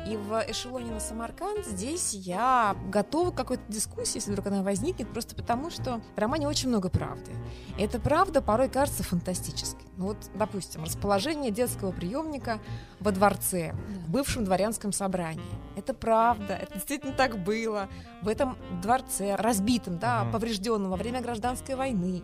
И 0.08 0.16
в 0.16 0.44
эшелоне 0.48 0.92
на 0.92 1.00
Самарканд 1.00 1.66
здесь 1.66 2.14
я 2.14 2.76
готова 2.88 3.30
к 3.30 3.36
какой-то 3.36 3.62
дискуссии, 3.68 4.16
если 4.16 4.32
вдруг 4.32 4.46
она 4.46 4.62
возникнет, 4.62 5.08
просто 5.10 5.34
потому 5.34 5.70
что 5.70 6.00
в 6.14 6.18
романе 6.18 6.48
очень 6.48 6.68
много 6.68 6.88
правды. 6.88 7.32
И 7.78 7.82
эта 7.82 7.98
правда 7.98 8.40
порой 8.40 8.68
кажется 8.68 8.93
кажется 8.94 9.02
фантастической. 9.02 9.86
Ну 9.96 10.06
вот, 10.06 10.16
допустим, 10.34 10.84
расположение 10.84 11.50
детского 11.50 11.92
приемника 11.92 12.60
во 13.00 13.10
дворце, 13.10 13.74
в 14.06 14.10
бывшем 14.10 14.44
дворянском 14.44 14.92
собрании. 14.92 15.42
Это 15.76 15.94
правда, 15.94 16.54
это 16.54 16.74
действительно 16.74 17.12
так 17.12 17.42
было. 17.42 17.88
В 18.22 18.28
этом 18.28 18.56
дворце, 18.82 19.34
разбитом, 19.36 19.98
да, 19.98 20.22
угу. 20.22 20.32
поврежденном 20.32 20.90
во 20.90 20.96
время 20.96 21.20
гражданской 21.20 21.74
войны, 21.74 22.22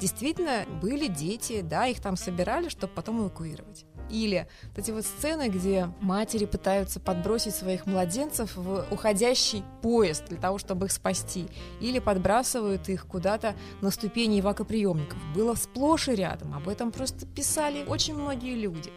действительно 0.00 0.64
были 0.80 1.08
дети, 1.08 1.62
да, 1.62 1.86
их 1.86 2.00
там 2.00 2.16
собирали, 2.16 2.68
чтобы 2.68 2.92
потом 2.94 3.20
эвакуировать. 3.20 3.84
Или 4.12 4.46
вот 4.68 4.78
эти 4.78 4.90
вот 4.90 5.04
сцены, 5.04 5.48
где 5.48 5.88
матери 6.00 6.44
пытаются 6.44 7.00
подбросить 7.00 7.54
своих 7.54 7.86
младенцев 7.86 8.54
в 8.54 8.84
уходящий 8.90 9.64
поезд 9.80 10.26
для 10.28 10.38
того, 10.38 10.58
чтобы 10.58 10.86
их 10.86 10.92
спасти. 10.92 11.48
Или 11.80 11.98
подбрасывают 11.98 12.88
их 12.88 13.06
куда-то 13.06 13.54
на 13.80 13.90
ступени 13.90 14.40
эвакоприемников. 14.40 15.18
Было 15.34 15.54
сплошь 15.54 16.08
и 16.08 16.14
рядом. 16.14 16.54
Об 16.54 16.68
этом 16.68 16.92
просто 16.92 17.26
писали 17.26 17.84
очень 17.86 18.14
многие 18.14 18.54
люди. 18.54 18.92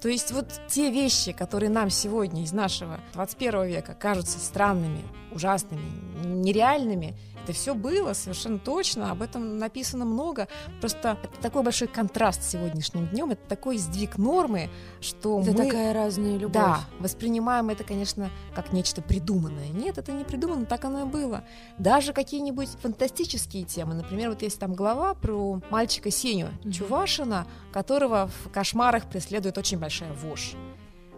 То 0.00 0.08
есть 0.08 0.32
вот 0.32 0.48
те 0.68 0.90
вещи, 0.90 1.32
которые 1.32 1.70
нам 1.70 1.88
сегодня 1.88 2.42
из 2.42 2.52
нашего 2.52 3.00
21 3.14 3.64
века 3.64 3.94
кажутся 3.94 4.38
странными, 4.38 5.02
ужасными, 5.32 5.82
нереальными, 6.26 7.16
это 7.44 7.52
все 7.52 7.74
было 7.74 8.14
совершенно 8.14 8.58
точно, 8.58 9.10
об 9.10 9.22
этом 9.22 9.58
написано 9.58 10.04
много. 10.04 10.48
Просто 10.80 11.18
это 11.22 11.40
такой 11.40 11.62
большой 11.62 11.88
контраст 11.88 12.42
с 12.42 12.48
сегодняшним 12.48 13.06
днем, 13.08 13.30
это 13.30 13.42
такой 13.48 13.78
сдвиг 13.78 14.18
нормы, 14.18 14.70
что 15.00 15.40
это 15.40 15.52
мы... 15.52 15.56
такая 15.64 15.92
разная 15.92 16.36
любовь. 16.36 16.52
Да, 16.54 16.80
воспринимаем 16.98 17.68
это, 17.68 17.84
конечно, 17.84 18.30
как 18.54 18.72
нечто 18.72 19.02
придуманное. 19.02 19.68
Нет, 19.68 19.98
это 19.98 20.12
не 20.12 20.24
придумано, 20.24 20.64
так 20.64 20.84
оно 20.84 21.02
и 21.02 21.04
было. 21.04 21.44
Даже 21.78 22.12
какие-нибудь 22.12 22.70
фантастические 22.80 23.64
темы, 23.64 23.94
например, 23.94 24.30
вот 24.30 24.42
есть 24.42 24.58
там 24.58 24.74
глава 24.74 25.14
про 25.14 25.60
мальчика 25.70 26.10
Сеню 26.10 26.46
mm-hmm. 26.46 26.72
Чувашина, 26.72 27.46
которого 27.72 28.30
в 28.44 28.50
кошмарах 28.50 29.08
преследует 29.08 29.58
очень 29.58 29.78
большая 29.78 30.12
вошь. 30.14 30.54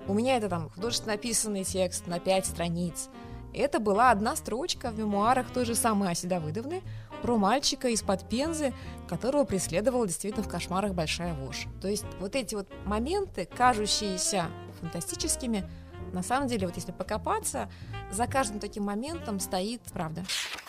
У 0.09 0.15
меня 0.15 0.37
это 0.37 0.49
там 0.49 0.71
художественно 0.71 1.13
написанный 1.15 1.65
текст 1.65 2.07
на 2.07 2.21
пять 2.21 2.47
страниц. 2.47 3.09
Это 3.57 3.81
была 3.81 4.11
одна 4.11 4.37
строчка 4.37 4.91
в 4.91 4.99
мемуарах 4.99 5.51
той 5.51 5.65
же 5.65 5.75
самой 5.75 6.11
Аси 6.11 6.27
Давыдовны 6.27 6.83
про 7.23 7.39
мальчика 7.39 7.89
из-под 7.89 8.29
Пензы, 8.29 8.75
которого 9.09 9.45
преследовала 9.45 10.07
действительно 10.07 10.45
в 10.45 10.49
кошмарах 10.49 10.93
большая 10.93 11.33
вошь. 11.35 11.67
То 11.81 11.89
есть 11.89 12.05
вот 12.21 12.37
эти 12.37 12.55
вот 12.55 12.69
моменты, 12.85 13.47
кажущиеся 13.47 14.47
фантастическими, 14.81 15.65
на 16.13 16.23
самом 16.23 16.49
деле, 16.49 16.67
вот 16.67 16.77
если 16.77 16.93
покопаться, 16.93 17.71
за 18.13 18.27
каждым 18.27 18.61
таким 18.61 18.85
моментом 18.85 19.41
стоит 19.41 19.81
правда. 19.93 20.25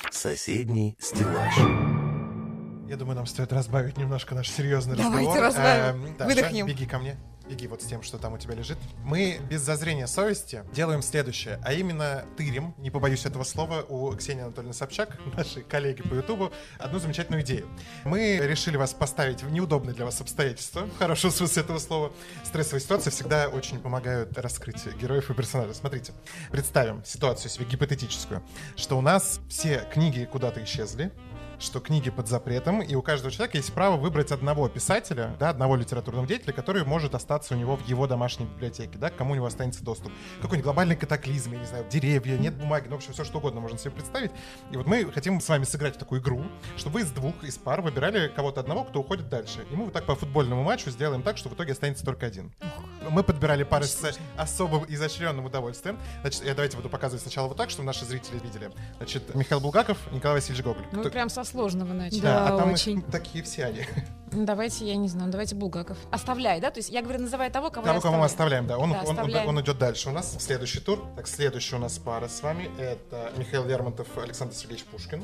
Соседний 0.09 0.95
стеллаж. 0.99 2.07
Я 2.88 2.95
думаю, 2.95 3.15
нам 3.15 3.25
стоит 3.25 3.51
разбавить 3.51 3.97
немножко 3.97 4.33
наш 4.35 4.49
серьезный 4.49 4.95
Давайте 4.95 5.39
разговор. 5.39 5.43
разбавим. 5.43 6.05
Эм, 6.05 6.17
Даша, 6.17 6.35
Выдохнем. 6.35 6.67
беги 6.67 6.85
ко 6.85 6.99
мне 6.99 7.17
беги 7.47 7.67
вот 7.67 7.81
с 7.81 7.85
тем, 7.85 8.03
что 8.03 8.17
там 8.17 8.33
у 8.33 8.38
тебя 8.38 8.55
лежит. 8.55 8.77
Мы 9.03 9.39
без 9.49 9.61
зазрения 9.61 10.07
совести 10.07 10.63
делаем 10.73 11.01
следующее, 11.01 11.59
а 11.63 11.73
именно 11.73 12.25
тырим, 12.35 12.75
не 12.77 12.91
побоюсь 12.91 13.25
этого 13.25 13.43
слова, 13.43 13.83
у 13.88 14.11
Ксении 14.15 14.43
Анатольевны 14.43 14.73
Собчак, 14.73 15.17
нашей 15.38 15.63
коллеги 15.63 16.01
по 16.01 16.13
Ютубу, 16.13 16.51
одну 16.77 16.99
замечательную 16.99 17.43
идею. 17.43 17.67
Мы 18.03 18.38
решили 18.38 18.77
вас 18.77 18.93
поставить 18.93 19.43
в 19.43 19.51
неудобные 19.51 19.93
для 19.93 20.05
вас 20.05 20.19
обстоятельства, 20.21 20.81
в 20.81 20.97
хорошем 20.97 21.31
смысле 21.31 21.63
этого 21.63 21.79
слова. 21.79 22.11
Стрессовые 22.43 22.81
ситуации 22.81 23.09
всегда 23.09 23.47
очень 23.47 23.79
помогают 23.79 24.38
раскрыть 24.38 24.85
героев 24.95 25.29
и 25.29 25.33
персонажей. 25.33 25.75
Смотрите, 25.75 26.13
представим 26.51 27.03
ситуацию 27.05 27.49
себе 27.49 27.65
гипотетическую, 27.65 28.43
что 28.75 28.97
у 28.97 29.01
нас 29.01 29.39
все 29.49 29.88
книги 29.91 30.25
куда-то 30.25 30.63
исчезли, 30.63 31.11
что 31.60 31.80
книги 31.80 32.10
под 32.10 32.28
запретом, 32.28 32.82
и 32.82 32.93
у 32.95 33.01
каждого 33.01 33.32
человека 33.32 33.58
есть 33.58 33.74
право 33.74 33.97
выбрать 33.97 34.32
одного 34.32 34.70
писателя, 34.70 35.36
да, 35.39 35.49
одного 35.49 35.76
литературного 35.76 36.28
деятеля, 36.28 36.53
который 36.53 36.84
может 36.86 37.16
остаться 37.16 37.55
у 37.55 37.58
него 37.58 37.76
в 37.78 37.88
его 37.88 38.08
домашней 38.08 38.45
библиотеке, 38.45 38.97
да, 38.97 39.10
к 39.10 39.16
кому 39.16 39.32
у 39.32 39.36
него 39.36 39.45
останется 39.47 39.84
доступ. 39.84 40.12
Какой-нибудь 40.41 40.64
глобальный 40.64 40.95
катаклизм, 40.95 41.53
я 41.53 41.60
не 41.60 41.66
знаю, 41.66 41.86
деревья, 41.89 42.38
нет 42.38 42.55
бумаги, 42.55 42.88
ну, 42.88 42.95
в 42.95 42.97
общем, 42.97 43.14
все 43.14 43.24
что 43.24 43.39
угодно 43.39 43.60
можно 43.60 43.78
себе 43.78 43.91
представить. 43.91 44.32
И 44.72 44.78
вот 44.78 44.86
мы 44.86 45.12
хотим 45.12 45.41
с 45.41 45.49
вами 45.49 45.64
сыграть 45.64 45.95
в 45.95 45.99
такую 45.99 46.22
игру, 46.22 46.43
чтобы 46.78 46.95
вы 46.95 47.01
из 47.01 47.12
двух, 47.12 47.43
из 47.43 47.58
пар 47.58 47.82
выбирали 47.82 48.28
кого-то 48.28 48.62
одного, 48.62 48.84
кто 48.84 48.99
уходит 48.99 49.30
дальше. 49.30 49.66
И 49.72 49.76
мы 49.76 49.86
вот 49.86 49.93
так 49.93 50.05
по 50.05 50.16
футбольному 50.16 50.64
матчу 50.64 50.91
сделаем 50.91 51.24
так, 51.24 51.38
что 51.38 51.49
в 51.49 51.53
итоге 51.53 51.74
останется 51.74 52.05
только 52.05 52.26
один. 52.26 52.51
Мы 53.10 53.24
подбирали 53.24 53.64
пары 53.64 53.86
с 53.86 54.18
особым 54.36 54.86
изощренным 54.88 55.45
удовольствием. 55.45 55.97
Значит, 56.22 56.45
я 56.45 56.53
давайте 56.53 56.76
буду 56.78 56.89
показывать 56.89 57.22
сначала 57.22 57.47
вот 57.47 57.58
так, 57.58 57.70
чтобы 57.70 57.86
наши 57.86 58.05
зрители 58.05 58.38
видели. 58.39 58.70
Значит, 58.97 59.34
Михаил 59.34 59.62
Булгаков, 59.62 59.97
Николай 60.12 60.38
Васильевич 60.38 60.64
Гоголь. 60.64 60.84
Ну, 60.91 60.99
Кто- 61.01 61.10
прям 61.10 61.30
со 61.30 61.43
сложного 61.48 61.93
начали. 61.93 62.22
Да, 62.22 62.48
а 62.48 62.58
там 62.58 62.74
очень. 62.74 63.00
их 63.00 63.06
такие 63.08 63.43
все 63.43 63.66
они. 63.66 63.86
Ну, 64.32 64.45
Давайте, 64.45 64.86
я 64.86 64.98
не 64.98 65.08
знаю, 65.08 65.32
давайте 65.32 65.56
Булгаков. 65.56 65.98
Оставляй, 66.12 66.60
да? 66.60 66.70
То 66.70 66.80
есть 66.80 66.89
я 66.89 67.02
говорю, 67.02 67.22
называй 67.22 67.50
того, 67.50 67.70
кого 67.72 67.86
Того, 67.88 68.02
кого 68.02 68.18
мы 68.18 68.26
оставляем, 68.26 68.68
да. 68.68 68.78
Он, 68.78 68.91
Да, 68.91 69.00
он, 69.00 69.06
он, 69.06 69.12
оставляем. 69.12 69.48
он 69.48 69.62
идет 69.62 69.78
дальше 69.78 70.10
у 70.10 70.12
нас. 70.12 70.36
Следующий 70.39 70.82
тур. 70.82 71.08
Так, 71.16 71.28
следующий 71.28 71.76
у 71.76 71.80
нас 71.80 71.98
пара 71.98 72.28
с 72.28 72.43
вами. 72.43 72.70
Это 72.78 73.32
Михаил 73.38 73.66
Лермонтов, 73.66 74.08
Александр 74.18 74.54
Сергеевич 74.54 74.84
Пушкин. 74.86 75.24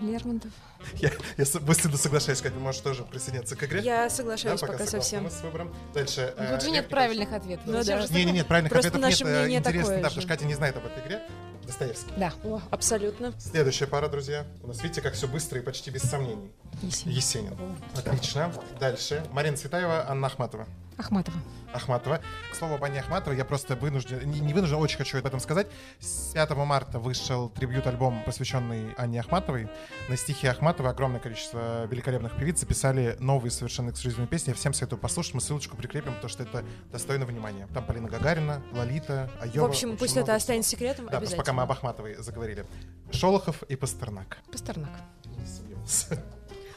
Лермонтов. 0.00 0.50
Я, 0.96 1.10
я 1.36 1.44
с- 1.44 1.58
быстро 1.60 1.96
соглашаюсь, 1.96 2.40
Катя, 2.40 2.56
можешь 2.56 2.80
тоже 2.80 3.02
присоединиться 3.04 3.56
к 3.56 3.64
игре. 3.64 3.80
Я 3.80 4.04
Да, 4.04 4.10
соглашаюсь 4.10 4.60
пока 4.60 4.72
пока 4.74 4.84
согласны 4.86 5.00
совсем. 5.20 5.30
с 5.30 5.42
выбором. 5.42 5.74
Дальше. 5.94 6.34
Ну, 6.36 6.42
э, 6.44 6.50
Тут 6.52 6.60
же 6.62 6.66
Лев 6.68 6.74
нет 6.76 6.88
правильных 6.88 7.32
ответов. 7.32 7.66
Ну 7.66 7.82
Зачем 7.82 8.00
да. 8.00 8.06
же 8.06 8.12
Не, 8.14 8.24
не, 8.24 8.32
нет, 8.32 8.46
правильных 8.46 8.72
Просто 8.72 8.88
ответов 8.88 9.10
нет. 9.10 9.20
наше 9.20 9.24
э, 9.32 9.38
мнение 9.40 9.58
Интересно, 9.60 9.82
такое 9.82 10.02
да, 10.02 10.08
же. 10.08 10.14
потому 10.14 10.20
что 10.22 10.28
Катя 10.28 10.44
не 10.46 10.54
знает 10.54 10.76
об 10.76 10.86
этой 10.86 11.04
игре. 11.06 11.22
Достоевский. 11.66 12.12
Да, 12.18 12.32
О, 12.44 12.60
абсолютно. 12.70 13.32
Следующая 13.40 13.86
пара, 13.86 14.08
друзья. 14.08 14.44
У 14.62 14.66
нас, 14.66 14.82
видите, 14.82 15.00
как 15.00 15.14
все 15.14 15.26
быстро 15.26 15.58
и 15.58 15.62
почти 15.62 15.90
без 15.90 16.02
сомнений. 16.02 16.50
Есенин. 16.82 17.14
Есенин. 17.16 17.56
Отлично. 17.96 18.52
Дальше. 18.78 19.24
Марина 19.32 19.56
Цветаева, 19.56 20.04
Анна 20.08 20.26
Ахматова. 20.26 20.66
Ахматова. 20.96 21.36
Ахматова. 21.72 22.20
К 22.52 22.54
слову 22.54 22.74
об 22.74 22.84
Анне 22.84 23.00
Ахматовой, 23.00 23.36
я 23.36 23.44
просто 23.44 23.74
вынужден, 23.74 24.30
не, 24.30 24.40
не 24.40 24.54
вынужден, 24.54 24.76
очень 24.76 24.96
хочу 24.96 25.18
об 25.18 25.26
этом 25.26 25.40
сказать. 25.40 25.66
С 25.98 26.32
5 26.32 26.50
марта 26.50 26.98
вышел 26.98 27.48
трибьют-альбом, 27.48 28.22
посвященный 28.24 28.94
Анне 28.96 29.20
Ахматовой. 29.20 29.68
На 30.08 30.16
стихи 30.16 30.46
Ахматовой 30.46 30.92
огромное 30.92 31.20
количество 31.20 31.86
великолепных 31.86 32.36
певиц 32.36 32.60
записали 32.60 33.16
новые 33.18 33.50
совершенно 33.50 33.90
эксклюзивные 33.90 34.28
песни. 34.28 34.50
Я 34.50 34.54
всем 34.54 34.72
советую 34.72 35.00
послушать, 35.00 35.34
мы 35.34 35.40
ссылочку 35.40 35.76
прикрепим, 35.76 36.14
потому 36.14 36.28
что 36.28 36.44
это 36.44 36.64
достойно 36.92 37.26
внимания. 37.26 37.66
Там 37.74 37.84
Полина 37.84 38.08
Гагарина, 38.08 38.62
Лолита, 38.72 39.30
Айова. 39.40 39.66
В 39.66 39.70
общем, 39.70 39.96
пусть 39.96 40.16
это 40.16 40.34
останется 40.34 40.70
секретом, 40.70 41.06
Да, 41.06 41.20
пока 41.36 41.52
мы 41.52 41.62
об 41.64 41.72
Ахматовой 41.72 42.14
заговорили. 42.16 42.66
Шолохов 43.10 43.62
и 43.64 43.76
Пастернак. 43.76 44.38
Пастернак. 44.50 44.90
Не 45.24 45.46
сомневался. 45.46 46.22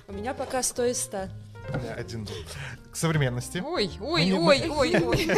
У 0.07 0.13
меня 0.13 0.33
пока 0.33 0.63
100 0.63 0.85
из 0.85 1.03
100. 1.03 1.27
Один 1.97 2.25
был. 2.25 2.33
К 2.91 2.95
современности. 2.95 3.59
Ой, 3.65 3.89
Мы 3.99 4.05
ой, 4.07 4.25
не- 4.25 4.33
ой, 4.33 4.69
ой, 4.69 4.95
ой. 5.05 5.29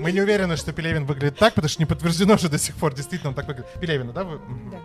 Мы 0.00 0.12
не 0.12 0.20
уверены, 0.20 0.56
что 0.56 0.72
Пелевин 0.72 1.04
выглядит 1.06 1.38
так, 1.38 1.54
потому 1.54 1.68
что 1.68 1.80
не 1.82 1.86
подтверждено 1.86 2.36
же 2.36 2.48
до 2.48 2.58
сих 2.58 2.74
пор. 2.76 2.94
Действительно, 2.94 3.30
он 3.30 3.34
так 3.34 3.46
выглядит. 3.46 3.70
Пелевина, 3.80 4.12
да? 4.12 4.24
Вы? 4.24 4.40
Да. 4.70 4.78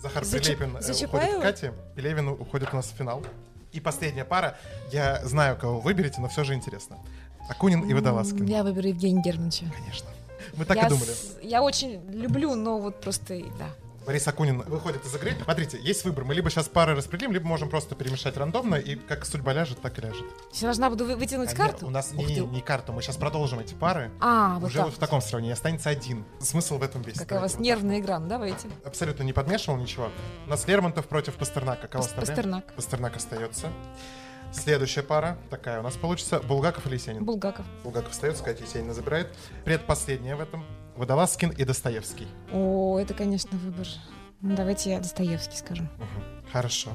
Захар 0.00 0.24
За 0.24 0.36
Чап- 0.38 0.56
Прилепин 0.56 0.76
э, 0.76 1.04
уходит 1.06 1.38
к 1.38 1.42
Кате. 1.42 1.72
Пелевин 1.96 2.28
уходит 2.28 2.68
у 2.72 2.76
нас 2.76 2.86
в 2.86 2.96
финал. 2.96 3.22
И 3.72 3.80
последняя 3.80 4.24
пара. 4.24 4.56
Я 4.92 5.24
знаю, 5.24 5.56
кого 5.56 5.76
вы 5.76 5.80
выберете, 5.82 6.20
но 6.20 6.28
все 6.28 6.44
же 6.44 6.54
интересно. 6.54 6.98
Акунин 7.48 7.80
и 7.88 7.94
Водолазкин. 7.94 8.44
Я 8.46 8.62
выберу 8.62 8.88
Евгения 8.88 9.22
Германовича. 9.22 9.66
Конечно. 9.76 10.08
Мы 10.56 10.64
так 10.64 10.76
я 10.76 10.86
и 10.86 10.88
думали. 10.90 11.08
с- 11.10 11.38
Я 11.42 11.62
очень 11.62 12.00
люблю, 12.10 12.54
но 12.54 12.78
вот 12.78 13.00
просто, 13.00 13.38
да. 13.58 13.68
Борис 14.06 14.28
Акунин 14.28 14.60
выходит 14.62 15.04
из 15.06 15.14
игры. 15.14 15.32
Смотрите, 15.44 15.78
есть 15.80 16.04
выбор. 16.04 16.24
Мы 16.24 16.34
либо 16.34 16.50
сейчас 16.50 16.68
пары 16.68 16.94
распределим, 16.94 17.32
либо 17.32 17.46
можем 17.46 17.70
просто 17.70 17.94
перемешать 17.94 18.36
рандомно, 18.36 18.74
и 18.74 18.96
как 18.96 19.24
судьба 19.24 19.52
ляжет, 19.54 19.80
так 19.80 19.98
и 19.98 20.02
ляжет. 20.02 20.24
Я 20.52 20.66
должна 20.68 20.90
буду 20.90 21.06
вы- 21.06 21.16
вытянуть 21.16 21.48
А 21.48 21.52
нет, 21.52 21.58
карту? 21.58 21.86
у 21.86 21.90
нас 21.90 22.10
Ух 22.12 22.18
не, 22.28 22.34
ты. 22.36 22.40
не 22.42 22.60
карту, 22.60 22.92
мы 22.92 23.00
сейчас 23.02 23.16
продолжим 23.16 23.60
эти 23.60 23.72
пары. 23.74 24.10
А, 24.20 24.58
вот 24.58 24.66
Уже 24.68 24.76
так. 24.76 24.84
вот 24.86 24.94
в 24.94 24.98
таком 24.98 25.22
сравнении 25.22 25.52
останется 25.54 25.88
один. 25.88 26.24
Смысл 26.40 26.78
в 26.78 26.82
этом 26.82 27.00
весь. 27.02 27.16
Какая 27.18 27.38
у 27.38 27.42
вас 27.42 27.52
вот 27.54 27.60
нервная 27.62 27.98
игра, 28.00 28.18
ну 28.18 28.28
давайте. 28.28 28.68
так. 28.68 28.86
Абсолютно 28.88 29.22
не 29.22 29.32
подмешивал 29.32 29.78
ничего. 29.78 30.10
У 30.46 30.50
нас 30.50 30.66
Лермонтов 30.68 31.06
против 31.08 31.34
Пастернака. 31.34 31.88
Кого 31.88 32.02
Пас- 32.02 32.12
оставляем? 32.12 32.34
Пастернак. 32.36 32.74
Пастернак 32.74 33.16
остается. 33.16 33.68
Следующая 34.52 35.02
пара, 35.02 35.36
такая 35.50 35.80
у 35.80 35.82
нас 35.82 35.94
получится, 35.96 36.38
Булгаков 36.38 36.86
или 36.86 36.94
Есенин? 36.94 37.24
Булгаков. 37.24 37.66
Булгаков 37.82 38.12
остается, 38.12 38.44
Катя 38.44 38.62
Есенина 38.62 38.94
забирает. 38.94 39.34
Предпоследняя 39.64 40.36
в 40.36 40.40
этом, 40.40 40.64
Водолазкин 40.96 41.50
и 41.50 41.64
Достоевский. 41.64 42.26
О, 42.52 42.98
это, 42.98 43.14
конечно, 43.14 43.58
выбор. 43.58 43.86
Ну, 44.40 44.54
давайте 44.54 44.90
я 44.90 45.00
Достоевский 45.00 45.56
скажу. 45.56 45.82
Мгм. 45.82 46.44
Хорошо. 46.52 46.90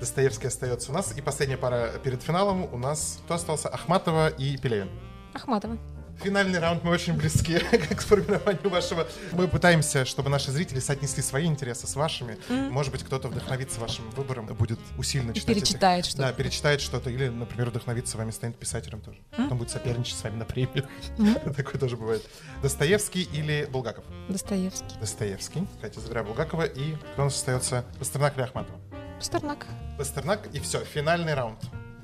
Достоевский 0.00 0.46
остается 0.46 0.90
у 0.90 0.94
нас. 0.94 1.16
И 1.16 1.20
последняя 1.20 1.56
пара 1.58 1.90
перед 2.02 2.22
финалом 2.22 2.72
у 2.72 2.78
нас 2.78 3.20
кто 3.24 3.34
остался? 3.34 3.68
Ахматова 3.68 4.28
и 4.28 4.56
Пелевин. 4.56 4.88
Ахматова. 5.34 5.76
Финальный 6.22 6.58
раунд, 6.58 6.84
мы 6.84 6.90
очень 6.92 7.14
близки 7.14 7.58
к 7.94 8.00
сформированию 8.00 8.68
вашего. 8.70 9.06
Мы 9.32 9.48
пытаемся, 9.48 10.04
чтобы 10.04 10.30
наши 10.30 10.50
зрители 10.52 10.78
соотнесли 10.78 11.22
свои 11.22 11.46
интересы 11.46 11.86
с 11.86 11.96
вашими. 11.96 12.38
Может 12.48 12.92
быть, 12.92 13.02
кто-то 13.02 13.28
вдохновится 13.28 13.80
вашим 13.80 14.08
выбором, 14.10 14.46
будет 14.46 14.78
усиленно 14.98 15.32
И 15.32 15.34
читать. 15.34 15.56
этих- 15.56 15.62
перечитает 15.64 16.06
что-то. 16.06 16.22
Да, 16.22 16.32
перечитает 16.32 16.80
что-то. 16.80 17.10
Или, 17.10 17.28
например, 17.28 17.70
вдохновится 17.70 18.16
вами, 18.16 18.30
станет 18.30 18.56
писателем 18.56 19.00
тоже. 19.00 19.18
Потом 19.36 19.58
будет 19.58 19.70
соперничать 19.70 20.16
с 20.16 20.22
вами 20.22 20.36
на 20.36 20.44
премию. 20.44 20.86
Такое 21.56 21.80
тоже 21.80 21.96
бывает. 21.96 22.22
Достоевский 22.62 23.22
или 23.22 23.66
Булгаков? 23.70 24.04
Достоевский. 24.28 24.96
Достоевский. 25.00 25.66
Катя, 25.80 26.00
забирай 26.00 26.24
Булгакова. 26.24 26.62
И 26.64 26.94
кто 27.12 27.22
у 27.22 27.24
нас 27.26 27.34
остается? 27.34 27.84
Пастернак 27.98 28.36
или 28.36 28.44
Ахматова? 28.44 28.78
Пастернак. 29.18 29.66
Пастернак. 29.98 30.46
И 30.52 30.60
все, 30.60 30.84
финальный 30.84 31.34
раунд. 31.34 31.58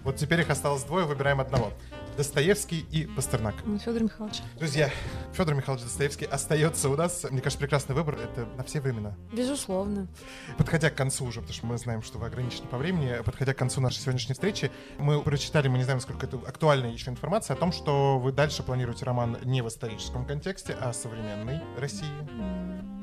Вот 0.04 0.16
теперь 0.16 0.40
их 0.40 0.50
осталось 0.50 0.84
двое, 0.84 1.04
выбираем 1.04 1.40
одного. 1.40 1.72
Достоевский 2.18 2.84
и 2.90 3.06
Пастернак. 3.06 3.54
Ну, 3.64 3.78
Федор 3.78 4.02
Михайлович. 4.02 4.42
Друзья, 4.58 4.90
Федор 5.34 5.54
Михайлович 5.54 5.84
Достоевский 5.84 6.24
остается 6.24 6.88
у 6.88 6.96
нас. 6.96 7.24
Мне 7.30 7.40
кажется, 7.40 7.60
прекрасный 7.60 7.94
выбор. 7.94 8.16
Это 8.16 8.44
на 8.56 8.64
все 8.64 8.80
времена. 8.80 9.16
Безусловно. 9.32 10.08
Подходя 10.56 10.90
к 10.90 10.96
концу 10.96 11.26
уже, 11.26 11.40
потому 11.40 11.54
что 11.54 11.66
мы 11.66 11.78
знаем, 11.78 12.02
что 12.02 12.18
вы 12.18 12.26
ограничены 12.26 12.66
по 12.66 12.76
времени, 12.76 13.22
подходя 13.24 13.54
к 13.54 13.56
концу 13.56 13.80
нашей 13.80 14.00
сегодняшней 14.00 14.34
встречи, 14.34 14.72
мы 14.98 15.22
прочитали, 15.22 15.68
мы 15.68 15.78
не 15.78 15.84
знаем, 15.84 15.98
насколько 15.98 16.26
это 16.26 16.38
актуальная 16.38 16.90
еще 16.90 17.08
информация 17.12 17.54
о 17.54 17.56
том, 17.56 17.70
что 17.70 18.18
вы 18.18 18.32
дальше 18.32 18.64
планируете 18.64 19.04
роман 19.04 19.38
не 19.44 19.62
в 19.62 19.68
историческом 19.68 20.26
контексте, 20.26 20.76
а 20.80 20.92
современной 20.92 21.60
России. 21.78 22.97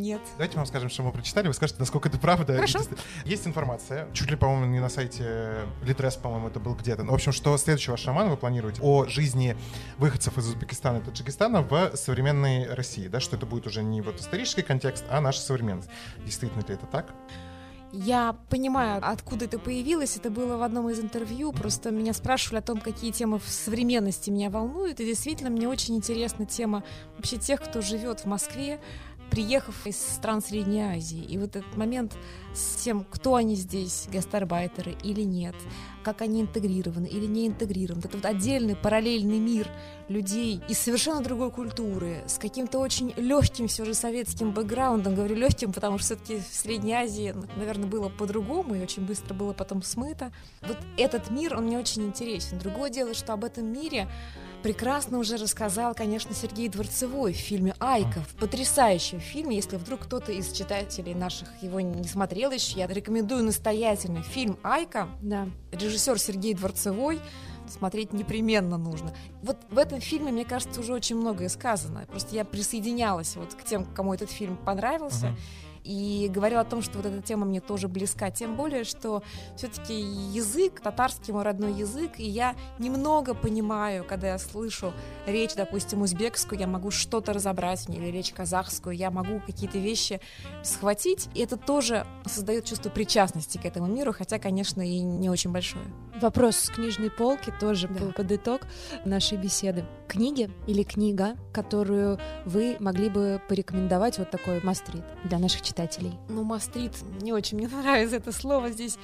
Нет. 0.00 0.20
Давайте 0.32 0.54
мы 0.54 0.60
вам 0.60 0.66
скажем, 0.66 0.88
что 0.88 1.02
мы 1.02 1.12
прочитали, 1.12 1.48
вы 1.48 1.54
скажете, 1.54 1.78
насколько 1.78 2.08
это 2.08 2.18
правда. 2.18 2.54
Хорошо. 2.54 2.80
Есть 3.24 3.46
информация, 3.46 4.08
чуть 4.12 4.30
ли, 4.30 4.36
по-моему, 4.36 4.66
не 4.66 4.80
на 4.80 4.88
сайте 4.88 5.66
Литрес, 5.84 6.16
по-моему, 6.16 6.48
это 6.48 6.58
был 6.58 6.74
где-то. 6.74 7.04
В 7.04 7.12
общем, 7.12 7.32
что 7.32 7.56
следующий 7.58 7.90
ваш 7.90 8.06
роман 8.06 8.30
вы 8.30 8.36
планируете 8.36 8.80
о 8.82 9.04
жизни 9.06 9.56
выходцев 9.98 10.38
из 10.38 10.48
Узбекистана 10.48 10.98
и 10.98 11.00
Таджикистана 11.00 11.62
в 11.62 11.96
современной 11.96 12.72
России, 12.72 13.08
да, 13.08 13.20
что 13.20 13.36
это 13.36 13.46
будет 13.46 13.66
уже 13.66 13.82
не 13.82 14.00
вот 14.00 14.20
исторический 14.20 14.62
контекст, 14.62 15.04
а 15.10 15.20
наша 15.20 15.40
современность. 15.40 15.90
Действительно 16.24 16.60
ли 16.60 16.74
это 16.74 16.86
так? 16.86 17.12
Я 17.92 18.36
понимаю, 18.48 19.00
откуда 19.02 19.46
это 19.46 19.58
появилось. 19.58 20.16
Это 20.16 20.30
было 20.30 20.56
в 20.56 20.62
одном 20.62 20.90
из 20.90 21.00
интервью. 21.00 21.52
Просто 21.52 21.90
меня 21.90 22.12
спрашивали 22.12 22.60
о 22.60 22.62
том, 22.62 22.80
какие 22.80 23.10
темы 23.10 23.40
в 23.40 23.48
современности 23.48 24.30
меня 24.30 24.48
волнуют. 24.48 25.00
И 25.00 25.04
действительно, 25.04 25.50
мне 25.50 25.68
очень 25.68 25.96
интересна 25.96 26.46
тема 26.46 26.84
вообще 27.16 27.36
тех, 27.36 27.60
кто 27.60 27.80
живет 27.80 28.20
в 28.20 28.26
Москве, 28.26 28.80
приехав 29.30 29.86
из 29.86 29.96
стран 29.96 30.42
Средней 30.42 30.82
Азии. 30.82 31.24
И 31.24 31.38
вот 31.38 31.56
этот 31.56 31.76
момент 31.76 32.16
с 32.54 32.76
тем, 32.82 33.04
кто 33.08 33.36
они 33.36 33.54
здесь, 33.54 34.08
гастарбайтеры 34.12 34.96
или 35.02 35.22
нет, 35.22 35.54
как 36.02 36.20
они 36.22 36.40
интегрированы 36.40 37.06
или 37.06 37.26
не 37.26 37.46
интегрированы. 37.46 38.02
Это 38.04 38.16
вот 38.16 38.26
отдельный 38.26 38.74
параллельный 38.74 39.38
мир 39.38 39.68
людей 40.08 40.60
из 40.68 40.78
совершенно 40.78 41.22
другой 41.22 41.50
культуры, 41.50 42.24
с 42.26 42.38
каким-то 42.38 42.78
очень 42.78 43.12
легким 43.16 43.68
все 43.68 43.84
же 43.84 43.94
советским 43.94 44.52
бэкграундом. 44.52 45.14
Говорю 45.14 45.36
легким, 45.36 45.72
потому 45.72 45.98
что 45.98 46.16
все-таки 46.16 46.38
в 46.38 46.54
Средней 46.54 46.94
Азии, 46.94 47.32
ну, 47.34 47.44
наверное, 47.56 47.88
было 47.88 48.08
по-другому 48.08 48.74
и 48.74 48.82
очень 48.82 49.04
быстро 49.04 49.34
было 49.34 49.52
потом 49.52 49.82
смыто. 49.82 50.32
Вот 50.62 50.78
этот 50.96 51.30
мир, 51.30 51.56
он 51.56 51.64
мне 51.64 51.78
очень 51.78 52.02
интересен. 52.02 52.58
Другое 52.58 52.90
дело, 52.90 53.14
что 53.14 53.32
об 53.32 53.44
этом 53.44 53.66
мире 53.66 54.08
прекрасно 54.62 55.18
уже 55.18 55.36
рассказал, 55.36 55.94
конечно, 55.94 56.34
Сергей 56.34 56.68
Дворцевой 56.68 57.32
в 57.32 57.36
фильме 57.36 57.74
«Айка», 57.80 58.20
в 58.20 58.34
потрясающем 58.36 59.20
фильме. 59.20 59.56
Если 59.56 59.76
вдруг 59.76 60.00
кто-то 60.00 60.32
из 60.32 60.52
читателей 60.52 61.14
наших 61.14 61.48
его 61.62 61.80
не 61.80 62.04
смотрел 62.04 62.50
еще, 62.50 62.78
я 62.78 62.86
рекомендую 62.86 63.44
настоятельно 63.44 64.22
фильм 64.22 64.58
«Айка». 64.62 65.08
Да. 65.22 65.48
Режиссер 65.72 66.18
Сергей 66.18 66.54
Дворцевой 66.54 67.20
смотреть 67.68 68.12
непременно 68.12 68.76
нужно. 68.76 69.14
Вот 69.42 69.56
в 69.70 69.78
этом 69.78 70.00
фильме, 70.00 70.32
мне 70.32 70.44
кажется, 70.44 70.80
уже 70.80 70.92
очень 70.92 71.16
многое 71.16 71.48
сказано. 71.48 72.04
Просто 72.08 72.34
я 72.34 72.44
присоединялась 72.44 73.36
вот 73.36 73.54
к 73.54 73.64
тем, 73.64 73.84
кому 73.84 74.12
этот 74.14 74.30
фильм 74.30 74.56
понравился. 74.56 75.28
Мгм. 75.28 75.38
И 75.84 76.28
говорю 76.30 76.58
о 76.58 76.64
том, 76.64 76.82
что 76.82 76.98
вот 76.98 77.06
эта 77.06 77.22
тема 77.22 77.46
мне 77.46 77.60
тоже 77.60 77.88
близка, 77.88 78.30
тем 78.30 78.56
более, 78.56 78.84
что 78.84 79.22
все-таки 79.56 79.94
язык, 79.94 80.80
татарский 80.80 81.32
мой 81.32 81.42
родной 81.42 81.72
язык, 81.72 82.12
и 82.18 82.28
я 82.28 82.54
немного 82.78 83.34
понимаю, 83.34 84.04
когда 84.04 84.28
я 84.28 84.38
слышу 84.38 84.92
речь, 85.26 85.54
допустим, 85.54 86.02
узбекскую, 86.02 86.58
я 86.60 86.66
могу 86.66 86.90
что-то 86.90 87.32
разобрать 87.32 87.80
в 87.80 87.88
ней, 87.88 87.98
или 87.98 88.08
речь 88.08 88.32
казахскую, 88.32 88.94
я 88.94 89.10
могу 89.10 89.40
какие-то 89.46 89.78
вещи 89.78 90.20
схватить, 90.62 91.28
и 91.34 91.40
это 91.40 91.56
тоже 91.56 92.06
создает 92.26 92.64
чувство 92.64 92.90
причастности 92.90 93.58
к 93.58 93.64
этому 93.64 93.86
миру, 93.86 94.12
хотя, 94.12 94.38
конечно, 94.38 94.82
и 94.82 95.00
не 95.00 95.30
очень 95.30 95.50
большое. 95.50 95.84
Вопрос 96.20 96.56
с 96.56 96.70
книжной 96.70 97.10
полки 97.10 97.52
тоже 97.58 97.88
Да. 97.88 97.94
был 97.94 98.12
под 98.12 98.30
итог 98.32 98.62
нашей 99.04 99.38
беседы. 99.38 99.86
Книги 100.08 100.50
или 100.66 100.82
книга, 100.82 101.36
которую 101.52 102.18
вы 102.44 102.76
могли 102.80 103.08
бы 103.08 103.40
порекомендовать 103.48 104.18
вот 104.18 104.30
такой 104.30 104.60
мастрит 104.62 105.02
для 105.24 105.38
наших 105.38 105.62
читателей? 105.62 105.69
Ну, 106.28 106.44
мастрит, 106.44 106.92
не 107.20 107.32
очень 107.32 107.58
мне 107.58 107.68
нравится 107.72 108.16
это 108.16 108.32
слово 108.32 108.70
здесь. 108.70 108.98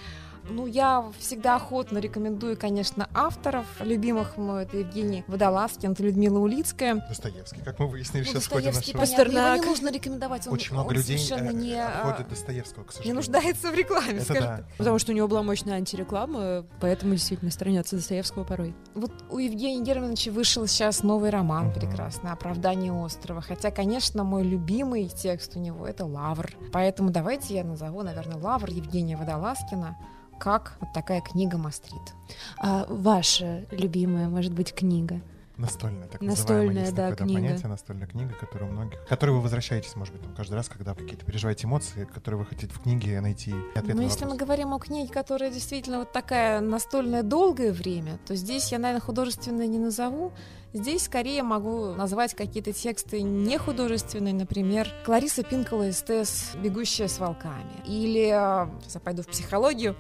Ну, 0.49 0.67
я 0.67 1.05
всегда 1.19 1.57
охотно 1.57 1.99
рекомендую, 1.99 2.57
конечно, 2.57 3.09
авторов. 3.15 3.67
Любимых 3.81 4.37
мой 4.37 4.65
это 4.65 4.79
Евгений 4.79 5.25
Водолазкин, 5.27 5.93
это 5.93 6.03
Людмила 6.03 6.39
Улицкая. 6.39 6.97
Достоевский, 7.09 7.61
как 7.63 7.79
мы 7.79 7.89
выяснили 7.89 8.25
Ну, 8.25 8.31
сейчас 8.31 8.45
в 8.45 8.51
ходе 8.51 8.67
Достоевский, 8.67 8.97
нашего... 8.97 9.17
Пастернак. 9.17 9.57
его 9.57 9.65
не 9.65 9.71
нужно 9.71 9.93
рекомендовать, 9.93 10.47
он, 10.47 10.53
Очень 10.53 10.73
много 10.75 10.89
он 10.89 10.95
людей 10.95 11.19
совершенно 11.19 11.51
э, 11.51 11.53
не, 11.53 11.75
а, 11.75 12.13
ходит 12.13 12.29
Достоевского, 12.29 12.85
к 12.85 12.87
не 12.89 12.93
сожалению. 12.93 13.17
нуждается 13.17 13.71
в 13.71 13.75
рекламе, 13.75 14.13
Это 14.15 14.25
скажем 14.25 14.43
да. 14.43 14.57
так. 14.59 14.67
Потому 14.79 14.99
что 14.99 15.13
у 15.13 15.15
него 15.15 15.29
была 15.29 15.43
мощная 15.43 15.75
антиреклама, 15.77 16.65
поэтому 16.81 17.13
действительно 17.15 17.51
страница 17.51 17.97
Достоевского 17.97 18.45
порой. 18.45 18.75
Вот 18.95 19.13
у 19.31 19.39
Евгения 19.39 19.83
Германовича 19.83 20.31
вышел 20.31 20.67
сейчас 20.67 21.03
новый 21.03 21.31
роман 21.31 21.67
Мгм. 21.67 21.75
прекрасный 21.75 22.31
«Оправдание 22.31 22.93
острова». 22.93 23.41
Хотя, 23.41 23.71
конечно, 23.71 24.25
мой 24.25 24.43
любимый 24.45 25.09
текст 25.09 25.57
у 25.57 25.59
него— 25.59 25.87
это 25.89 26.05
«Лавр». 26.05 26.51
Поэтому 26.73 27.11
давайте 27.11 27.55
я 27.55 27.65
назову, 27.65 28.03
наверное, 28.03 28.37
«Лавр» 28.37 28.71
Евгения 28.71 29.17
Водолазкина 29.17 29.97
как 30.39 30.77
вот 30.81 30.93
такая 30.93 31.21
книга 31.21 31.59
«Мастрит». 31.59 32.15
А 32.59 32.87
ваша 32.89 33.65
любимая, 33.71 34.29
может 34.29 34.53
быть, 34.53 34.73
книга? 34.75 35.21
Настольная, 35.57 36.07
так 36.07 36.21
Настольная, 36.21 36.63
называемая, 36.67 36.85
есть 36.85 36.95
да, 36.95 37.11
такое, 37.11 37.27
книга. 37.27 37.41
понятие, 37.41 37.69
настольная 37.69 38.07
книга, 38.07 38.35
которая 38.39 38.69
у 38.69 38.73
многих, 38.75 39.03
которой 39.09 39.31
вы 39.31 39.41
возвращаетесь, 39.41 39.97
может 39.97 40.13
быть, 40.13 40.23
там, 40.23 40.35
каждый 40.35 40.53
раз, 40.55 40.69
когда 40.69 40.93
какие-то 40.93 41.25
переживаете 41.25 41.67
эмоции, 41.67 42.05
которые 42.05 42.41
вы 42.41 42.45
хотите 42.45 42.75
в 42.75 42.81
книге 42.81 43.23
найти 43.23 43.55
ответ 43.75 43.95
Но 43.97 44.03
на 44.03 44.05
если 44.05 44.25
мы 44.25 44.33
вопрос. 44.33 44.47
говорим 44.49 44.75
о 44.75 44.79
книге, 44.79 45.11
которая 45.11 45.51
действительно 45.51 46.01
вот 46.01 46.13
такая 46.13 46.61
настольная 46.61 47.23
долгое 47.23 47.73
время, 47.73 48.19
то 48.27 48.35
здесь 48.35 48.71
я, 48.71 48.79
наверное, 48.79 49.01
художественное 49.01 49.67
не 49.67 49.79
назову. 49.79 50.33
Здесь 50.77 51.05
скорее 51.05 51.43
могу 51.43 51.95
назвать 51.95 52.35
какие-то 52.35 52.71
тексты 52.71 53.23
не 53.23 53.57
художественные, 53.57 54.35
например, 54.35 54.87
Клариса 55.07 55.43
Пинкола 55.43 55.91
«СТС. 55.91 56.55
Бегущая 56.63 57.09
с 57.09 57.19
волками». 57.19 57.73
Или, 57.87 58.27
э, 58.27 58.69
сейчас 58.83 58.97
я 58.97 59.01
пойду 59.01 59.23
в 59.23 59.27
психологию, 59.27 59.97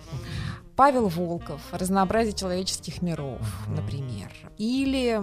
Павел 0.76 1.08
Волков 1.08 1.62
«Разнообразие 1.72 2.34
человеческих 2.34 3.00
миров», 3.00 3.40
например. 3.74 4.30
Или 4.58 5.22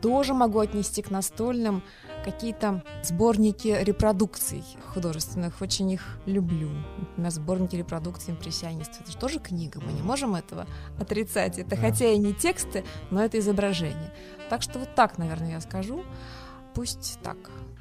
тоже 0.00 0.32
могу 0.32 0.60
отнести 0.60 1.02
к 1.02 1.10
настольным 1.10 1.82
какие-то 2.24 2.82
сборники 3.02 3.68
репродукций 3.68 4.64
художественных. 4.94 5.60
Очень 5.60 5.90
их 5.92 6.18
люблю. 6.26 6.70
Например, 6.98 7.30
сборники 7.30 7.76
репродукций 7.76 8.32
импрессионистов. 8.32 9.02
Это 9.02 9.12
же 9.12 9.18
тоже 9.18 9.38
книга, 9.38 9.80
мы 9.84 9.92
не 9.92 10.02
можем 10.02 10.34
этого 10.34 10.66
отрицать. 10.98 11.58
Это 11.58 11.70
Да. 11.70 11.76
хотя 11.76 12.06
и 12.06 12.18
не 12.18 12.32
тексты, 12.32 12.84
но 13.10 13.22
это 13.22 13.38
изображение. 13.38 14.12
Так 14.50 14.62
что 14.62 14.78
вот 14.78 14.94
так, 14.94 15.18
наверное, 15.18 15.52
я 15.52 15.60
скажу. 15.60 16.02
Пусть 16.74 17.18
так. 17.22 17.36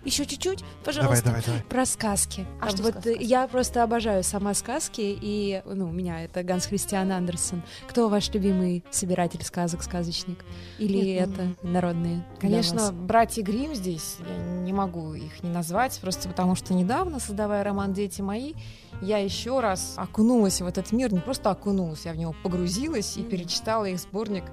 Еще 0.06 0.26
чуть-чуть, 0.26 0.60
Давай, 0.60 0.84
пожалуйста. 0.84 1.26
давай, 1.26 1.42
давай. 1.46 1.62
Про 1.64 1.86
сказки. 1.86 2.46
А 2.60 2.70
что 2.70 2.84
вот 2.84 2.94
за 2.96 3.00
сказки? 3.02 3.24
я 3.24 3.48
просто 3.48 3.84
обожаю 3.84 4.24
сама 4.24 4.54
сказки, 4.54 5.02
и 5.02 5.62
ну, 5.66 5.88
у 5.90 5.92
меня 5.92 6.24
это 6.24 6.44
Ганс 6.44 6.66
Христиан 6.66 7.12
Андерсен. 7.12 7.64
Кто 7.88 8.10
ваш 8.10 8.30
любимый 8.34 8.84
собиратель 8.92 9.44
сказок, 9.44 9.82
сказочник? 9.82 10.44
Или 10.78 10.98
Нет, 10.98 11.30
ну, 11.30 11.34
это 11.34 11.56
народные? 11.66 12.16
для 12.40 12.50
Конечно, 12.50 12.92
братья 12.92 13.42
Грим 13.44 13.74
здесь, 13.76 14.18
я 14.28 14.38
не 14.62 14.74
могу 14.74 15.14
их 15.14 15.42
не 15.42 15.50
назвать, 15.50 15.98
просто 16.02 16.28
потому 16.28 16.56
что 16.56 16.74
недавно, 16.74 17.20
создавая 17.20 17.64
роман 17.64 17.94
«Дети 17.94 18.22
мои», 18.22 18.54
я 19.02 19.18
еще 19.20 19.60
раз 19.60 19.94
окунулась 19.98 20.62
в 20.62 20.68
этот 20.68 20.92
мир, 20.92 21.14
не 21.14 21.20
просто 21.20 21.50
окунулась, 21.50 22.06
я 22.06 22.14
в 22.14 22.18
него 22.18 22.36
погрузилась 22.44 23.18
и 23.18 23.24
перечитала 23.24 23.86
их 23.86 24.00
сборник 24.00 24.44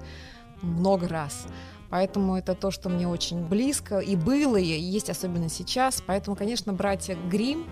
много 0.61 1.07
раз. 1.07 1.45
Поэтому 1.91 2.37
это 2.37 2.55
то, 2.55 2.71
что 2.71 2.89
мне 2.89 3.07
очень 3.07 3.45
близко 3.45 3.99
и 3.99 4.15
было, 4.15 4.55
и 4.55 4.63
есть 4.63 5.09
особенно 5.09 5.49
сейчас. 5.49 6.01
Поэтому, 6.07 6.35
конечно, 6.35 6.73
братья 6.73 7.15
Грим 7.29 7.67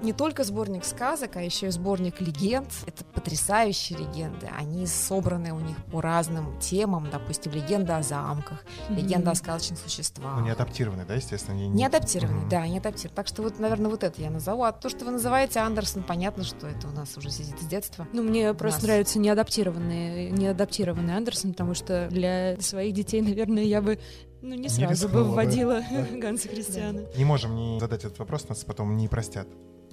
не 0.00 0.12
только 0.12 0.44
сборник 0.44 0.84
сказок, 0.84 1.36
а 1.36 1.42
еще 1.42 1.66
и 1.66 1.70
сборник 1.70 2.20
легенд. 2.20 2.68
Это 2.86 3.04
потрясающие 3.04 3.98
легенды. 3.98 4.48
Они 4.56 4.86
собраны 4.86 5.52
у 5.52 5.60
них 5.60 5.76
по 5.86 6.00
разным 6.00 6.58
темам. 6.60 7.08
Допустим, 7.10 7.52
легенда 7.52 7.96
о 7.98 8.02
замках, 8.02 8.64
легенда 8.88 9.32
о 9.32 9.34
сказочных 9.34 9.78
существах. 9.80 10.36
Ну, 10.36 10.44
не 10.44 10.50
адаптированные, 10.50 11.04
да, 11.06 11.14
естественно? 11.14 11.54
Не, 11.56 11.68
Не 11.68 11.84
адаптированный, 11.86 12.40
Мгм. 12.42 12.48
да, 12.48 12.66
не 12.66 12.78
адаптированный. 12.78 13.16
Так 13.16 13.26
что 13.26 13.42
вот, 13.42 13.58
наверное, 13.58 13.90
вот 13.90 14.04
это 14.04 14.20
я 14.22 14.30
назову. 14.30 14.62
А 14.62 14.72
то, 14.72 14.88
что 14.88 15.04
вы 15.04 15.10
называете 15.10 15.58
Андерсон, 15.60 16.02
понятно, 16.02 16.44
что 16.44 16.66
это 16.66 16.86
у 16.88 16.92
нас 16.92 17.16
уже 17.16 17.30
сидит 17.30 17.60
с 17.60 17.64
детства. 17.66 18.06
Ну, 18.12 18.22
мне 18.22 18.54
просто 18.54 18.80
нас. 18.82 18.88
нравятся 18.88 19.18
неадаптированные, 19.18 20.30
неадаптированные 20.30 21.16
Андерсон, 21.16 21.52
потому 21.52 21.74
что 21.74 22.08
для 22.10 22.56
своих 22.60 22.94
детей, 22.94 23.20
наверное, 23.20 23.64
я 23.64 23.82
бы 23.82 23.98
ну, 24.40 24.54
не 24.54 24.62
Не 24.62 24.68
сразу 24.68 25.08
бы 25.08 25.14
рискнула 25.14 25.24
бы. 25.24 25.30
вводила 25.34 25.82
Да. 25.90 26.06
Ганса 26.18 26.48
Христиана. 26.48 27.02
Не 27.16 27.24
можем 27.24 27.56
не 27.56 27.80
задать 27.80 28.04
этот 28.04 28.18
вопрос, 28.20 28.48
нас 28.48 28.62
потом 28.62 28.96
не 28.96 29.08
простят. 29.08 29.48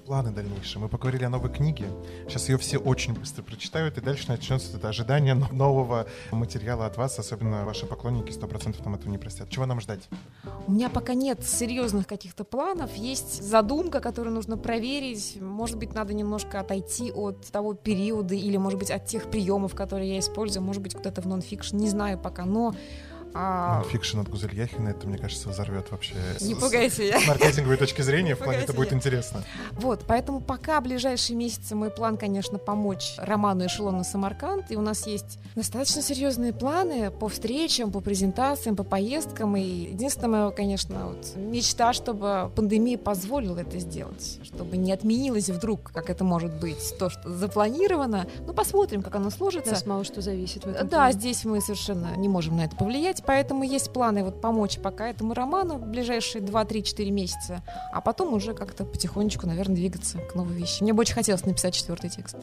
Планы 0.06 0.30
дальнейшие. 0.30 0.80
Мы 0.80 0.88
поговорили 0.88 1.24
о 1.24 1.30
новой 1.30 1.51
книге. 1.51 1.88
Сейчас 2.28 2.47
ее 2.47 2.60
все 2.60 2.78
очень 2.78 3.16
быстро 3.16 3.41
прочитают, 3.41 3.97
и 3.97 4.01
дальше 4.01 4.26
начнется 4.28 4.78
это 4.78 4.89
ожидание 4.89 5.34
но- 5.34 5.47
нового 5.51 6.06
материала 6.32 6.86
от 6.86 6.95
вас. 6.95 7.18
Особенно 7.18 7.66
ваши 7.66 7.88
поклонники 7.88 8.30
100% 8.30 8.86
нам 8.86 8.93
этого 8.93 9.10
не 9.10 9.18
простят. 9.18 9.49
Чего 9.49 9.66
нам 9.66 9.82
ждать? 9.82 10.08
У 10.68 10.74
меня 10.74 10.89
пока 10.89 11.16
нет 11.16 11.43
серьезных 11.43 12.06
каких-то 12.06 12.43
планов. 12.43 12.93
Есть 12.95 13.41
задумка, 13.41 13.99
которую 13.99 14.36
нужно 14.36 14.58
проверить. 14.58 15.39
Может 15.41 15.80
быть, 15.80 15.95
надо 15.95 16.14
немножко 16.14 16.60
отойти 16.60 17.12
от 17.12 17.43
того 17.47 17.74
периода 17.74 18.36
или, 18.36 18.58
может 18.58 18.78
быть, 18.78 18.91
от 18.91 19.08
тех 19.08 19.32
приемов, 19.32 19.74
которые 19.74 20.14
я 20.14 20.20
использую. 20.20 20.62
Может 20.62 20.84
быть, 20.84 20.93
куда-то 20.93 21.24
в 21.24 21.26
нонфикшн. 21.26 21.78
Не 21.78 21.89
знаю 21.89 22.20
пока, 22.20 22.45
но... 22.45 22.76
а, 23.36 23.83
Фикшн 23.89 24.19
от 24.19 24.29
Гузель 24.29 24.55
Яхина, 24.55 24.89
это, 24.89 25.07
мне 25.07 25.17
кажется, 25.17 25.49
взорвет 25.49 25.91
вообще. 25.91 26.15
с- 26.39 26.41
не 26.41 26.55
с- 26.55 26.57
пугайте 26.57 27.07
я. 27.09 27.19
С 27.19 27.27
маркетинговой 27.27 27.77
точки 27.77 28.01
зрения, 28.01 28.36
в 28.36 28.39
плане 28.39 28.59
это 28.59 28.73
будет 28.73 28.91
я. 28.91 28.97
интересно. 28.97 29.43
Вот, 29.73 30.05
поэтому 30.07 30.39
пока 30.41 30.79
ближайшие 30.81 31.36
месяцы 31.36 31.75
мой 31.75 31.89
план, 31.89 32.17
конечно, 32.17 32.57
помочь 32.57 33.15
роману 33.17 33.65
«Эшелон 33.65 33.97
на 33.97 34.03
Самарканд». 34.03 34.71
И 34.71 34.77
у 34.77 34.81
нас 34.81 35.05
есть 35.05 35.38
достаточно 35.55 36.01
серьезные 36.01 36.53
планы 36.53 37.11
по 37.11 37.27
встречам, 37.27 37.91
по 37.91 37.99
презентациям, 37.99 38.75
по 38.75 38.83
поездкам. 38.83 39.57
И 39.57 39.61
единственное, 39.61 40.29
моя, 40.45 40.51
конечно, 40.51 41.07
вот 41.07 41.36
мечта, 41.36 41.91
чтобы 41.93 42.51
пандемия 42.55 42.97
позволила 42.97 43.59
это 43.59 43.77
сделать, 43.79 44.39
чтобы 44.43 44.77
не 44.77 44.91
отменилось 44.93 45.49
вдруг, 45.49 45.91
как 45.91 46.09
это 46.09 46.23
может 46.23 46.53
быть, 46.59 46.97
то, 46.97 47.09
что 47.09 47.29
запланировано. 47.29 48.27
Ну, 48.47 48.53
посмотрим, 48.53 49.01
как 49.01 49.15
оно 49.15 49.29
сложится. 49.29 49.71
нас 49.71 49.86
мало 49.86 50.03
что 50.05 50.21
зависит 50.21 50.63
в 50.63 50.67
этом. 50.69 50.88
Да, 50.88 50.97
плане. 50.97 51.13
здесь 51.13 51.43
мы 51.45 51.59
совершенно 51.61 52.15
не 52.15 52.29
можем 52.29 52.57
на 52.57 52.65
это 52.65 52.75
повлиять, 52.75 53.23
поэтому 53.26 53.63
есть 53.63 53.91
планы 53.91 54.23
вот 54.23 54.41
помочь 54.41 54.78
пока 54.78 55.09
этому 55.09 55.34
роману 55.34 55.78
в 55.78 55.88
ближайшие 55.88 56.43
2-3-4 56.43 57.09
месяца, 57.11 57.63
а 57.91 58.01
потом 58.01 58.34
уже 58.34 58.53
как-то 58.53 58.86
потихонечку, 58.86 59.47
наверное, 59.47 59.76
двигаться 59.76 60.19
к 60.19 60.36
новой 60.36 60.55
вещи. 60.55 60.84
Мне 60.84 60.93
бы 60.93 61.01
очень 61.01 61.15
хотелось 61.15 61.45
написать 61.45 61.73
четвертый 61.73 62.09
текст. 62.09 62.36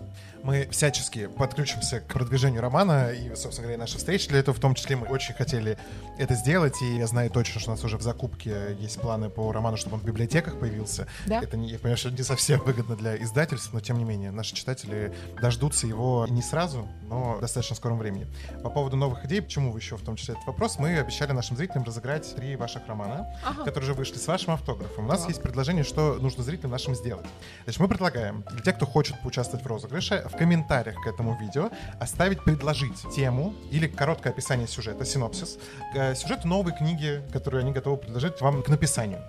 Мы 0.43 0.69
всячески 0.71 1.27
подключимся 1.27 2.01
к 2.01 2.07
продвижению 2.07 2.61
романа 2.61 3.13
и, 3.13 3.35
собственно 3.35 3.63
говоря, 3.63 3.75
и 3.75 3.79
наши 3.79 3.99
встречи 3.99 4.29
для 4.29 4.39
этого 4.39 4.57
в 4.57 4.61
том 4.61 4.75
числе 4.75 4.97
мы 4.97 5.07
очень 5.07 5.35
хотели 5.35 5.79
это 6.19 6.35
сделать, 6.35 6.81
и 6.83 6.97
я 6.97 7.07
знаю 7.07 7.31
точно, 7.31 7.61
что 7.61 7.71
у 7.71 7.75
нас 7.75 7.85
уже 7.85 7.97
в 7.97 8.03
закупке 8.03 8.77
есть 8.79 9.01
планы 9.01 9.31
по 9.31 9.53
роману, 9.53 9.77
чтобы 9.77 9.97
он 9.97 10.03
в 10.03 10.05
библиотеках 10.05 10.59
появился. 10.59 11.07
Да? 11.27 11.41
Это, 11.41 11.57
я 11.57 11.79
понимаю, 11.79 11.97
что 11.97 12.11
не 12.11 12.23
совсем 12.23 12.61
выгодно 12.61 12.97
для 12.97 13.17
издательств, 13.17 13.73
но 13.73 13.81
тем 13.81 13.99
не 13.99 14.05
менее, 14.05 14.31
наши 14.31 14.55
читатели 14.55 15.15
дождутся 15.41 15.87
его 15.87 16.27
не 16.29 16.43
сразу, 16.43 16.89
но 17.09 17.35
в 17.35 17.41
достаточно 17.41 17.77
скором 17.77 17.99
времени. 17.99 18.27
По 18.63 18.71
поводу 18.71 18.97
новых 18.97 19.25
идей, 19.25 19.43
почему 19.43 19.73
вы 19.73 19.79
еще 19.79 19.97
в 19.97 20.03
том 20.03 20.17
числе 20.17 20.35
этот 20.35 20.47
вопрос, 20.47 20.72
мы 20.79 20.99
обещали 20.99 21.33
нашим 21.33 21.57
зрителям 21.57 21.85
разыграть 21.85 22.35
три 22.35 22.57
ваших 22.57 22.87
романа, 22.87 23.27
Ага. 23.45 23.65
которые 23.65 23.91
уже 23.91 23.95
вышли 23.95 24.17
с 24.19 24.27
вашим 24.27 24.55
автографом. 24.55 25.05
У 25.05 25.09
нас 25.09 25.21
Так. 25.21 25.29
есть 25.31 25.43
предложение, 25.43 25.85
что 25.85 26.15
нужно 26.21 26.43
зрителям 26.43 26.71
нашим 26.73 26.95
сделать. 26.95 27.27
Значит, 27.65 27.81
мы 27.81 27.89
предлагаем 27.89 28.45
для 28.53 28.63
тех, 28.63 28.77
кто 28.77 28.87
хочет 28.87 29.21
поучаствовать 29.21 29.65
в 29.65 29.69
розыгрыше, 29.69 30.27
в 30.33 30.37
комментариях 30.37 30.97
к 31.03 31.07
этому 31.07 31.37
видео 31.39 31.71
оставить, 32.01 32.43
предложить 32.45 32.95
тему 33.15 33.55
или 33.71 33.87
короткое 33.87 34.31
описание 34.31 34.67
сюжета, 34.67 35.05
синопсис, 35.05 35.59
к 35.95 36.15
сюжету 36.15 36.49
новой 36.49 36.73
книги, 36.73 37.23
которую 37.33 37.61
они 37.63 37.73
готовы 37.73 37.97
предложить 37.97 38.41
вам 38.41 38.63
к 38.63 38.69
написанию. 38.69 39.21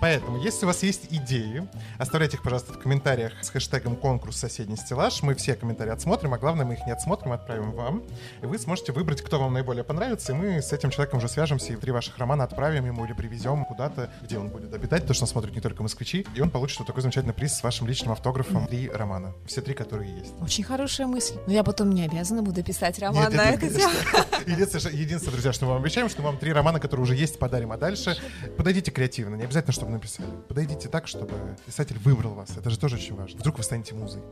Поэтому, 0.00 0.38
если 0.38 0.64
у 0.64 0.68
вас 0.68 0.82
есть 0.82 1.06
идеи, 1.10 1.66
оставляйте 1.98 2.36
их, 2.36 2.42
пожалуйста, 2.42 2.72
в 2.72 2.78
комментариях 2.78 3.32
с 3.42 3.50
хэштегом 3.50 3.96
конкурс 3.96 4.36
соседний 4.36 4.76
стеллаж. 4.76 5.22
Мы 5.22 5.34
все 5.34 5.54
комментарии 5.54 5.92
отсмотрим, 5.92 6.34
а 6.34 6.38
главное, 6.38 6.64
мы 6.64 6.74
их 6.74 6.84
не 6.86 6.92
отсмотрим, 6.92 7.32
а 7.32 7.36
отправим 7.36 7.72
вам. 7.72 8.02
И 8.42 8.46
вы 8.46 8.58
сможете 8.58 8.92
выбрать, 8.92 9.22
кто 9.22 9.38
вам 9.38 9.52
наиболее 9.54 9.84
понравится, 9.84 10.32
и 10.32 10.34
мы 10.34 10.53
с 10.60 10.72
этим 10.72 10.90
человеком 10.90 11.18
уже 11.18 11.28
свяжемся 11.28 11.72
и 11.72 11.76
три 11.76 11.92
ваших 11.92 12.18
романа 12.18 12.44
отправим 12.44 12.86
ему 12.86 13.04
или 13.04 13.12
привезем 13.12 13.64
куда-то, 13.64 14.10
где 14.22 14.38
он 14.38 14.48
будет 14.48 14.72
обитать, 14.74 15.02
потому 15.02 15.14
что 15.14 15.24
нас 15.24 15.30
смотрят 15.30 15.54
не 15.54 15.60
только 15.60 15.82
москвичи, 15.82 16.26
и 16.34 16.40
он 16.40 16.50
получит 16.50 16.78
вот 16.78 16.86
такой 16.86 17.02
замечательный 17.02 17.34
приз 17.34 17.54
с 17.54 17.62
вашим 17.62 17.86
личным 17.86 18.12
автографом. 18.12 18.66
Три 18.66 18.88
романа. 18.88 19.34
Все 19.46 19.60
три, 19.60 19.74
которые 19.74 20.16
есть. 20.16 20.32
Очень 20.40 20.64
хорошая 20.64 21.06
мысль. 21.06 21.34
Но 21.46 21.52
я 21.52 21.64
потом 21.64 21.90
не 21.90 22.04
обязана 22.04 22.42
буду 22.42 22.62
писать 22.62 22.98
роман 22.98 23.30
Нет, 23.30 23.34
на 23.34 23.50
единственное, 24.46 25.32
друзья, 25.32 25.52
что 25.52 25.66
мы 25.66 25.72
вам 25.72 25.82
обещаем, 25.82 26.08
что 26.08 26.22
мы 26.22 26.28
вам 26.28 26.38
три 26.38 26.52
романа, 26.52 26.80
которые 26.80 27.04
уже 27.04 27.14
есть, 27.14 27.38
подарим. 27.38 27.72
А 27.72 27.76
дальше 27.76 28.16
подойдите 28.56 28.90
креативно. 28.90 29.36
Не 29.36 29.44
обязательно, 29.44 29.72
чтобы 29.72 29.92
написали. 29.92 30.28
Подойдите 30.48 30.88
так, 30.88 31.06
чтобы 31.06 31.32
писатель 31.66 31.98
выбрал 31.98 32.34
вас. 32.34 32.56
Это 32.56 32.70
же 32.70 32.78
тоже 32.78 32.96
очень 32.96 33.14
важно. 33.14 33.38
Вдруг 33.38 33.58
вы 33.58 33.64
станете 33.64 33.94
музой. 33.94 34.22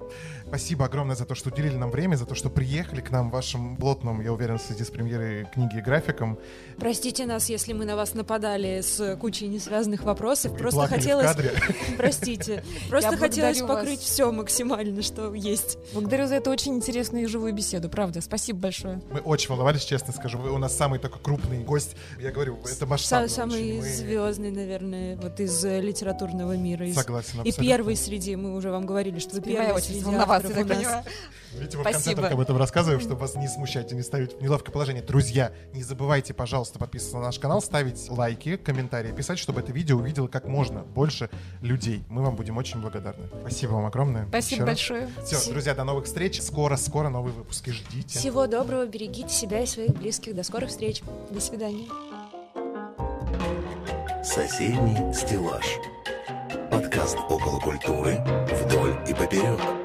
Спасибо 0.46 0.84
огромное 0.84 1.16
за 1.16 1.24
то, 1.24 1.34
что 1.34 1.50
уделили 1.50 1.76
нам 1.76 1.90
время, 1.90 2.16
за 2.16 2.26
то, 2.26 2.34
что 2.34 2.50
приехали 2.50 3.00
к 3.00 3.10
нам 3.10 3.30
в 3.30 3.32
вашем 3.32 3.76
плотном, 3.76 4.20
я 4.20 4.32
уверен, 4.32 4.58
в 4.58 4.62
связи 4.62 4.84
с 4.84 4.90
премьерой 4.90 5.46
книги 5.52 5.78
и 5.78 5.80
графиком. 6.02 6.38
Простите 6.78 7.26
нас, 7.26 7.48
если 7.48 7.72
мы 7.72 7.84
на 7.84 7.96
вас 7.96 8.14
нападали 8.14 8.80
с 8.80 9.16
кучей 9.16 9.46
несвязанных 9.48 10.02
вопросов. 10.02 10.54
И 10.54 10.56
Просто 10.58 10.80
плакали 10.80 10.98
в 10.98 11.02
хотелось... 11.02 11.26
кадре. 11.26 11.52
Простите. 11.96 12.64
Просто 12.88 13.16
хотелось 13.16 13.60
вас. 13.60 13.70
покрыть 13.70 14.00
все 14.00 14.32
максимально, 14.32 15.02
что 15.02 15.32
есть. 15.34 15.78
Благодарю 15.92 16.26
за 16.26 16.36
эту 16.36 16.50
очень 16.50 16.74
интересную 16.74 17.24
и 17.24 17.26
живую 17.26 17.52
беседу, 17.52 17.88
правда. 17.88 18.20
Спасибо 18.20 18.58
большое. 18.58 19.00
Мы 19.10 19.20
очень 19.20 19.50
волновались, 19.50 19.84
честно 19.84 20.12
скажу. 20.12 20.38
Вы 20.38 20.50
у 20.50 20.58
нас 20.58 20.76
самый 20.76 20.98
такой 20.98 21.20
крупный 21.22 21.58
гость. 21.62 21.94
Я 22.20 22.32
говорю, 22.32 22.58
это 22.64 22.86
масштабно. 22.86 23.26
Са- 23.26 23.28
Самый. 23.28 23.78
Мы- 23.78 23.82
звездный, 23.82 24.50
наверное, 24.50 25.16
вот 25.16 25.38
из 25.40 25.64
э, 25.64 25.80
литературного 25.80 26.56
мира. 26.56 26.86
Согласен, 26.92 27.38
И 27.42 27.48
абсолютно. 27.48 27.64
первый 27.64 27.96
среди, 27.96 28.36
мы 28.36 28.54
уже 28.56 28.70
вам 28.70 28.86
говорили, 28.86 29.18
что 29.18 29.36
вы 29.36 29.42
первый 29.42 29.80
среди 29.82 30.14
авторов 30.14 30.56
у 30.58 30.64
нас. 30.64 31.04
Видите, 31.54 31.76
мы 31.76 31.82
в 31.82 31.84
конце 31.84 32.00
Спасибо. 32.00 32.22
только 32.22 32.34
об 32.34 32.40
этом 32.40 32.56
рассказываем, 32.56 33.00
чтобы 33.00 33.20
вас 33.20 33.34
не 33.34 33.48
смущать 33.48 33.92
и 33.92 33.94
не 33.94 34.02
ставить 34.02 34.38
в 34.38 34.42
неловкое 34.42 34.72
положение. 34.72 35.02
Друзья, 35.02 35.52
не 35.74 35.82
забывайте, 35.82 36.34
пожалуйста, 36.34 36.78
подписываться 36.78 37.18
на 37.18 37.24
наш 37.24 37.38
канал, 37.38 37.60
ставить 37.60 38.08
лайки, 38.10 38.56
комментарии, 38.56 39.12
писать, 39.12 39.38
чтобы 39.38 39.60
это 39.60 39.72
видео 39.72 39.98
увидело 39.98 40.28
как 40.28 40.46
можно 40.46 40.82
больше 40.82 41.30
людей. 41.60 42.04
Мы 42.08 42.22
вам 42.22 42.36
будем 42.36 42.56
очень 42.56 42.80
благодарны. 42.80 43.28
Спасибо 43.40 43.72
вам 43.72 43.86
огромное. 43.86 44.26
Спасибо 44.28 44.66
большое. 44.66 45.08
Все, 45.24 45.50
друзья, 45.50 45.74
до 45.74 45.84
новых 45.84 46.06
встреч. 46.06 46.40
Скоро-скоро 46.40 47.08
новые 47.08 47.34
выпуски 47.34 47.70
ждите. 47.70 48.18
Всего 48.18 48.46
доброго, 48.46 48.86
берегите 48.86 49.30
себя 49.30 49.60
и 49.60 49.66
своих 49.66 49.92
близких. 49.94 50.34
До 50.34 50.42
скорых 50.42 50.70
встреч. 50.70 51.02
До 51.30 51.40
свидания. 51.40 51.88
Соседний 54.24 55.12
стеллаж. 55.12 55.66
Подкаст 56.70 57.16
около 57.28 57.60
культуры 57.60 58.18
вдоль 58.64 58.96
и 59.08 59.12
поперек. 59.12 59.81